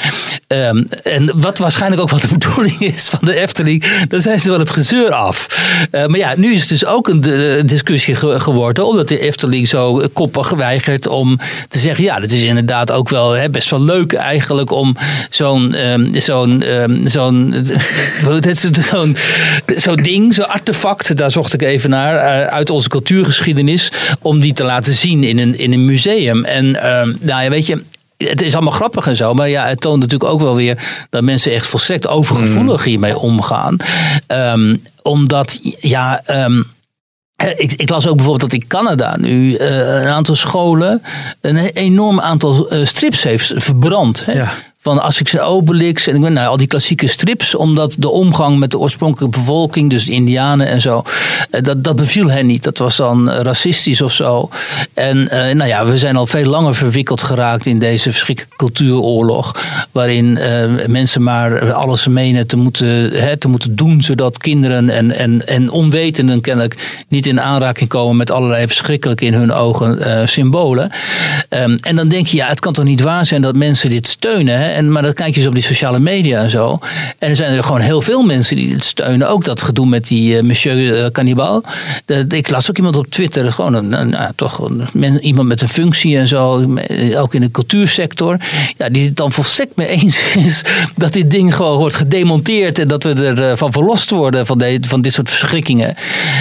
Ehm, 0.47 0.83
en 1.03 1.31
wat 1.35 1.57
waarschijnlijk 1.57 2.01
ook 2.01 2.09
wat 2.09 2.21
de 2.21 2.27
bedoeling 2.37 2.79
is 2.79 3.07
van 3.09 3.19
de 3.21 3.39
Efteling, 3.39 3.85
dan 4.07 4.21
zijn 4.21 4.39
ze 4.39 4.49
wel 4.49 4.59
het 4.59 4.71
gezeur 4.71 5.11
af. 5.13 5.47
Eh, 5.91 6.05
maar 6.05 6.19
ja, 6.19 6.33
nu 6.37 6.53
is 6.53 6.59
het 6.59 6.69
dus 6.69 6.85
ook 6.85 7.07
een 7.07 7.23
eh, 7.23 7.63
discussie 7.65 8.15
ge- 8.15 8.39
geworden, 8.39 8.85
omdat 8.87 9.07
de 9.07 9.19
Efteling 9.19 9.67
zo 9.67 10.01
koppig 10.13 10.49
weigert 10.49 11.07
om 11.07 11.39
te 11.69 11.79
zeggen, 11.79 12.03
ja, 12.03 12.19
dat 12.19 12.31
is 12.31 12.41
inderdaad 12.41 12.91
ook 12.91 13.09
wel 13.09 13.31
hè, 13.31 13.49
best 13.49 13.69
wel 13.69 13.81
leuk 13.83 14.13
eigenlijk 14.13 14.71
om 14.71 14.97
zo'n 15.29 15.73
ehm, 15.73 16.19
zo'n 16.19 16.61
ehm, 16.61 17.07
zo'n 17.07 17.53
zo'n 19.75 19.95
ding, 20.01 20.33
zo'n 20.33 20.47
artefact, 20.49 21.17
daar 21.17 21.31
zocht 21.31 21.53
ik 21.53 21.61
even 21.61 21.89
naar, 21.89 22.19
uit 22.49 22.69
onze 22.69 22.89
cultuurgeschiedenis, 22.89 23.91
om 24.21 24.39
die 24.39 24.53
te 24.53 24.63
laten 24.63 24.93
zien 24.93 25.23
in 25.23 25.37
een, 25.37 25.57
in 25.57 25.73
een 25.73 25.85
museum. 25.85 26.45
En 26.45 26.71
nou 27.19 27.43
ja, 27.43 27.49
weet 27.49 27.65
je, 27.65 27.74
het 28.17 28.41
is 28.41 28.53
allemaal 28.53 28.71
grappig 28.71 29.07
en 29.07 29.15
zo, 29.15 29.33
maar 29.33 29.49
ja, 29.49 29.65
het 29.67 29.81
toont 29.81 29.99
natuurlijk 29.99 30.31
ook 30.31 30.41
wel 30.41 30.55
weer 30.55 31.05
dat 31.09 31.23
mensen 31.23 31.51
echt 31.51 31.67
volstrekt 31.67 32.07
overgevoelig 32.07 32.83
hiermee 32.83 33.17
omgaan. 33.17 33.77
Ehm, 34.27 34.75
omdat, 35.01 35.59
ja. 35.79 36.21
ehm, 36.25 36.61
eh, 37.35 37.49
ik, 37.55 37.73
ik 37.73 37.89
las 37.89 38.07
ook 38.07 38.15
bijvoorbeeld 38.15 38.51
dat 38.51 38.59
in 38.61 38.67
Canada 38.67 39.17
nu 39.17 39.55
eh, 39.55 39.77
een 39.77 40.07
aantal 40.07 40.35
scholen 40.35 41.01
een 41.41 41.57
enorm 41.57 42.19
aantal 42.19 42.69
eh, 42.69 42.85
strips 42.85 43.23
heeft 43.23 43.53
verbrand. 43.55 44.25
Hè? 44.25 44.33
Ja. 44.33 44.53
Van 44.85 45.01
Asterix 45.01 45.33
en 45.33 45.41
Obelix 45.41 46.07
en 46.07 46.15
ik 46.15 46.21
weet, 46.21 46.31
nou, 46.31 46.47
al 46.47 46.57
die 46.57 46.67
klassieke 46.67 47.07
strips. 47.07 47.55
Omdat 47.55 47.95
de 47.99 48.09
omgang 48.09 48.59
met 48.59 48.71
de 48.71 48.79
oorspronkelijke 48.79 49.37
bevolking, 49.37 49.89
dus 49.89 50.05
de 50.05 50.11
indianen 50.11 50.67
en 50.67 50.81
zo. 50.81 51.03
eh, 51.49 51.61
Dat, 51.61 51.83
dat 51.83 51.95
beviel 51.95 52.31
hen 52.31 52.45
niet. 52.45 52.63
Dat 52.63 52.77
was 52.77 52.95
dan 52.95 53.29
eh, 53.29 53.41
racistisch 53.41 54.01
of 54.01 54.11
zo. 54.13 54.49
En 54.93 55.29
eh, 55.29 55.55
nou 55.55 55.69
ja, 55.69 55.85
we 55.85 55.97
zijn 55.97 56.15
al 56.15 56.27
veel 56.27 56.45
langer 56.45 56.75
verwikkeld 56.75 57.23
geraakt 57.23 57.65
in 57.65 57.79
deze 57.79 58.11
verschrikkelijke 58.11 58.55
cultuuroorlog. 58.55 59.55
Waarin 59.91 60.39
mensen 60.87 61.23
maar 61.23 61.73
alles 61.73 62.07
menen 62.07 62.47
te 62.47 62.57
moeten, 62.57 63.11
hè, 63.11 63.37
te 63.37 63.47
moeten 63.47 63.75
doen. 63.75 64.01
Zodat 64.01 64.37
kinderen 64.37 64.89
en, 64.89 65.11
en, 65.11 65.47
en 65.47 65.69
onwetenden 65.69 66.41
kennelijk 66.41 67.03
niet 67.07 67.25
in 67.25 67.41
aanraking 67.41 67.89
komen 67.89 68.17
met 68.17 68.31
allerlei 68.31 68.67
verschrikkelijke 68.67 69.25
in 69.25 69.33
hun 69.33 69.51
ogen 69.51 70.29
symbolen. 70.29 70.91
Ehm, 71.49 71.77
en 71.81 71.95
dan 71.95 72.07
denk 72.07 72.27
je, 72.27 72.37
ja, 72.37 72.47
het 72.47 72.59
kan 72.59 72.73
toch 72.73 72.85
niet 72.85 73.01
waar 73.01 73.25
zijn 73.25 73.41
dat 73.41 73.55
mensen 73.55 73.89
dit 73.89 74.07
steunen. 74.07 74.59
Hè? 74.59 74.73
En, 74.75 74.91
maar 74.91 75.03
dan 75.03 75.13
kijk 75.13 75.33
je 75.33 75.39
eens 75.39 75.47
op 75.47 75.53
die 75.53 75.63
sociale 75.63 75.99
media 75.99 76.41
en 76.41 76.49
zo. 76.49 76.79
En 77.19 77.29
er 77.29 77.35
zijn 77.35 77.57
er 77.57 77.63
gewoon 77.63 77.81
heel 77.81 78.01
veel 78.01 78.23
mensen 78.23 78.55
die 78.55 78.69
dit 78.69 78.83
steunen. 78.83 79.29
Ook 79.29 79.43
dat 79.43 79.61
gedoe 79.61 79.85
met 79.87 80.07
die 80.07 80.37
eh, 80.37 80.43
monsieur 80.43 81.03
eh, 81.03 81.11
Cannibal. 81.11 81.63
De- 82.05 82.25
ik 82.29 82.49
las 82.49 82.69
ook 82.69 82.77
iemand 82.77 82.95
op 82.95 83.05
Twitter, 83.07 83.53
gewoon 83.53 83.93
een, 83.93 84.15
toch 84.35 84.59
een 84.59 84.83
men- 84.93 85.19
iemand 85.23 85.47
met 85.47 85.61
een 85.61 85.69
functie 85.69 86.17
en 86.17 86.27
zo. 86.27 86.75
eh, 86.75 87.21
Ook 87.21 87.33
in 87.33 87.41
de 87.41 87.51
cultuursector. 87.51 88.37
Ja, 88.77 88.89
die 88.89 89.05
het 89.05 89.15
dan 89.15 89.31
volstrekt 89.31 89.75
mee 89.75 89.87
eens 89.87 90.35
is 90.45 90.61
dat 90.95 91.13
dit 91.13 91.31
ding 91.31 91.55
gewoon 91.55 91.77
wordt 91.77 91.95
gedemonteerd. 91.95 92.79
En 92.79 92.87
dat 92.87 93.03
we 93.03 93.13
ervan 93.13 93.57
van 93.57 93.71
verlost 93.71 94.09
worden 94.09 94.45
van, 94.45 94.57
de, 94.57 94.77
van 94.87 95.01
dit 95.01 95.13
soort 95.13 95.29
verschrikkingen. 95.29 95.95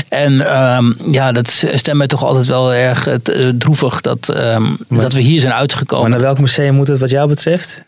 En 0.09 0.41
ehm, 0.41 0.93
ja, 1.11 1.33
dat 1.33 1.65
stemt 1.75 1.97
mij 1.97 2.07
toch 2.07 2.25
altijd 2.25 2.47
wel 2.47 2.73
erg 2.75 3.09
droevig 3.59 4.01
dat, 4.01 4.29
ehm, 4.29 4.65
dat 4.89 5.13
we 5.13 5.21
hier 5.21 5.39
zijn 5.41 5.51
Maar 5.53 5.61
uitgekomen. 5.61 6.11
naar 6.11 6.21
welk 6.21 6.39
museum 6.41 6.75
moet 6.75 6.89
het 6.89 6.99
wat 6.99 7.11
jou 7.11 7.29
betreft? 7.29 7.83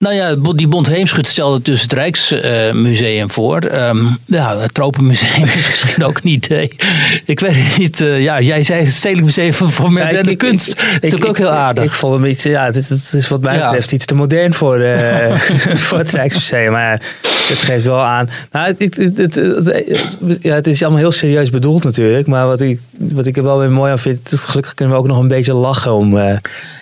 Nou 0.00 0.14
ja, 0.14 0.34
die 0.54 0.68
Bond 0.68 0.86
Heemschut 0.88 1.26
stelde 1.26 1.60
dus 1.62 1.82
het 1.82 1.92
Rijksmuseum 1.92 3.30
voor. 3.30 3.58
Ehm, 3.60 3.96
ja, 4.26 4.58
het 4.58 4.74
Tropenmuseum 4.74 5.42
is 5.42 5.54
misschien 5.82 6.04
ook 6.04 6.16
een 6.22 6.30
idee. 6.30 6.72
Ik 7.24 7.40
weet 7.40 7.54
het 7.54 7.76
niet. 7.78 8.00
eh, 8.00 8.22
ja, 8.22 8.40
jij 8.40 8.62
zei 8.62 8.80
het 8.80 8.88
Stedelijk 8.92 9.26
Museum 9.26 9.52
voor, 9.54 9.92
moderne 9.92 10.12
Ja, 10.12 10.18
ik- 10.18 10.26
ik- 10.26 10.38
kunst. 10.38 10.68
ik- 10.68 10.76
dat 10.76 10.84
is 10.86 10.92
natuurlijk 10.92 11.28
ook 11.28 11.38
heel 11.38 11.48
aardig. 11.50 11.84
Ik, 11.84 11.90
vond 11.90 12.14
hem 12.14 12.24
iets, 12.24 12.42
ja, 12.42 12.70
dit, 12.70 12.88
dit 12.88 13.12
is 13.12 13.28
wat 13.28 13.40
mij 13.42 13.56
Ja. 13.56 13.64
betreft 13.64 13.92
iets 13.92 14.04
te 14.04 14.14
modern 14.14 14.54
voor, 14.54 14.80
eh, 14.80 15.34
voor 15.86 15.98
het 15.98 16.10
Rijksmuseum. 16.12 16.72
Maar 16.72 17.00
het 17.48 17.58
geeft 17.58 17.84
wel 17.84 18.02
aan. 18.04 18.28
Nou, 18.50 18.74
het, 18.78 18.96
het, 19.16 19.40
ja, 20.42 20.54
het 20.54 20.66
is 20.66 20.82
allemaal 20.82 21.00
heel 21.00 21.12
serieus 21.12 21.50
bedoeld 21.50 21.84
natuurlijk. 21.84 22.26
Maar 22.26 22.46
wat 22.46 22.60
ik, 22.60 22.80
wat 22.98 23.26
ik 23.26 23.36
er 23.36 23.42
wel 23.42 23.58
weer 23.58 23.70
mooi 23.70 23.90
aan 23.90 23.98
vind, 23.98 24.30
gelukkig 24.34 24.74
kunnen 24.74 24.94
we 24.94 25.00
ook 25.00 25.06
nog 25.08 25.18
een 25.18 25.28
beetje 25.28 25.52
lachen 25.54 25.92
om. 25.94 26.18
eh, 26.18 26.34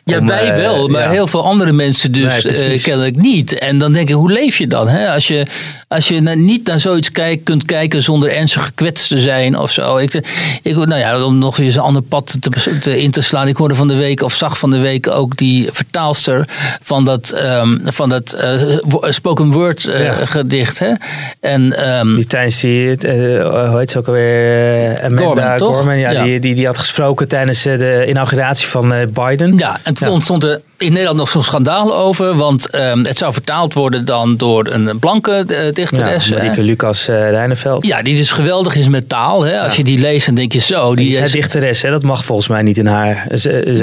ja, 0.04 0.18
om, 0.18 0.26
wij 0.26 0.50
eh, 0.50 0.56
wel. 0.56 0.88
Maar 0.88 1.02
ja. 1.02 1.10
heel 1.10 1.26
veel 1.26 1.44
andere 1.44 1.72
mensen 1.72 2.12
dus 2.12 2.44
Nee, 2.44 2.52
eh, 2.56 2.70
kennelijk 3.12 3.34
niet. 3.34 3.58
En 3.58 3.78
dan 3.78 3.92
denk 3.92 4.08
ik, 4.08 4.14
hoe 4.14 4.32
leef 4.32 4.58
je 4.58 4.66
dan? 4.66 4.88
Hè? 4.88 5.12
Als 5.12 5.28
je, 5.28 5.46
als 5.88 6.08
je 6.08 6.20
niet 6.20 6.66
naar 6.66 6.80
zoiets 6.80 7.12
kijk, 7.12 7.44
kunt 7.44 7.64
kijken 7.64 8.02
zonder 8.02 8.30
ernstig 8.30 8.64
gekwetst 8.64 9.08
te 9.08 9.18
zijn 9.18 9.58
of 9.58 9.70
zo. 9.70 9.96
Ik, 9.96 10.14
ik, 10.62 10.76
nou 10.76 10.96
ja, 10.96 11.24
om 11.24 11.38
nog 11.38 11.56
weer 11.56 11.66
eens 11.66 11.74
een 11.74 11.82
ander 11.82 12.02
pad 12.02 12.36
te, 12.40 12.78
te, 12.80 13.02
in 13.02 13.10
te 13.10 13.20
slaan. 13.20 13.48
Ik 13.48 13.56
hoorde 13.56 13.74
van 13.74 13.88
de 13.88 13.96
week, 13.96 14.22
of 14.22 14.34
zag 14.34 14.58
van 14.58 14.70
de 14.70 14.78
week 14.78 15.08
ook 15.08 15.36
die 15.36 15.68
vertaalster 15.72 16.48
van 16.82 17.04
dat, 17.04 17.30
ehm, 17.30 17.76
van 17.82 18.08
dat 18.08 18.32
eh, 18.32 18.62
spoken 19.02 19.50
word 19.50 19.86
eh, 19.86 20.04
Ja. 20.04 20.24
gedicht. 20.26 20.78
Hè? 20.78 20.92
En, 21.40 21.72
ehm, 21.76 22.14
Die 22.14 22.26
tijdens 22.26 22.60
die, 22.60 22.96
eh, 22.96 23.68
hoe 23.68 23.78
heet 23.78 23.90
ze 23.90 23.98
ook 23.98 24.06
alweer? 24.06 25.02
Amanda 25.02 25.22
Gorman, 25.24 25.56
toch? 25.56 25.76
Gorman, 25.76 25.98
ja, 25.98 26.10
Ja. 26.10 26.22
Die, 26.22 26.40
die, 26.40 26.54
die 26.54 26.66
had 26.66 26.78
gesproken 26.78 27.28
tijdens 27.28 27.62
de 27.62 28.04
inauguratie 28.08 28.68
van 28.68 28.94
Biden. 29.12 29.58
Ja, 29.58 29.80
en 29.82 29.94
toen 29.94 30.08
ontstond 30.08 30.44
er 30.44 30.60
in 30.78 30.90
Nederland 30.92 31.18
nog 31.18 31.28
zo'n 31.28 31.42
schandaal 31.42 31.96
over. 31.96 32.36
Want 32.36 32.70
ehm, 32.70 33.04
het 33.04 33.18
zou 33.18 33.32
vertaald 33.32 33.74
worden 33.74 34.04
dan 34.04 34.36
door 34.36 34.66
een 34.66 34.98
blanke 34.98 35.32
eh, 35.32 35.64
Ja, 35.66 35.72
dichteres. 35.72 36.30
Marieke 36.30 36.62
Lucas 36.62 37.08
eh 37.08 37.30
Rijneveld. 37.30 37.86
Ja, 37.86 38.02
die 38.02 38.16
dus 38.16 38.30
geweldig 38.30 38.74
is 38.74 38.88
met 38.88 39.08
taal. 39.08 39.42
Hè? 39.42 39.60
Als 39.60 39.76
je 39.76 39.84
die 39.84 39.98
leest, 39.98 40.26
dan 40.26 40.34
denk 40.34 40.52
je 40.52 40.58
zo. 40.58 40.94
Die 40.94 41.16
is 41.16 41.30
dichteres, 41.32 41.82
hè? 41.82 41.90
dat 41.90 42.02
mag 42.02 42.24
volgens 42.24 42.48
mij 42.48 42.62
niet 42.62 42.78
in 42.78 42.86
haar, 42.86 43.26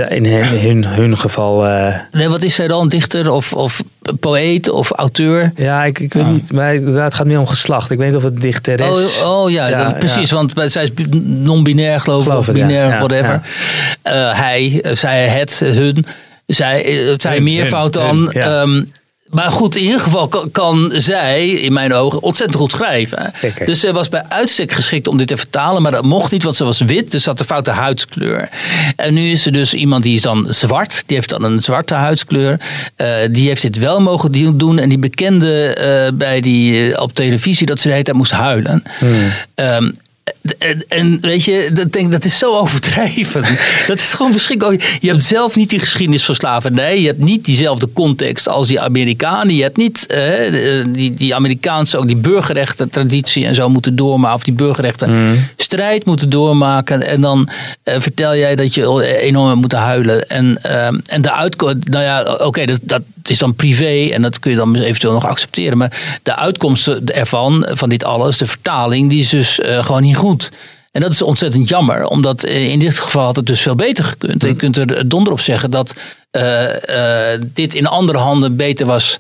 in 0.09 0.25
hun, 0.25 0.45
hun, 0.45 0.85
hun 0.85 1.17
geval. 1.17 1.65
eh. 1.67 1.95
nee, 2.11 2.29
wat 2.29 2.43
is 2.43 2.55
zij 2.55 2.67
dan? 2.67 2.87
Dichter 2.89 3.31
of, 3.31 3.53
of 3.53 3.83
poëet 4.19 4.69
of 4.69 4.91
auteur? 4.91 5.51
ja, 5.55 5.83
ik, 5.83 5.99
ik 5.99 6.13
weet 6.13 6.25
niet, 6.25 6.51
maar 6.53 6.73
het 6.73 7.13
gaat 7.13 7.25
meer 7.25 7.39
om 7.39 7.47
geslacht. 7.47 7.91
Ik 7.91 7.97
weet 7.97 8.07
niet 8.07 8.17
of 8.17 8.23
het 8.23 8.41
dichteres 8.41 9.21
Oh, 9.23 9.41
oh 9.41 9.51
ja, 9.51 9.67
Ja, 9.67 9.91
precies. 9.99 10.31
Want 10.31 10.53
zij 10.65 10.83
is 10.83 10.89
non-binair, 11.21 11.99
geloof 11.99 12.25
ik. 12.27 12.33
Of 12.33 12.51
binair, 12.51 12.89
whatever. 12.89 13.41
Eh, 14.01 14.39
hij, 14.39 14.79
eh, 14.81 14.95
zij, 14.95 15.27
het, 15.27 15.59
hun. 15.59 16.05
Zij, 16.45 17.07
eh, 17.07 17.13
zij 17.17 17.39
meervoud 17.39 17.95
hun, 17.95 18.03
dan. 18.03 18.29
ja. 18.33 18.61
Ehm, 18.61 18.81
maar 19.35 19.51
goed, 19.51 19.75
in 19.75 19.83
ieder 19.83 19.99
geval 19.99 20.27
kan, 20.27 20.51
kan 20.51 20.91
zij, 20.93 21.49
in 21.49 21.73
mijn 21.73 21.93
ogen, 21.93 22.21
ontzettend 22.21 22.59
goed 22.59 22.71
schrijven. 22.71 23.33
Zeker. 23.41 23.65
Dus 23.65 23.79
ze 23.79 23.93
was 23.93 24.09
bij 24.09 24.23
uitstek 24.29 24.71
geschikt 24.71 25.07
om 25.07 25.17
dit 25.17 25.27
te 25.27 25.37
vertalen. 25.37 25.81
Maar 25.81 25.91
dat 25.91 26.03
mocht 26.03 26.31
niet, 26.31 26.43
want 26.43 26.55
ze 26.55 26.63
was 26.63 26.79
wit. 26.79 27.11
Dus 27.11 27.23
ze 27.23 27.29
had 27.29 27.37
de 27.37 27.45
foute 27.45 27.71
huidskleur. 27.71 28.49
En 28.95 29.13
nu 29.13 29.31
is 29.31 29.45
er 29.45 29.51
dus 29.51 29.73
iemand 29.73 30.03
die 30.03 30.15
is 30.15 30.21
dan 30.21 30.47
zwart. 30.49 31.03
Die 31.05 31.15
heeft 31.15 31.29
dan 31.29 31.43
een 31.43 31.61
zwarte 31.61 31.93
huidskleur. 31.93 32.59
Eh, 32.95 33.07
die 33.29 33.47
heeft 33.47 33.61
dit 33.61 33.77
wel 33.77 34.01
mogen 34.01 34.57
doen. 34.57 34.79
En 34.79 34.89
die 34.89 34.99
bekende 34.99 35.73
eh, 35.73 36.13
bij 36.13 36.41
die, 36.41 37.01
op 37.01 37.13
televisie 37.13 37.65
dat 37.65 37.77
ze 37.79 37.83
de 37.83 37.91
hele 37.91 38.03
tijd 38.05 38.17
moest 38.17 38.31
huilen. 38.31 38.83
Ehm, 39.55 39.89
en, 40.57 40.85
en 40.87 41.17
weet 41.21 41.43
je, 41.43 41.69
dat, 41.73 41.91
denk, 41.91 42.11
dat 42.11 42.25
is 42.25 42.37
zo 42.37 42.57
overdreven. 42.57 43.41
dat 43.87 43.97
is 43.97 44.13
gewoon 44.13 44.31
verschrikkelijk. 44.31 44.97
Je 45.01 45.07
hebt 45.07 45.23
zelf 45.23 45.55
niet 45.55 45.69
die 45.69 45.79
geschiedenis 45.79 46.25
van 46.25 46.35
slavernij. 46.35 47.01
Je 47.01 47.07
hebt 47.07 47.19
niet 47.19 47.45
diezelfde 47.45 47.89
context 47.93 48.49
als 48.49 48.67
die 48.67 48.79
Amerikanen. 48.79 49.55
Je 49.55 49.61
hebt 49.61 49.77
niet 49.77 50.05
eh, 50.05 50.85
die, 50.87 51.13
die 51.13 51.35
Amerikaanse, 51.35 51.97
ook 51.97 52.07
die 52.07 52.15
burgerrechten 52.15 52.89
traditie 52.89 53.45
en 53.45 53.55
zo 53.55 53.69
moeten 53.69 53.95
doormaken. 53.95 54.35
Of 54.35 54.43
die 54.43 54.53
burgerrechten 54.53 55.37
strijd 55.55 56.05
moeten 56.05 56.29
doormaken. 56.29 57.01
En 57.01 57.21
dan 57.21 57.49
eh, 57.83 57.95
vertel 57.99 58.35
jij 58.35 58.55
dat 58.55 58.73
je 58.73 59.17
enorm 59.19 59.59
moeten 59.59 59.79
huilen. 59.79 60.29
En, 60.29 60.57
ehm, 60.61 60.99
en 61.05 61.21
de 61.21 61.31
uitkomst, 61.31 61.87
nou 61.87 62.03
ja, 62.03 62.23
oké, 62.23 62.65
dat, 62.65 62.79
dat 62.81 63.01
is 63.29 63.37
dan 63.37 63.55
privé 63.55 64.09
en 64.13 64.21
dat 64.21 64.39
kun 64.39 64.51
je 64.51 64.57
dan 64.57 64.75
eventueel 64.75 65.13
nog 65.13 65.25
accepteren. 65.25 65.77
Maar 65.77 66.19
de 66.23 66.35
uitkomsten 66.35 67.05
ervan, 67.05 67.67
van 67.69 67.89
dit 67.89 68.03
alles, 68.03 68.37
de 68.37 68.45
vertaling, 68.45 69.09
die 69.09 69.19
is 69.19 69.29
dus 69.29 69.59
eh, 69.59 69.85
gewoon 69.85 70.01
niet 70.01 70.15
goed. 70.15 70.51
En 70.91 71.01
dat 71.01 71.11
is 71.11 71.21
ontzettend 71.21 71.69
jammer, 71.69 72.07
omdat 72.07 72.43
eh, 72.43 72.71
in 72.71 72.79
dit 72.79 72.99
geval 72.99 73.25
had 73.25 73.35
het 73.35 73.45
dus 73.45 73.61
veel 73.61 73.75
beter 73.75 74.03
gekund. 74.03 74.43
En 74.43 74.49
je 74.49 74.55
kunt 74.55 74.77
er 74.77 75.09
donder 75.09 75.33
op 75.33 75.39
zeggen 75.39 75.71
dat 75.71 75.93
eh, 76.31 76.65
dit 77.41 77.73
in 77.73 77.87
andere 77.87 78.17
handen 78.17 78.55
beter 78.55 78.85
was 78.85 79.17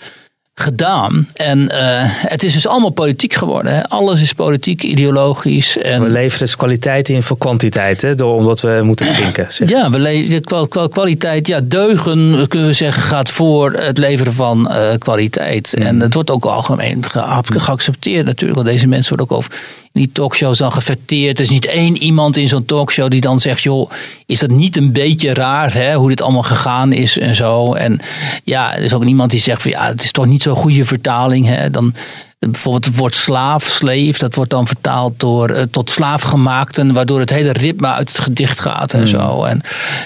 gedaan. 0.61 1.27
En 1.33 1.69
eh, 1.69 2.01
het 2.07 2.43
is 2.43 2.53
dus 2.53 2.67
allemaal 2.67 2.89
politiek 2.89 3.33
geworden. 3.33 3.73
Hè? 3.75 3.89
Alles 3.89 4.21
is 4.21 4.33
politiek, 4.33 4.83
ideologisch. 4.83 5.77
En 5.77 6.03
We 6.03 6.09
leveren 6.09 6.39
dus 6.39 6.55
kwaliteit 6.55 7.09
in 7.09 7.23
voor 7.23 7.37
kwantiteit, 7.37 8.01
hè, 8.01 8.15
door, 8.15 8.35
omdat 8.35 8.61
we 8.61 8.79
moeten 8.83 9.13
klinken. 9.13 9.45
zeg. 9.51 9.69
Ja, 9.69 9.89
we 9.89 9.99
le- 9.99 10.27
de 10.27 10.39
kwa- 10.41 10.65
kwa- 10.67 10.87
kwaliteit, 10.87 11.47
ja, 11.47 11.59
deugen 11.63 12.47
kunnen 12.47 12.67
we 12.67 12.73
zeggen, 12.73 13.03
gaat 13.03 13.29
voor 13.29 13.71
het 13.73 13.97
leveren 13.97 14.33
van 14.33 14.69
eh, 14.69 14.97
kwaliteit. 14.97 15.73
En 15.73 15.99
dat 15.99 16.13
wordt 16.13 16.31
ook 16.31 16.45
algemeen 16.45 17.03
ge- 17.07 17.41
geaccepteerd 17.59 18.25
natuurlijk. 18.25 18.59
Want 18.59 18.71
deze 18.71 18.87
mensen 18.87 19.17
worden 19.17 19.35
ook 19.35 19.37
over 19.43 19.51
die 19.99 20.11
talkshows 20.11 20.57
dan 20.57 20.71
geverteerd. 20.71 21.37
Er 21.37 21.43
is 21.43 21.49
niet 21.49 21.65
één 21.65 21.97
iemand 21.97 22.37
in 22.37 22.47
zo'n 22.47 22.65
talkshow 22.65 23.09
die 23.09 23.21
dan 23.21 23.41
zegt, 23.41 23.61
joh, 23.61 23.91
is 24.25 24.39
dat 24.39 24.49
niet 24.49 24.77
een 24.77 24.91
beetje 24.91 25.33
raar 25.33 25.73
hè, 25.73 25.95
hoe 25.95 26.09
dit 26.09 26.21
allemaal 26.21 26.43
gegaan 26.43 26.93
is 26.93 27.17
en 27.17 27.35
zo. 27.35 27.73
En 27.73 27.99
ja, 28.43 28.75
er 28.75 28.83
is 28.83 28.93
ook 28.93 29.03
niemand 29.03 29.31
die 29.31 29.39
zegt 29.39 29.61
van 29.61 29.71
ja, 29.71 29.87
het 29.87 30.03
is 30.03 30.11
toch 30.11 30.25
niet 30.25 30.41
zo'n 30.41 30.55
goede 30.55 30.85
vertaling. 30.85 31.45
Hè. 31.45 31.69
Dan, 31.69 31.93
Bijvoorbeeld 32.39 32.85
het 32.85 32.95
woord 32.95 33.15
slaaf, 33.15 33.63
slave, 33.63 34.15
dat 34.17 34.35
wordt 34.35 34.49
dan 34.49 34.67
vertaald 34.67 35.19
door, 35.19 35.49
eh, 35.49 35.63
tot 35.71 35.89
slaafgemaakten, 35.89 36.93
waardoor 36.93 37.19
het 37.19 37.29
hele 37.29 37.51
ritme 37.51 37.87
uit 37.87 38.07
het 38.07 38.19
gedicht 38.19 38.59
gaat 38.59 38.93
en 38.93 39.07
zo. 39.07 39.43
En 39.43 39.61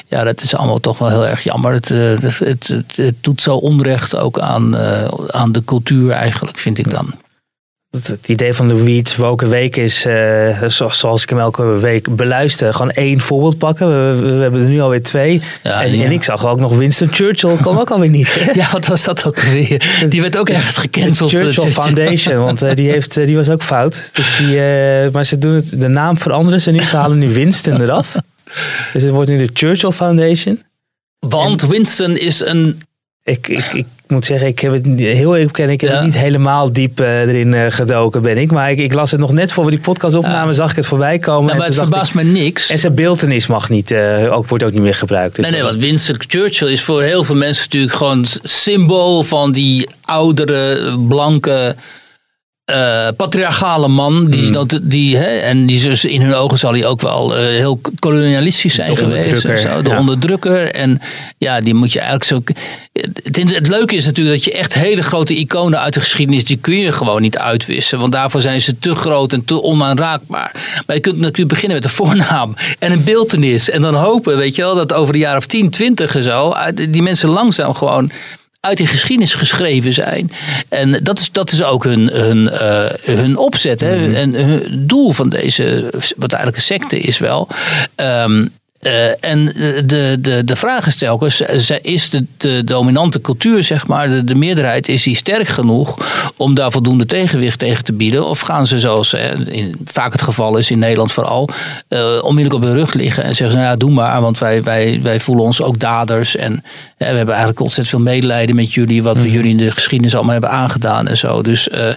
ja, 0.08 0.24
dat 0.24 0.42
is 0.42 0.56
allemaal 0.56 0.80
toch 0.80 0.98
wel 0.98 1.10
heel 1.10 1.28
erg 1.28 1.44
jammer. 1.44 1.74
Het, 1.74 1.92
eh, 1.92 2.00
het, 2.00 2.40
het, 2.40 2.68
het, 2.68 2.96
het 2.96 3.16
doet 3.22 3.42
zo 3.42 3.56
onrecht 3.56 4.16
ook 4.16 4.40
aan, 4.40 4.78
eh, 4.78 5.08
aan 5.28 5.52
de 5.52 5.64
cultuur 5.64 6.12
eigenlijk, 6.12 6.60
vind 6.60 6.78
ik 6.78 6.90
dan. 6.90 7.14
Het, 7.90 8.28
idee 8.28 8.54
van 8.54 8.68
de 8.68 8.84
Weeds 8.84 9.16
Woke 9.16 9.48
Week 9.48 9.76
is, 9.76 10.06
eh, 10.06 10.64
zo- 10.64 10.90
zoals 10.90 11.24
ik 11.24 11.30
hem 11.30 11.40
elke 11.40 11.64
week 11.64 12.16
beluister, 12.16 12.74
gewoon 12.74 12.92
één 12.92 13.20
voorbeeld 13.20 13.58
pakken. 13.58 13.88
We, 13.88 14.22
we, 14.22 14.32
we 14.32 14.42
hebben 14.42 14.62
er 14.62 14.68
nu 14.68 14.80
alweer 14.82 15.04
twee. 15.04 15.42
Ja, 15.64 15.84
en, 15.84 15.98
ja. 15.98 16.06
en 16.06 16.12
ik 16.12 16.24
zag 16.24 16.46
ook 16.48 16.60
nog 16.60 16.78
Winston 16.78 17.08
Churchill, 17.12 17.56
kwam 17.56 17.78
ook 17.78 17.90
alweer 17.92 18.10
niet. 18.10 18.48
Ja, 18.54 18.72
wat 18.72 18.88
was 18.88 19.04
dat 19.04 19.26
ook 19.26 19.40
weer? 19.40 20.06
Die 20.10 20.22
werd 20.22 20.38
ook 20.38 20.50
ergens 20.50 20.78
gecanceld. 20.78 21.30
Churchill 21.30 21.72
Foundation, 21.72 22.38
want 22.38 22.62
eh, 22.62 22.76
die, 22.76 22.90
heeft, 22.90 23.18
eh, 23.18 23.26
die 23.26 23.36
was 23.36 23.50
ook 23.50 23.64
fout. 23.64 24.10
Dus 24.14 24.38
die, 24.38 24.62
eh, 24.62 25.12
maar 25.12 25.26
ze 25.26 25.38
doen 25.38 25.54
het, 25.56 25.82
de 25.82 25.88
naam 25.88 26.18
veranderen 26.18 26.62
ze 26.62 26.72
nu. 26.72 26.82
Ze 26.82 26.96
halen 26.98 27.18
nu 27.18 27.34
Winston 27.34 27.82
eraf. 27.82 28.16
Dus 28.94 29.04
het 29.04 29.12
wordt 29.12 29.30
nu 29.30 29.38
de 29.38 29.50
Churchill 29.54 29.92
Foundation. 29.92 30.62
Want 31.20 31.62
Winston 31.62 32.18
is 32.18 32.40
een 32.40 32.82
Ik, 33.24 33.48
ik, 33.48 33.66
ik 33.74 33.86
moet 34.12 34.26
zeggen, 34.26 34.48
ik 34.48 34.60
heb 34.60 34.72
het 34.72 34.86
heel 34.98 35.36
even 35.36 35.52
kennen. 35.52 35.74
Ik 35.74 35.82
heb 35.82 35.90
Ja. 35.90 35.96
het 35.96 36.06
niet 36.06 36.18
helemaal 36.18 36.74
diep 36.74 37.00
eh, 37.00 37.22
erin 37.22 37.54
eh, 37.54 37.66
gedoken, 37.70 38.22
ben 38.22 38.38
ik. 38.38 38.52
Maar 38.52 38.72
ik, 38.72 38.78
ik 38.78 38.94
las 38.94 39.12
het 39.12 39.20
nog 39.20 39.32
net 39.32 39.54
voor 39.54 39.64
we 39.66 39.70
die 39.70 39.80
podcast 39.80 40.16
opnamen, 40.16 40.54
zag 40.54 40.70
ik 40.70 40.76
het 40.76 40.86
voorbij 40.86 41.20
komen. 41.20 41.40
Nou, 41.42 41.52
En 41.52 41.58
maar 41.58 41.68
het 41.68 41.76
verbaast 41.76 42.14
me 42.14 42.24
niks. 42.24 42.64
ik- 42.66 42.70
En 42.72 42.80
zijn 42.80 42.96
beeltenis 42.96 43.48
mag 43.48 43.70
niet, 43.70 43.92
eh, 43.92 44.36
ook, 44.38 44.48
wordt 44.50 44.64
ook 44.64 44.72
niet 44.72 44.82
meer 44.82 44.96
gebruikt. 44.96 45.36
Dus 45.36 45.46
Nee, 45.46 45.54
nee, 45.54 45.64
want 45.64 45.82
Winston 45.82 46.16
Churchill 46.28 46.72
is 46.72 46.82
voor 46.82 47.02
heel 47.02 47.24
veel 47.24 47.36
mensen 47.36 47.64
natuurlijk 47.64 47.94
gewoon 47.94 48.26
symbool 48.44 49.24
van 49.24 49.52
die 49.52 49.90
oudere, 50.02 50.96
blanke, 51.08 51.76
eh, 52.70 53.08
patriarchale 53.18 53.88
man. 53.88 54.26
Die, 54.26 54.44
Hmm. 54.44 54.52
dat, 54.52 54.80
die, 54.82 55.18
hè, 55.18 55.38
en 55.38 55.66
die 55.66 55.82
dus 55.84 56.06
in 56.06 56.22
hun 56.22 56.34
ogen 56.34 56.58
zal 56.58 56.72
hij 56.72 56.86
ook 56.86 57.02
wel 57.02 57.36
eh, 57.36 57.42
heel 57.42 57.82
kolonialistisch 58.00 58.74
zijn 58.74 58.90
De 58.90 58.96
geweest. 58.96 59.46
En 59.46 59.58
zo, 59.58 59.82
de 59.82 59.90
ja. 59.90 59.98
onderdrukker. 60.00 60.72
En 60.72 61.02
ja, 61.38 61.62
die 61.62 61.74
moet 61.74 61.94
je 61.94 62.00
eigenlijk 62.00 62.30
zo. 62.30 62.54
Het, 63.24 63.68
leuke 63.68 63.96
is 63.96 64.06
natuurlijk 64.06 64.36
dat 64.36 64.54
je 64.54 64.60
echt 64.60 64.74
hele 64.74 65.04
grote 65.04 65.36
iconen 65.40 65.80
uit 65.80 65.94
de 65.94 66.00
geschiedenis. 66.00 66.46
die 66.46 66.58
kun 66.58 66.78
je 66.78 66.92
gewoon 66.92 67.22
niet 67.22 67.38
uitwissen. 67.38 68.00
Want 68.00 68.12
daarvoor 68.12 68.42
zijn 68.42 68.62
ze 68.62 68.80
te 68.80 68.96
groot 68.96 69.34
en 69.34 69.46
te 69.46 69.62
onaanraakbaar. 69.62 70.52
Maar 70.86 70.96
je 70.96 71.02
kunt 71.02 71.20
natuurlijk 71.20 71.50
beginnen 71.50 71.76
met 71.78 71.84
een 71.86 71.96
voornaam 72.06 72.56
en 72.80 72.92
een 72.92 73.04
beeltenis. 73.04 73.70
En 73.70 73.82
dan 73.82 73.94
hopen, 73.96 74.38
weet 74.38 74.56
je 74.56 74.62
wel, 74.62 74.76
dat 74.76 74.94
over 74.94 75.14
de 75.14 75.20
jaar 75.20 75.38
of 75.38 75.46
10, 75.46 75.70
20 75.70 76.16
en 76.16 76.24
zo. 76.24 76.52
uit- 76.52 76.94
die 76.94 77.02
mensen 77.02 77.30
langzaam 77.30 77.74
gewoon 77.74 78.12
uit 78.60 78.78
die 78.78 78.88
geschiedenis 78.88 79.34
geschreven 79.34 79.94
zijn. 79.94 80.32
En 80.70 81.04
dat 81.04 81.20
is, 81.20 81.32
dat 81.32 81.52
is 81.52 81.64
ook 81.64 81.84
hun, 81.84 82.08
hun, 82.08 82.50
eh, 82.50 83.16
hun 83.16 83.38
opzet. 83.38 83.82
Hè? 83.82 84.14
En 84.14 84.34
hun 84.34 84.88
doel 84.88 85.12
van 85.12 85.30
deze, 85.30 85.90
wat 86.18 86.32
eigenlijk 86.32 86.56
een 86.56 86.80
secte 86.80 87.00
is 87.00 87.18
wel. 87.18 87.48
Ehm, 87.96 88.46
eh, 88.80 89.24
en 89.26 89.46
de, 89.86 90.18
de, 90.20 90.44
de 90.44 90.56
vraag 90.56 90.88
is 90.88 90.96
telkens, 90.96 91.42
eh, 91.42 91.78
is 91.82 92.10
de, 92.10 92.26
de 92.38 92.64
dominante 92.64 93.22
cultuur, 93.22 93.64
zeg 93.64 93.88
maar, 93.88 94.10
de, 94.10 94.24
de 94.24 94.36
meerderheid, 94.36 94.88
is 94.88 95.04
die 95.04 95.16
sterk 95.16 95.48
genoeg 95.48 95.98
om 96.38 96.54
daar 96.54 96.72
voldoende 96.72 97.06
tegenwicht 97.06 97.60
tegen 97.60 97.84
te 97.84 97.94
bieden? 97.94 98.26
Of 98.26 98.40
gaan 98.40 98.66
ze 98.66 98.80
zoals 98.80 99.14
eh, 99.14 99.48
in, 99.48 99.76
vaak 99.86 100.12
het 100.12 100.22
geval 100.22 100.58
is 100.58 100.72
in 100.72 100.80
Nederland 100.80 101.12
vooral, 101.12 101.50
eh, 101.88 102.00
onmiddellijk 102.22 102.64
op 102.64 102.70
hun 102.70 102.78
rug 102.78 102.94
liggen 102.94 103.24
en 103.24 103.36
zeggen 103.36 103.52
ze, 103.52 103.58
nou 103.58 103.70
ja, 103.70 103.76
doe 103.76 103.92
maar, 103.92 104.22
want 104.22 104.38
wij, 104.38 104.64
wij, 104.64 105.00
wij 105.04 105.20
voelen 105.20 105.46
ons 105.46 105.62
ook 105.62 105.80
daders 105.80 106.36
en 106.36 106.64
eh, 107.00 107.10
we 107.10 107.16
hebben 107.16 107.36
eigenlijk 107.36 107.60
ontzettend 107.60 107.96
veel 107.96 108.14
medelijden 108.14 108.56
met 108.56 108.74
jullie, 108.74 109.04
wat 109.04 109.18
we 109.18 109.32
jullie 109.32 109.52
in 109.52 109.58
de 109.58 109.72
geschiedenis 109.72 110.16
allemaal 110.16 110.32
hebben 110.32 110.50
aangedaan 110.50 111.08
en 111.08 111.18
zo. 111.18 111.42
Dus 111.42 111.70
eh, 111.70 111.90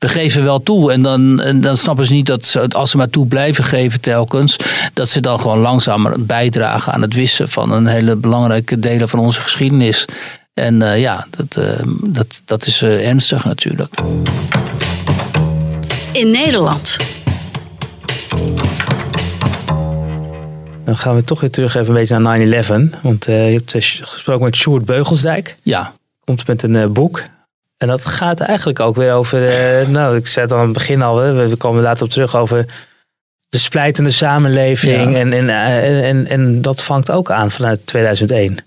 we 0.00 0.08
geven 0.08 0.44
wel 0.44 0.62
toe 0.62 0.92
en 0.92 1.02
dan, 1.02 1.40
en 1.40 1.60
dan 1.60 1.76
snappen 1.76 2.04
ze 2.04 2.12
niet 2.12 2.26
dat 2.26 2.44
ze, 2.44 2.68
als 2.68 2.90
ze 2.90 2.96
maar 2.96 3.10
toe 3.10 3.26
blijven 3.26 3.64
geven 3.64 4.00
telkens, 4.00 4.56
dat 4.94 5.08
ze 5.08 5.20
dan 5.20 5.40
gewoon 5.40 5.58
langzamer 5.58 6.26
bijdragen 6.26 6.92
aan 6.92 7.02
het 7.02 7.14
wissen 7.14 7.48
van 7.48 7.72
een 7.72 7.86
hele 7.86 8.16
belangrijke 8.16 8.78
delen 8.78 9.08
van 9.08 9.18
onze 9.18 9.40
geschiedenis. 9.40 10.04
En 10.54 10.82
eh, 10.82 11.00
ja, 11.00 11.26
dat, 11.30 11.56
eh, 11.56 11.86
dat, 12.02 12.40
dat 12.44 12.66
is 12.66 12.82
eh, 12.82 13.08
ernstig 13.08 13.44
natuurlijk. 13.44 13.94
In 16.12 16.30
Nederland. 16.30 16.96
Dan 20.84 20.96
gaan 20.96 21.14
we 21.14 21.24
toch 21.24 21.40
weer 21.40 21.50
terug 21.50 21.74
even 21.74 21.88
een 21.88 21.94
beetje 21.94 22.18
naar 22.18 22.64
9-11. 22.96 23.00
Want 23.02 23.28
eh, 23.28 23.52
je 23.52 23.62
hebt 23.66 23.72
gesproken 24.00 24.44
met 24.44 24.56
Sjoerd 24.56 24.84
Beugelsdijk. 24.84 25.56
Ja, 25.62 25.92
Komt 26.24 26.46
met 26.46 26.62
een 26.62 26.92
boek. 26.92 27.22
En 27.80 27.88
dat 27.88 28.04
gaat 28.04 28.40
eigenlijk 28.40 28.80
ook 28.80 28.96
weer 28.96 29.12
over, 29.12 29.48
eh, 29.48 29.88
nou 29.88 30.16
ik 30.16 30.26
zei 30.26 30.46
het 30.46 30.54
aan 30.54 30.64
het 30.64 30.72
begin 30.72 31.02
al, 31.02 31.16
we 31.16 31.56
komen 31.56 31.82
later 31.82 32.04
op 32.04 32.10
terug 32.10 32.36
over 32.36 32.66
de 33.50 33.58
splijtende 33.58 34.10
samenleving. 34.10 35.12
Ja. 35.12 35.18
En, 35.18 35.32
en, 35.32 35.48
eh, 35.48 36.08
en, 36.08 36.26
en 36.28 36.62
dat 36.62 36.82
vangt 36.82 37.10
ook 37.10 37.30
aan 37.30 37.50
vanuit 37.50 37.86
2001. 37.86 38.58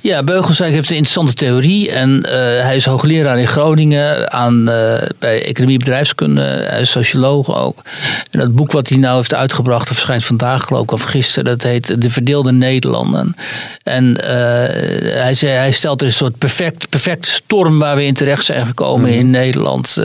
Ja, 0.00 0.22
Beugelsdijk 0.22 0.74
heeft 0.74 0.90
een 0.90 0.96
interessante 0.96 1.34
theorie. 1.34 1.90
En 1.90 2.22
eh, 2.22 2.32
hij 2.64 2.76
is 2.76 2.84
hoogleraar 2.84 3.38
in 3.38 3.46
Groningen 3.46 4.32
aan, 4.32 4.68
eh, 4.68 5.08
bij 5.18 5.44
Economie 5.44 5.78
en 5.78 5.84
Bedrijfskunde. 5.84 6.40
Hij 6.40 6.80
is 6.80 6.90
socioloog 6.90 7.56
ook. 7.56 7.82
En 8.30 8.38
dat 8.38 8.54
boek 8.54 8.72
wat 8.72 8.88
hij 8.88 8.98
nou 8.98 9.16
heeft 9.16 9.34
uitgebracht, 9.34 9.86
dat 9.86 9.96
verschijnt 9.96 10.24
vandaag 10.24 10.64
geloof 10.64 10.82
ik 10.82 10.92
of 10.92 11.02
gisteren. 11.02 11.44
Dat 11.44 11.62
heet 11.62 12.00
De 12.00 12.10
Verdeelde 12.10 12.52
Nederlanden. 12.52 13.36
En 13.82 14.18
hij, 14.24 15.34
zei, 15.34 15.52
hij 15.52 15.72
stelt 15.72 16.00
er 16.00 16.06
een 16.06 16.12
soort 16.12 16.38
perfect, 16.38 16.88
perfecte 16.88 17.30
storm 17.30 17.78
waar 17.78 17.96
we 17.96 18.04
in 18.04 18.14
terecht 18.14 18.44
zijn 18.44 18.66
gekomen 18.66 19.10
in 19.10 19.30
Nederland. 19.30 19.96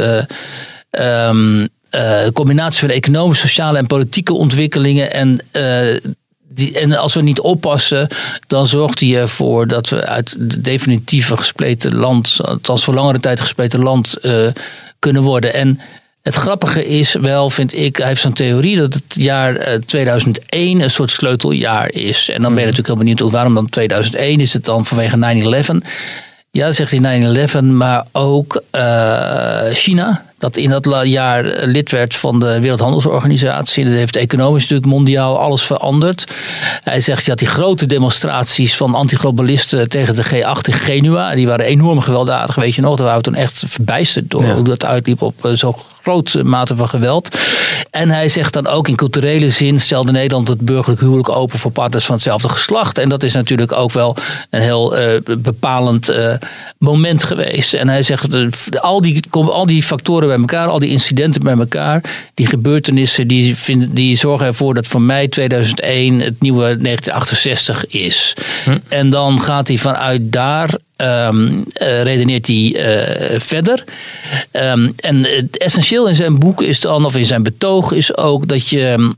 Eh, 0.90 1.30
een 1.90 2.34
combinatie 2.34 2.80
van 2.80 2.90
economische, 2.90 3.48
sociale 3.48 3.78
en 3.78 3.88
politieke 3.88 4.34
ontwikkelingen. 4.34 5.12
En, 5.12 5.42
eh, 5.52 6.12
die, 6.50 6.80
en 6.80 6.98
als 6.98 7.14
we 7.14 7.22
niet 7.22 7.40
oppassen, 7.40 8.08
dan 8.48 8.68
zorgt 8.68 9.00
hij 9.00 9.16
ervoor 9.16 9.68
dat 9.68 9.90
we 9.90 10.06
uit 10.06 10.36
het 10.40 10.64
definitieve 10.64 11.38
gespleten 11.38 11.96
land, 11.96 12.38
althans 12.42 12.84
voor 12.84 12.94
langere 12.94 13.20
tijd 13.20 13.40
gespleten 13.40 13.84
land, 13.84 14.18
eh, 14.18 14.48
kunnen 15.00 15.22
worden. 15.22 15.54
En 15.54 15.80
het 16.22 16.36
grappige 16.36 16.88
is 16.88 17.14
wel, 17.14 17.50
vind 17.50 17.74
ik, 17.74 17.98
hij 17.98 18.08
heeft 18.08 18.22
zo'n 18.22 18.34
theorie 18.34 18.78
dat 18.78 18.94
het 18.94 19.04
jaar 19.16 19.56
eh, 19.56 19.80
2001 19.80 20.82
een 20.82 20.92
soort 20.92 21.12
sleuteljaar 21.12 21.92
is. 21.92 22.30
En 22.30 22.42
dan 22.42 22.54
ben 22.54 22.60
je 22.60 22.70
natuurlijk 22.70 22.88
heel 22.88 22.98
benieuwd 22.98 23.20
hoe- 23.20 23.32
waarom 23.32 23.54
dan 23.54 23.70
2001 23.70 24.40
is 24.40 24.54
het 24.54 24.66
dan 24.66 24.86
vanwege 24.86 25.18
9-11. 25.18 25.84
Ja, 26.52 26.72
zegt 26.72 26.92
hij 26.92 27.48
9-11, 27.62 27.64
maar 27.64 28.06
ook 28.12 28.64
eh, 28.72 29.60
China. 29.74 30.24
Dat 30.38 30.56
in 30.56 30.70
dat 30.70 31.00
jaar 31.04 31.44
lid 31.64 31.92
werd 31.92 32.16
van 32.16 32.40
de 32.40 32.60
Wereldhandelsorganisatie. 32.60 33.84
Dat 33.84 33.94
heeft 33.94 34.16
economisch 34.16 34.62
natuurlijk 34.62 34.92
mondiaal 34.92 35.40
alles 35.40 35.62
veranderd. 35.62 36.26
Hij 36.84 37.00
zegt, 37.00 37.28
had 37.28 37.38
die 37.38 37.48
grote 37.48 37.86
demonstraties 37.86 38.78
van 38.78 38.96
antiglobalisten 38.96 39.90
tegen 39.90 40.16
de 40.16 40.26
G8 40.26 40.68
in 40.68 40.74
Genua. 40.74 41.36
Die 41.36 41.48
waren 41.48 41.66
enorm 41.66 42.00
gewelddadig, 42.00 42.56
weet 42.56 42.76
je 42.76 42.82
nog. 42.82 42.96
Daar 42.96 43.06
waren 43.06 43.22
we 43.22 43.30
toen 43.32 43.36
echt 43.42 43.64
verbijsterd 43.68 44.30
door 44.30 44.46
Ja. 44.46 44.54
hoe 44.54 44.64
dat 44.64 44.86
uitliep 44.86 45.22
op 45.22 45.46
eh, 45.46 45.52
zo'n 45.54 45.76
grote 46.10 46.44
mate 46.44 46.76
van 46.76 46.90
geweld. 46.90 47.38
En 47.92 48.10
hij 48.10 48.30
zegt 48.30 48.54
dan 48.54 48.68
ook 48.68 48.88
in 48.88 48.96
culturele 48.96 49.50
zin 49.50 49.80
stelde 49.80 50.12
Nederland 50.12 50.48
het 50.48 50.62
burgerlijk 50.62 51.02
huwelijk 51.02 51.30
open 51.30 51.60
voor 51.60 51.72
partners 51.72 52.06
van 52.06 52.16
hetzelfde 52.16 52.50
geslacht. 52.50 52.98
En 52.98 53.10
dat 53.10 53.24
is 53.24 53.34
natuurlijk 53.34 53.72
ook 53.72 53.92
wel 53.92 54.16
een 54.50 54.62
heel 54.62 54.98
eh, 54.98 55.22
bepalend 55.38 56.10
eh, 56.10 56.34
moment 56.78 57.24
geweest. 57.24 57.74
En 57.74 57.90
hij 57.90 58.04
zegt, 58.04 58.34
eh, 58.34 58.48
al 58.80 59.02
die, 59.02 59.24
al 59.32 59.66
die 59.66 59.84
factoren 59.84 60.28
bij 60.28 60.38
elkaar, 60.38 60.68
al 60.68 60.80
die 60.80 60.90
incidenten 60.90 61.44
bij 61.44 61.58
elkaar, 61.58 62.30
die 62.34 62.48
gebeurtenissen, 62.48 63.28
die, 63.28 63.56
vinden, 63.56 63.94
die 63.94 64.18
zorgen 64.18 64.46
ervoor 64.46 64.74
dat 64.74 64.88
voor 64.88 65.02
mij 65.02 65.28
2001 65.28 66.20
het 66.20 66.42
nieuwe 66.42 66.78
1968 66.82 67.88
is. 67.88 68.34
En 68.88 69.10
dan 69.10 69.42
gaat 69.42 69.68
hij 69.68 69.78
vanuit 69.78 70.32
daar 70.32 70.70
ehm, 71.00 71.50
eh, 71.74 72.02
redeneert 72.04 72.48
hij 72.48 72.76
eh, 72.76 73.40
verder. 73.40 73.84
Ehm, 74.52 74.90
en 74.96 75.26
het 75.26 75.58
essentieel 75.58 76.08
in 76.08 76.16
zijn 76.16 76.40
boek 76.40 76.62
is 76.62 76.80
dan, 76.80 77.06
of 77.06 77.16
in 77.16 77.26
zijn 77.26 77.44
betoog, 77.44 77.92
is 77.92 78.18
ook 78.18 78.48
dat 78.48 78.68
je. 78.68 78.88
ehm, 78.88 79.10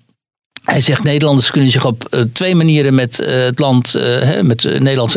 hij 0.61 0.79
zegt 0.79 1.03
Nederlanders 1.03 1.51
kunnen 1.51 1.69
zich 1.69 1.85
op 1.85 2.05
eh, 2.09 2.21
twee 2.33 2.55
manieren 2.55 2.95
met 2.95 3.17
het 3.17 3.59
land, 3.59 3.95
met 4.41 4.79
Nederland 4.79 5.11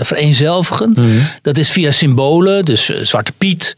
vereenzelvigen. 0.00 0.94
Dat 1.42 1.58
is 1.58 1.70
via 1.70 1.90
symbolen, 1.90 2.64
dus 2.64 2.90
Zwarte 3.02 3.32
Piet. 3.38 3.74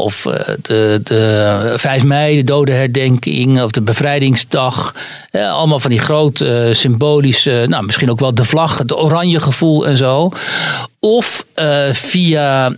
Of 0.00 0.26
eh, 0.26 0.54
de, 0.62 1.00
de 1.04 1.72
5 1.76 2.04
mei, 2.04 2.36
de 2.36 2.44
dodenherdenking, 2.44 3.62
of 3.62 3.70
de 3.70 3.82
bevrijdingsdag. 3.82 4.94
Ja, 5.30 5.50
allemaal 5.50 5.80
van 5.80 5.90
die 5.90 5.98
grote 5.98 6.46
eh, 6.46 6.74
symbolische, 6.74 7.64
nou 7.68 7.84
misschien 7.84 8.10
ook 8.10 8.20
wel 8.20 8.34
de 8.34 8.44
vlag, 8.44 8.78
het 8.78 8.96
oranje 8.96 9.40
gevoel 9.40 9.86
en 9.86 9.96
zo. 9.96 10.32
Of 10.98 11.44
eh, 11.54 11.92
via 11.92 12.68
eh, 12.68 12.74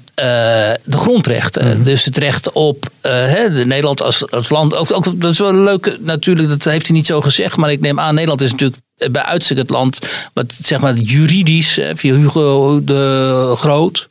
de 0.85 0.99
grondrechten. 0.99 1.83
Dus 1.83 2.05
het 2.05 2.17
recht 2.17 2.53
op 2.53 2.91
eh, 3.01 3.13
hè, 3.13 3.55
de 3.55 3.67
Nederland 3.67 4.03
als, 4.03 4.31
als 4.31 4.49
land. 4.49 4.77
Ook, 4.77 4.93
ook, 4.93 5.21
dat 5.21 5.33
is 5.33 5.39
wel 5.39 5.55
leuk 5.55 5.97
natuurlijk, 6.01 6.49
dat 6.49 6.65
heeft 6.65 6.87
hij 6.87 6.97
niet 6.97 7.07
zo 7.07 7.21
gezegd. 7.21 7.57
Maar 7.57 7.73
ik 7.73 7.81
neem 7.81 8.01
aan, 8.01 8.15
Nederland 8.15 8.41
is 8.41 8.51
natuurlijk 8.51 8.81
bij 9.11 9.23
uitstek 9.23 9.57
het 9.57 9.71
land. 9.71 9.99
wat 10.33 10.55
zeg 10.63 10.81
maar 10.81 10.95
juridisch, 10.95 11.79
eh, 11.79 11.91
via 11.95 12.15
Hugo 12.15 12.85
de 12.85 13.53
Groot. 13.57 14.09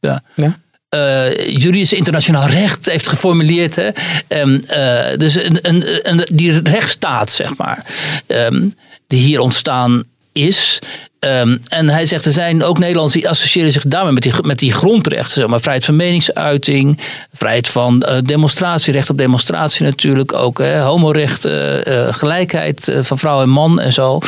Ja. 0.00 0.22
Ja. 0.34 0.56
Eh, 0.88 1.48
juridisch 1.48 1.92
internationaal 1.92 2.46
recht 2.46 2.90
heeft 2.90 3.08
geformuleerd. 3.08 3.76
Hè? 3.76 3.88
Ehm, 4.28 4.58
eh, 4.66 5.16
dus 5.16 5.34
een, 5.34 5.58
een, 5.62 6.10
een, 6.10 6.26
die 6.32 6.60
rechtsstaat, 6.62 7.30
zeg 7.30 7.56
maar, 7.56 7.84
ehm, 8.26 8.66
die 9.06 9.20
hier 9.20 9.40
ontstaan 9.40 10.04
is. 10.32 10.78
Ehm, 11.18 11.56
en 11.68 11.88
hij 11.88 12.06
zegt, 12.06 12.24
er 12.24 12.32
zijn 12.32 12.62
ook 12.64 12.78
Nederlanders 12.78 13.14
die 13.14 13.28
associëren 13.28 13.72
zich 13.72 13.84
daarmee 13.86 14.12
met 14.12 14.22
die, 14.22 14.32
met 14.42 14.58
die 14.58 14.72
grondrechten. 14.72 15.40
Zeg 15.40 15.46
maar, 15.46 15.60
vrijheid 15.60 15.84
van 15.84 15.96
meningsuiting, 15.96 17.00
vrijheid 17.32 17.68
van 17.68 18.02
eh, 18.02 18.18
demonstratie, 18.24 18.92
recht 18.92 19.10
op 19.10 19.18
demonstratie 19.18 19.84
natuurlijk 19.84 20.32
ook. 20.32 20.58
Hè, 20.58 20.80
homorechten, 20.80 22.14
gelijkheid 22.14 22.92
van 23.00 23.18
vrouw 23.18 23.42
en 23.42 23.48
man 23.48 23.80
en 23.80 23.92
zo. 23.92 24.18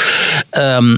Ehm, 0.50 0.96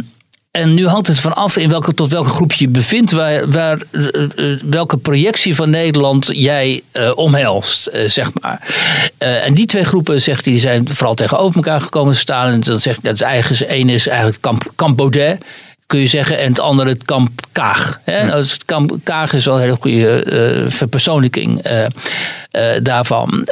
en 0.53 0.75
nu 0.75 0.87
hangt 0.87 1.07
het 1.07 1.21
van 1.21 1.35
af 1.35 1.57
in 1.57 1.69
welke, 1.69 1.95
tot 1.95 2.11
welke 2.11 2.29
groep 2.29 2.53
je 2.53 2.69
bevindt, 2.69 3.11
waar, 3.11 3.79
eh, 3.91 4.23
eh, 4.37 4.61
welke 4.63 4.97
projectie 4.97 5.55
van 5.55 5.71
Nederland 5.71 6.31
jij 6.33 6.83
eh, 6.91 7.11
omhelst, 7.15 7.91
zeg 8.07 8.31
maar. 8.41 8.75
En 9.19 9.55
die 9.55 9.67
twee 9.67 9.85
groepen, 9.85 10.21
zegt 10.21 10.45
hij, 10.45 10.53
die 10.53 10.63
zijn 10.63 10.89
vooral 10.89 11.15
tegenover 11.15 11.57
elkaar 11.57 11.81
gekomen 11.81 12.13
te 12.13 12.19
staan. 12.19 12.53
En 12.53 12.61
dan 12.61 12.81
zegt 12.81 13.05
dat 13.05 13.15
is 13.15 13.21
eigenlijk, 13.21 13.71
één 13.71 13.89
is 13.89 14.07
eigenlijk 14.07 14.39
Baudet, 14.97 15.45
kun 15.93 16.01
je 16.01 16.07
zeggen, 16.07 16.39
en 16.39 16.49
het 16.49 16.61
andere 16.61 16.89
het 16.89 17.05
kamp 17.05 17.31
Kaag. 17.53 18.01
Hè? 18.05 18.25
Nou, 18.25 18.41
dus 18.41 18.53
het 18.53 18.65
kamp 18.65 18.97
Kaag 19.05 19.33
is 19.33 19.45
wel 19.45 19.55
een 19.55 19.61
hele 19.61 19.77
goede 19.81 20.23
eh, 20.23 20.71
verpersoonlijking 20.71 21.63
eh, 21.63 21.85
eh, 21.85 22.83
daarvan. 22.83 23.45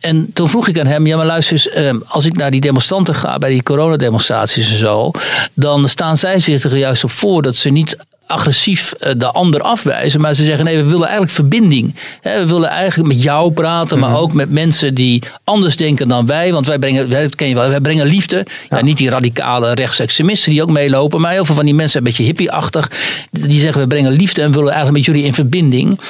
En 0.00 0.30
toen 0.32 0.48
vroeg 0.48 0.68
ik 0.68 0.78
aan 0.78 0.86
hem, 0.86 1.06
ja 1.06 1.16
maar 1.16 1.26
luister 1.26 1.76
eens, 1.76 2.04
als 2.08 2.24
ik 2.24 2.36
naar 2.36 2.50
die 2.50 2.60
demonstranten 2.60 3.14
ga, 3.14 3.38
bij 3.38 3.50
die 3.50 3.62
coronademonstraties 3.62 4.70
en 4.70 4.76
zo, 4.76 5.10
dan 5.54 5.88
staan 5.88 6.16
zij 6.16 6.38
zich 6.38 6.64
er 6.64 6.76
juist 6.76 7.04
op 7.04 7.10
voor 7.10 7.42
dat 7.42 7.56
ze 7.56 7.68
niet 7.68 7.96
agressief 8.26 8.92
eh, 8.92 9.12
de 9.16 9.30
ander 9.30 9.60
afwijzen. 9.60 10.20
Maar 10.20 10.34
ze 10.34 10.44
zeggen 10.44 10.64
nee, 10.64 10.76
we 10.76 10.84
willen 10.84 11.02
eigenlijk 11.02 11.32
verbinding. 11.32 11.94
We 12.22 12.46
willen 12.46 12.68
eigenlijk 12.68 13.12
met 13.14 13.22
jou 13.22 13.52
praten, 13.52 13.98
maar 13.98 14.16
ook 14.16 14.32
met 14.32 14.50
mensen 14.50 14.94
die 14.94 15.22
anders 15.44 15.76
denken 15.76 16.08
dan 16.08 16.26
wij. 16.26 16.52
Want 16.52 16.66
wij 16.66 16.78
brengen, 16.78 17.10
dat 17.10 17.34
ken 17.34 17.48
je 17.48 17.54
wel, 17.54 17.68
wij 17.68 17.80
brengen 17.80 18.06
liefde. 18.06 18.46
Ja, 18.68 18.82
niet 18.82 18.96
die 18.96 19.10
radicale 19.10 19.72
rechtsextremisten 19.72 20.50
die 20.50 20.62
ook 20.62 20.70
meelopen. 20.70 21.20
Maar 21.20 21.32
heel 21.32 21.44
veel 21.44 21.54
van 21.54 21.64
die 21.64 21.74
mensen, 21.74 21.98
een 21.98 22.04
beetje 22.04 22.22
hippie-achtig. 22.22 22.90
Die 23.30 23.60
zeggen 23.60 23.80
we 23.80 23.86
brengen 23.86 24.12
liefde 24.12 24.42
en 24.42 24.48
we 24.50 24.54
willen 24.54 24.72
eigenlijk 24.72 25.06
met 25.06 25.14
jullie 25.14 25.28
in 25.28 25.34
verbinding. 25.34 26.00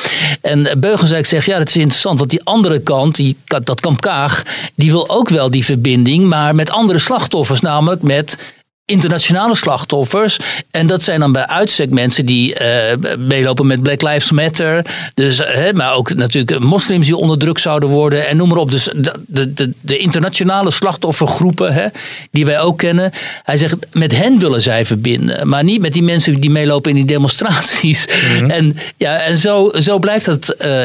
En 0.41 0.69
Beugelsdijk 0.77 1.27
zegt 1.27 1.47
ja, 1.47 1.59
dat 1.59 1.69
is 1.69 1.77
interessant. 1.77 2.19
Want 2.19 2.31
die 2.31 2.45
andere 2.45 2.81
kant, 2.81 3.17
die, 3.17 3.37
dat 3.45 3.81
kamp 3.81 4.01
Kaag, 4.01 4.43
die 4.75 4.91
wil 4.91 5.09
ook 5.09 5.29
wel 5.29 5.51
die 5.51 5.65
verbinding. 5.65 6.25
Maar 6.29 6.55
met 6.55 6.71
andere 6.71 6.99
slachtoffers, 6.99 7.61
namelijk 7.61 8.03
met 8.03 8.37
internationale 8.85 9.57
slachtoffers. 9.57 10.39
En 10.71 10.87
dat 10.87 11.03
zijn 11.03 11.21
dan 11.21 11.33
bij 11.33 11.47
uitstek 11.47 11.91
mensen 11.91 12.27
die 12.27 12.55
eh, 12.55 12.97
meelopen 13.19 13.67
met 13.67 13.83
Black 13.83 14.03
Lives 14.03 14.31
Matter. 14.31 14.85
Dus, 15.15 15.39
eh, 15.39 15.55
hè, 15.55 15.73
maar 15.73 15.95
ook 15.95 16.15
natuurlijk 16.15 16.59
moslims 16.59 17.07
die 17.07 17.17
onderdrukt 17.17 17.61
zouden 17.61 17.89
worden. 17.89 18.29
En 18.29 18.37
noem 18.37 18.49
maar 18.49 18.59
op. 18.59 18.71
Dus 18.71 18.89
de, 18.95 19.53
de, 19.55 19.73
de, 19.81 19.97
internationale 19.97 20.71
slachtoffergroepen 20.71 21.73
hè, 21.73 21.87
die 22.31 22.45
wij 22.45 22.61
ook 22.61 22.79
kennen. 22.79 23.13
Hij 23.43 23.57
zegt, 23.57 23.77
met 23.93 24.17
hen 24.17 24.39
willen 24.39 24.63
zij 24.63 24.87
verbinden. 24.87 25.49
Maar 25.49 25.65
niet 25.65 25.81
met 25.81 25.93
die 25.93 26.03
mensen 26.03 26.41
die 26.41 26.51
meelopen 26.51 26.91
in 26.91 26.97
die 26.97 27.05
demonstraties. 27.05 28.07
En, 28.49 28.77
ja, 28.97 29.17
en 29.17 29.37
zo, 29.37 29.71
zo 29.79 29.99
blijft 29.99 30.25
dat 30.25 30.49
eh 30.49 30.81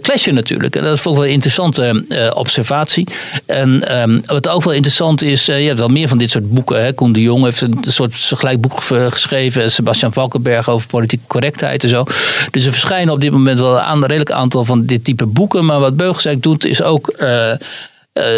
clashen 0.00 0.34
natuurlijk. 0.34 0.76
En 0.76 0.82
dat 0.82 1.00
vond 1.00 1.14
ik 1.14 1.20
wel 1.20 1.30
een 1.30 1.34
interessante 1.34 2.04
observatie. 2.34 3.06
En 3.46 3.88
ehm, 3.88 4.20
wat 4.26 4.48
ook 4.48 4.64
wel 4.64 4.72
interessant 4.74 5.22
is, 5.22 5.46
je 5.46 5.52
hebt 5.52 5.78
wel 5.78 5.88
meer 5.88 6.08
van 6.08 6.18
dit 6.18 6.30
soort 6.30 6.50
boeken. 6.50 6.82
Hè. 6.84 6.92
Koen 6.92 7.12
de 7.12 7.20
Jong 7.20 7.39
heeft 7.44 7.60
een 7.60 7.78
soort 7.86 8.14
gelijk 8.14 8.60
boek 8.60 8.82
ge- 8.82 9.08
geschreven. 9.10 9.70
Sebastian 9.70 10.12
Valkenberg 10.12 10.68
over 10.68 10.86
politieke 10.86 11.26
correctheid 11.26 11.82
en 11.82 11.88
zo. 11.88 12.04
Dus 12.50 12.64
er 12.64 12.72
verschijnen 12.72 13.14
op 13.14 13.20
dit 13.20 13.30
moment 13.32 13.60
wel 13.60 13.80
een 13.80 14.00
redelijk 14.06 14.30
aantal 14.30 14.64
van 14.64 14.86
dit 14.86 15.04
type 15.04 15.26
boeken. 15.26 15.64
Maar 15.64 15.80
wat 15.80 15.96
Beugelsdijk 15.96 16.42
doet 16.42 16.64
is 16.64 16.82
ook, 16.82 17.08
eh, 17.08 17.50
eh, 17.52 17.58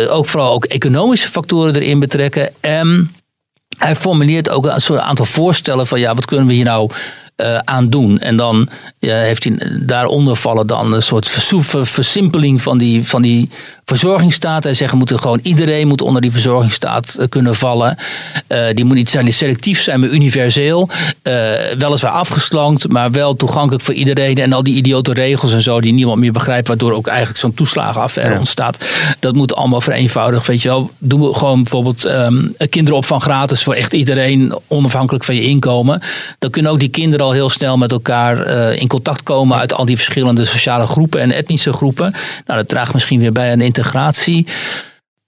ook 0.08 0.26
vooral 0.26 0.52
ook 0.52 0.64
economische 0.64 1.28
factoren 1.28 1.74
erin 1.76 1.98
betrekken. 1.98 2.50
En 2.60 3.14
hij 3.78 3.94
formuleert 3.96 4.50
ook 4.50 4.66
een 4.66 4.80
soort 4.80 5.00
aantal 5.00 5.24
voorstellen 5.26 5.86
van 5.86 6.00
ja, 6.00 6.14
wat 6.14 6.24
kunnen 6.26 6.46
we 6.46 6.52
hier 6.52 6.64
nou 6.64 6.90
eh, 7.36 7.58
aan 7.58 7.90
doen? 7.90 8.18
En 8.18 8.36
dan 8.36 8.68
heeft 8.98 9.44
hij 9.44 9.58
daaronder 9.80 10.36
vallen 10.36 10.66
dan 10.66 10.92
een 10.92 11.02
soort 11.02 11.28
versoe- 11.28 11.62
ver- 11.62 11.86
versimpeling 11.86 12.62
van 12.62 12.78
die, 12.78 13.08
van 13.08 13.22
die 13.22 13.50
verzorgingsstaat. 13.98 14.64
Hij 14.64 14.74
zegt, 14.74 14.92
moeten 14.92 15.20
gewoon, 15.20 15.38
iedereen 15.42 15.88
moet 15.88 16.02
onder 16.02 16.22
die 16.22 16.30
verzorgingsstaat 16.32 17.14
eh, 17.14 17.28
kunnen 17.28 17.54
vallen. 17.54 17.96
Eh, 18.46 18.64
die 18.74 18.84
moet 18.84 18.94
niet 18.96 19.10
zijn 19.10 19.24
die 19.24 19.34
selectief 19.34 19.82
zijn, 19.82 20.00
maar 20.00 20.08
universeel. 20.08 20.88
Eh, 21.22 21.34
weliswaar 21.78 22.10
afgeslankt, 22.12 22.88
maar 22.88 23.10
wel 23.10 23.36
toegankelijk 23.36 23.84
voor 23.84 23.94
iedereen. 23.94 24.36
En 24.38 24.52
al 24.52 24.62
die 24.62 24.74
idiote 24.74 25.12
regels 25.12 25.52
en 25.52 25.62
zo 25.62 25.80
die 25.80 25.92
niemand 25.92 26.18
meer 26.18 26.32
begrijpt, 26.32 26.68
waardoor 26.68 26.92
ook 26.92 27.06
eigenlijk 27.06 27.38
zo'n 27.38 27.54
toeslagenaffaire 27.54 28.32
Ja. 28.32 28.38
ontstaat. 28.38 28.84
Dat 29.20 29.34
moet 29.34 29.54
allemaal 29.54 29.80
vereenvoudigd. 29.80 30.46
Weet 30.46 30.62
je 30.62 30.68
wel, 30.68 30.90
doen 30.98 31.20
we 31.20 31.34
gewoon 31.34 31.62
bijvoorbeeld 31.62 32.04
ehm, 32.04 32.46
kinderopvang 32.70 33.22
gratis 33.22 33.62
voor 33.62 33.74
echt 33.74 33.92
iedereen, 33.92 34.54
onafhankelijk 34.68 35.24
van 35.24 35.34
je 35.34 35.42
inkomen. 35.42 36.02
Dan 36.38 36.50
kunnen 36.50 36.72
ook 36.72 36.80
die 36.80 36.88
kinderen 36.88 37.26
al 37.26 37.32
heel 37.32 37.50
snel 37.50 37.76
met 37.76 37.92
elkaar 37.92 38.46
in 38.72 38.86
contact 38.88 39.22
komen 39.22 39.58
uit 39.58 39.72
al 39.72 39.84
die 39.84 39.96
verschillende 39.96 40.44
sociale 40.44 40.86
groepen 40.86 41.20
en 41.20 41.32
etnische 41.32 41.72
groepen. 41.72 42.14
Nou, 42.46 42.58
dat 42.58 42.68
draagt 42.68 42.92
misschien 42.92 43.20
weer 43.20 43.32
bij 43.32 43.50
aan 43.52 43.58
de 43.58 43.64
integratie. 43.64 43.81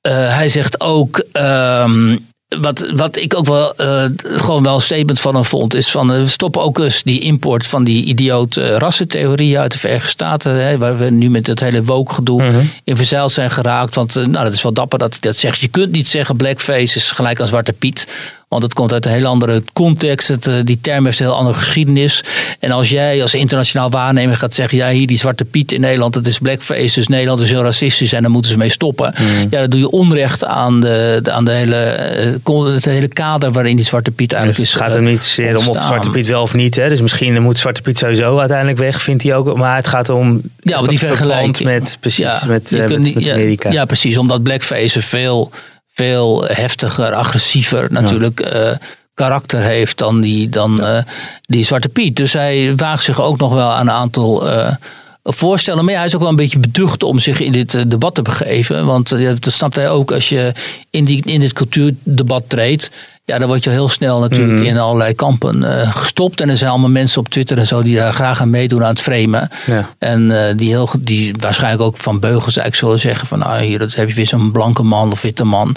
Eh, 0.01 0.37
hij 0.37 0.49
zegt 0.49 0.81
ook. 0.81 1.25
ehm, 1.33 2.17
wat, 2.61 2.91
wat 2.95 3.17
ik 3.17 3.35
ook 3.37 3.47
wel 3.47 3.77
eh, 3.77 4.05
gewoon 4.19 4.63
wel 4.63 4.75
een 4.75 4.81
statement 4.81 5.21
van 5.21 5.35
hem 5.35 5.45
vond, 5.45 5.75
is 5.75 5.91
van 5.91 6.13
eh, 6.13 6.19
we 6.19 6.27
stoppen 6.27 6.63
ook 6.63 6.79
eens 6.79 7.03
die 7.03 7.21
import 7.21 7.67
van 7.67 7.85
die 7.85 8.05
idioot 8.05 8.57
eh, 8.57 8.77
rassentheorieën 8.77 9.59
uit 9.59 9.73
de 9.73 9.79
Verenigde 9.79 10.09
Staten, 10.09 10.53
hè, 10.53 10.79
waar 10.79 10.99
we 10.99 11.11
nu 11.11 11.31
met 11.31 11.47
het 11.47 11.61
hele 11.61 11.85
woke 11.85 12.15
gedoe 12.15 12.63
in 12.85 12.97
verzeild 12.97 13.33
zijn 13.33 13.51
geraakt. 13.51 13.95
Want 13.95 14.17
eh, 14.17 14.25
nou, 14.27 14.45
dat 14.45 14.53
is 14.53 14.63
wel 14.63 14.73
dapper 14.73 14.99
dat 14.99 15.11
hij 15.11 15.21
dat 15.21 15.37
zegt. 15.37 15.61
Je 15.61 15.69
kunt 15.69 15.93
niet 15.93 16.09
zeggen 16.09 16.37
blackface 16.37 16.97
is 16.97 17.11
gelijk 17.11 17.41
aan 17.41 17.47
Zwarte 17.47 17.73
Piet. 17.73 18.07
Want 18.49 18.63
het 18.63 18.75
komt 18.75 18.93
uit 18.93 19.05
een 19.05 19.13
heel 19.13 19.27
andere 19.27 19.63
context. 19.73 20.29
Het, 20.29 20.47
eh, 20.47 20.55
die 20.65 20.79
term 20.81 21.05
heeft 21.05 21.21
een 21.21 21.27
heel 21.27 21.35
andere 21.35 21.57
geschiedenis. 21.57 22.25
En 22.61 22.71
als 22.71 22.89
jij 22.89 23.23
als 23.23 23.35
internationaal 23.35 23.91
waarnemer 23.91 24.37
gaat 24.37 24.55
zeggen... 24.55 24.79
ja, 24.79 24.91
hier 24.91 25.07
die 25.07 25.19
Zwarte 25.19 25.45
Piet 25.45 25.73
in 25.73 25.81
Nederland, 25.81 26.15
dat 26.15 26.27
is 26.27 26.39
blackface... 26.39 26.95
dus 26.95 27.09
Nederland 27.09 27.41
is 27.41 27.51
heel 27.51 27.63
racistisch 27.63 28.13
en 28.13 28.23
daar 28.23 28.31
moeten 28.31 28.51
ze 28.51 28.59
mee 28.59 28.69
stoppen. 28.69 29.15
Ja, 29.51 29.61
dan 29.61 29.71
doe 29.71 29.81
je 29.81 29.91
onrecht 29.91 30.45
aan, 30.45 30.81
de, 30.81 31.21
aan 31.25 31.45
de 31.45 31.53
hele, 31.53 31.77
eh, 31.77 32.75
het 32.75 32.85
hele 32.85 33.09
kader... 33.09 33.53
waarin 33.53 33.77
die 33.77 33.85
Zwarte 33.85 34.11
Piet 34.11 34.31
Dus 34.31 34.39
eigenlijk 34.39 34.71
het 34.71 34.81
is 34.81 34.83
gaat 34.83 34.91
eh, 34.91 34.97
er 34.97 35.11
niet 35.11 35.23
zozeer 35.23 35.59
om 35.59 35.69
of. 35.69 35.87
Zwarte 35.87 36.11
Piet 36.11 36.27
wel 36.27 36.43
of 36.43 36.55
niet. 36.55 36.77
Hè? 36.77 36.89
Dus 36.89 37.01
misschien 37.01 37.43
moet 37.43 37.59
Zwarte 37.59 37.83
Piet 37.83 37.99
sowieso 37.99 38.39
uiteindelijk 38.39 38.79
weg, 38.79 39.03
vindt 39.03 39.23
hij 39.23 39.35
ook. 39.35 39.57
Maar 39.57 39.77
het 39.77 39.87
gaat 39.87 40.09
om 40.09 40.41
Ja, 40.61 40.77
want 40.77 40.89
die 40.89 40.99
vergelijking. 40.99 41.69
met, 41.69 41.97
precies, 42.01 42.25
Ja, 42.25 42.43
met, 42.47 42.73
eh, 42.73 42.85
kunt 42.85 43.03
met, 43.03 43.15
met 43.15 43.25
ja, 43.25 43.33
Amerika. 43.33 43.71
Ja, 43.71 43.85
precies. 43.85 44.17
Omdat 44.17 44.43
blackface 44.43 45.03
veel, 45.03 45.51
veel 45.95 46.45
heftiger, 46.45 47.13
agressiever 47.13 47.93
natuurlijk 47.93 48.41
eh, 48.41 48.71
karakter 49.15 49.61
heeft 49.61 49.99
dan, 49.99 50.21
die, 50.21 50.49
dan 50.49 50.85
eh, 50.85 51.03
die 51.43 51.65
Zwarte 51.65 51.89
Piet. 51.89 52.17
Dus 52.17 52.33
hij 52.33 52.73
waagt 52.77 53.03
zich 53.03 53.21
ook 53.21 53.39
nog 53.39 53.53
wel 53.53 53.71
aan 53.71 53.89
een 53.89 53.95
aantal 53.95 54.51
eh, 54.51 54.75
voorstellen. 55.23 55.85
Maar 55.85 55.93
ja, 55.93 55.99
hij 55.99 56.09
is 56.09 56.15
ook 56.15 56.21
wel 56.21 56.31
een 56.31 56.37
beetje 56.37 56.59
beducht 56.59 57.03
om 57.03 57.19
zich 57.19 57.41
in 57.41 57.53
dit 57.53 57.91
debat 57.91 58.15
te 58.15 58.23
begeven. 58.23 58.87
Want 58.87 59.09
dat 59.41 59.53
snapt 59.53 59.77
hij 59.77 59.91
ook 59.91 60.13
als 60.13 60.29
je 60.29 60.53
in, 60.91 61.05
die, 61.05 61.25
in 61.25 61.41
dit 61.41 61.53
cultuurdebat 61.53 62.45
treedt. 62.49 62.91
Ja, 63.27 63.39
dan 63.39 63.49
word 63.49 63.65
je 63.65 63.71
heel 63.71 63.89
snel 63.89 64.21
natuurlijk 64.21 64.53
Mhm. 64.59 64.65
in 64.67 64.79
allerlei 64.79 65.15
kampen 65.15 65.81
eh, 65.81 65.97
gestopt. 65.97 66.41
En 66.41 66.49
er 66.49 66.57
zijn 66.57 66.71
allemaal 66.71 66.91
mensen 66.91 67.21
op 67.21 67.29
Twitter 67.29 67.59
en 67.59 67.67
zo 67.67 67.83
die 67.83 67.97
daar 67.97 68.13
graag 68.13 68.41
aan 68.41 68.51
meedoen 68.51 68.83
aan 68.83 68.89
het 68.89 69.01
framen. 69.01 69.49
Ja. 69.67 69.89
En 69.99 70.49
eh, 70.49 70.57
die, 70.57 70.69
heel, 70.69 70.91
die 70.99 71.35
waarschijnlijk 71.41 71.83
ook 71.83 71.97
van 71.97 72.21
beugels 72.21 72.57
eigenlijk 72.57 72.77
zullen 72.77 72.99
zeggen 72.99 73.27
van 73.27 73.39
nou 73.39 73.63
hier 73.63 73.79
dat 73.79 73.95
heb 73.95 74.09
je 74.09 74.15
weer 74.15 74.27
zo'n 74.27 74.51
blanke 74.53 74.83
man 74.83 75.13
of 75.13 75.23
witte 75.23 75.45
man. 75.45 75.77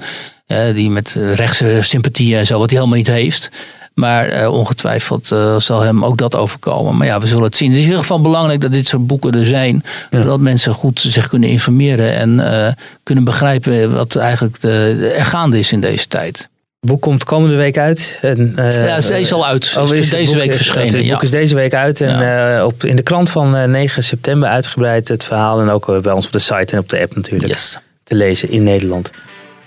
die 0.73 0.89
met 0.89 1.15
eh, 1.17 1.33
rechtse 1.33 1.79
sympathieën 1.81 2.37
en 2.39 2.45
zo, 2.45 2.59
wat 2.59 2.69
hij 2.69 2.77
helemaal 2.79 2.99
niet 2.99 3.07
heeft. 3.07 3.51
Maar 3.93 4.49
ongetwijfeld 4.49 5.27
zal 5.57 5.81
hem 5.81 6.05
ook 6.05 6.17
dat 6.17 6.35
overkomen. 6.35 6.97
Maar 6.97 7.07
ja, 7.07 7.19
we 7.19 7.27
zullen 7.27 7.43
het 7.43 7.55
zien. 7.55 7.67
Het 7.67 7.75
is 7.77 7.83
in 7.83 7.89
ieder 7.89 8.03
geval 8.05 8.21
belangrijk 8.21 8.61
dat 8.61 8.71
dit 8.71 8.87
soort 8.87 9.07
boeken 9.07 9.31
er 9.33 9.45
zijn. 9.45 9.83
Zodat 10.11 10.39
mensen 10.39 10.73
goed 10.73 10.99
zich 11.07 11.27
kunnen 11.27 11.49
informeren 11.49 12.15
en 12.15 12.75
kunnen 13.03 13.23
begrijpen 13.23 13.93
wat 13.93 14.15
eigenlijk 14.15 14.61
de, 14.61 15.13
er 15.17 15.25
gaande 15.25 15.59
is 15.59 15.71
in 15.71 15.81
deze 15.81 16.07
tijd. 16.07 16.49
Boek 16.87 17.01
komt 17.01 17.23
komende 17.23 17.55
week 17.55 17.77
uit. 17.77 18.19
En, 18.21 18.53
eh, 18.55 18.85
Ja, 18.85 18.95
is 18.95 19.07
deze 19.07 19.33
al 19.35 19.45
uit. 19.47 19.73
oh, 19.77 19.93
Is 19.93 20.09
deze 20.09 20.25
boek- 20.31 20.35
week 20.41 20.53
verschenen, 20.53 20.97
Het 20.97 21.07
boek 21.09 21.23
is 21.23 21.31
deze 21.31 21.55
week 21.55 21.73
uit. 21.73 22.01
En 22.01 22.55
eh, 22.57 22.65
op, 22.65 22.83
in 22.83 22.95
de 22.95 23.01
krant 23.01 23.29
van 23.31 23.55
eh, 23.55 23.63
9 23.67 24.03
september 24.03 24.49
uitgebreid 24.49 25.07
het 25.07 25.23
verhaal. 25.25 25.61
En 25.61 25.69
ook 25.69 25.89
eh, 25.89 25.99
bij 25.99 26.11
ons 26.13 26.25
op 26.25 26.31
de 26.31 26.39
site 26.39 26.65
en 26.73 26.79
op 26.79 26.89
de 26.89 26.99
app 26.99 27.15
natuurlijk. 27.15 27.49
Yes. 27.51 27.79
Te 28.03 28.15
lezen 28.15 28.49
in 28.49 28.63
Nederland. 28.63 29.11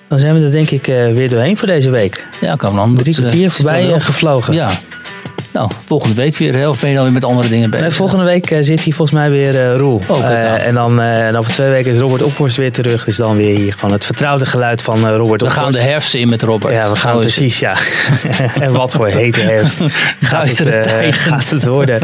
Dan 0.09 0.19
zijn 0.19 0.35
we 0.39 0.45
er 0.45 0.51
denk 0.53 0.71
ik 0.71 0.89
eh, 0.89 1.13
weer 1.13 1.29
doorheen 1.29 1.57
voor 1.57 1.67
deze 1.69 1.91
week. 1.91 2.25
Ja, 2.41 2.55
kan 2.57 2.77
dan. 2.77 2.97
Drie 2.97 3.15
eh, 3.15 3.21
kwartier 3.21 3.45
er 3.45 3.51
voorbij 3.51 3.93
eh, 3.93 4.01
gevlogen. 4.01 4.55
Ja. 4.55 4.71
Nou, 5.53 5.71
volgende 5.87 6.15
week 6.15 6.37
weer. 6.37 6.55
Hè? 6.55 6.69
Of 6.69 6.81
ben 6.81 6.89
je 6.89 6.95
dan 6.95 7.05
weer 7.05 7.13
met 7.13 7.25
andere 7.25 7.49
dingen 7.49 7.71
bezig? 7.71 7.87
Nee, 7.87 7.97
volgende 7.97 8.25
week 8.25 8.51
eh, 8.51 8.59
zit 8.63 8.81
hier 8.81 8.95
volgens 8.95 9.17
mij 9.19 9.31
weer 9.31 9.61
eh 9.71 9.77
Roel. 9.77 10.03
Oh, 10.07 10.21
kijk 10.21 10.21
nou. 10.21 10.35
Eh, 10.59 10.67
en, 10.67 10.75
dan, 10.75 11.01
eh, 11.01 11.27
en 11.27 11.37
over 11.37 11.53
twee 11.53 11.69
weken 11.69 11.93
is 11.93 11.99
Robert 11.99 12.23
Ophorst 12.23 12.57
weer 12.57 12.73
terug. 12.73 13.05
Dus 13.05 13.17
dan 13.17 13.37
weer 13.37 13.57
hier 13.57 13.73
gewoon 13.73 13.93
het 13.93 14.05
vertrouwde 14.05 14.47
geluid 14.47 14.83
van 14.83 15.07
eh, 15.07 15.17
Robert 15.17 15.41
We 15.41 15.47
Ophorst. 15.47 15.63
gaan 15.65 15.73
de 15.73 15.81
herfst 15.81 16.15
in 16.15 16.29
met 16.29 16.43
Robert. 16.43 16.75
Ja, 16.75 16.91
we 16.91 16.97
gaan 16.97 17.13
Zo 17.15 17.19
precies, 17.21 17.59
ja. 17.59 17.75
en 18.61 18.73
wat 18.73 18.93
voor 18.93 19.07
hete 19.07 19.41
herfst 19.41 19.79
gaat 20.21 20.59
het, 20.59 20.61
eh, 20.87 21.13
gaat 21.13 21.51
het 21.51 21.65
worden. 21.67 22.01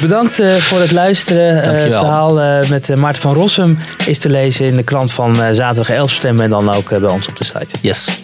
Bedankt 0.00 0.40
eh, 0.40 0.54
voor 0.54 0.80
het 0.80 0.92
luisteren. 0.92 1.62
Eh, 1.62 1.82
het 1.82 1.94
verhaal 1.94 2.40
eh, 2.40 2.68
met 2.68 2.88
eh, 2.90 2.96
Maarten 2.96 3.22
van 3.22 3.34
Rossum 3.34 3.78
is 4.06 4.18
te 4.18 4.30
lezen 4.30 4.66
in 4.66 4.76
de 4.76 4.82
krant 4.82 5.12
van 5.12 5.42
eh, 5.42 5.48
zaterdag 5.52 5.90
11 5.96 6.10
september. 6.10 6.44
En 6.44 6.50
dan 6.50 6.74
ook 6.74 6.90
eh, 6.90 6.98
bij 7.00 7.10
ons 7.10 7.28
op 7.28 7.36
de 7.36 7.44
site. 7.44 7.76
Yes. 7.80 8.20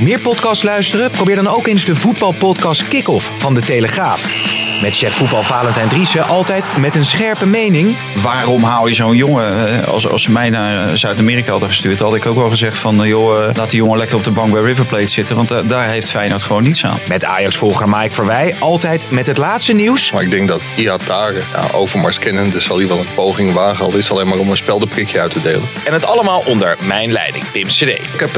Meer 0.00 0.20
podcasts 0.20 0.62
luisteren? 0.62 1.10
Probeer 1.10 1.36
dan 1.36 1.48
ook 1.48 1.66
eens 1.66 1.84
de 1.84 1.96
voetbalpodcast 1.96 2.88
Kick-Off 2.88 3.30
van 3.38 3.54
De 3.54 3.60
Telegraaf. 3.60 4.39
Met 4.80 4.96
chef 4.96 5.14
voetbal 5.14 5.42
Valentijn 5.42 5.88
Driessen 5.88 6.26
altijd 6.26 6.76
met 6.78 6.96
een 6.96 7.04
scherpe 7.04 7.46
mening. 7.46 7.96
Waarom 8.22 8.62
haal 8.62 8.86
je 8.86 8.94
zo'n 8.94 9.16
jongen? 9.16 9.80
eh, 9.82 9.88
Als, 9.88 10.08
als 10.08 10.22
ze 10.22 10.30
mij 10.30 10.50
naar 10.50 10.86
eh, 10.88 10.94
Zuid-Amerika 10.94 11.50
hadden 11.50 11.68
gestuurd, 11.68 11.98
had 11.98 12.14
ik 12.14 12.26
ook 12.26 12.36
wel 12.36 12.48
gezegd 12.48 12.78
van... 12.78 13.02
eh, 13.02 13.08
joh, 13.08 13.50
laat 13.54 13.70
die 13.70 13.78
jongen 13.78 13.98
lekker 13.98 14.16
op 14.16 14.24
de 14.24 14.30
bank 14.30 14.52
bij 14.52 14.62
River 14.62 14.84
Plate 14.84 15.06
zitten. 15.06 15.36
Want 15.36 15.48
daar 15.68 15.88
heeft 15.88 16.10
Feyenoord 16.10 16.42
gewoon 16.42 16.62
niets 16.62 16.84
aan. 16.84 16.98
Met 17.08 17.24
Ajax-volger 17.24 17.88
Mike 17.88 18.14
Verwij 18.14 18.54
altijd 18.58 19.06
met 19.10 19.26
het 19.26 19.36
laatste 19.36 19.72
nieuws. 19.72 20.10
Maar 20.10 20.22
ik 20.22 20.30
denk 20.30 20.48
dat 20.48 20.60
Iatare, 20.76 21.38
ja, 21.52 21.62
Overmars 21.72 22.18
kennende, 22.18 22.60
zal 22.60 22.76
hij 22.78 22.88
wel 22.88 22.98
een 22.98 23.14
poging 23.14 23.52
wagen. 23.52 23.84
Al 23.84 23.94
is 23.94 24.08
het 24.08 24.12
alleen 24.12 24.28
maar 24.28 24.38
om 24.38 24.50
een 24.50 24.56
speldenprikje 24.56 25.20
uit 25.20 25.30
te 25.32 25.42
delen. 25.42 25.62
En 25.84 25.92
het 25.92 26.04
allemaal 26.06 26.42
onder 26.46 26.76
mijn 26.80 27.12
leiding, 27.12 27.44
Pim 27.52 27.66
CD. 27.66 27.80
Ik 27.82 28.20
heb 28.20 28.30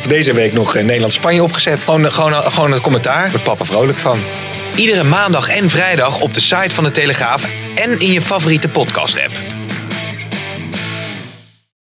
voor 0.00 0.08
deze 0.08 0.32
week 0.32 0.52
nog 0.52 0.74
Nederland-Spanje 0.74 1.42
opgezet. 1.42 1.82
Gewoon, 1.82 2.12
gewoon, 2.12 2.32
gewoon 2.52 2.72
het 2.72 2.80
commentaar. 2.82 3.28
Wordt 3.30 3.44
papa 3.44 3.64
vrolijk 3.64 3.98
van. 3.98 4.18
Iedere 4.74 5.04
maandag 5.04 5.48
en 5.48 5.70
vrijdag 5.70 6.20
op 6.20 6.34
de 6.34 6.40
site 6.40 6.74
van 6.74 6.84
de 6.84 6.90
Telegraaf 6.90 7.44
en 7.74 7.98
in 7.98 8.12
je 8.12 8.22
favoriete 8.22 8.68
podcast-app. 8.68 9.63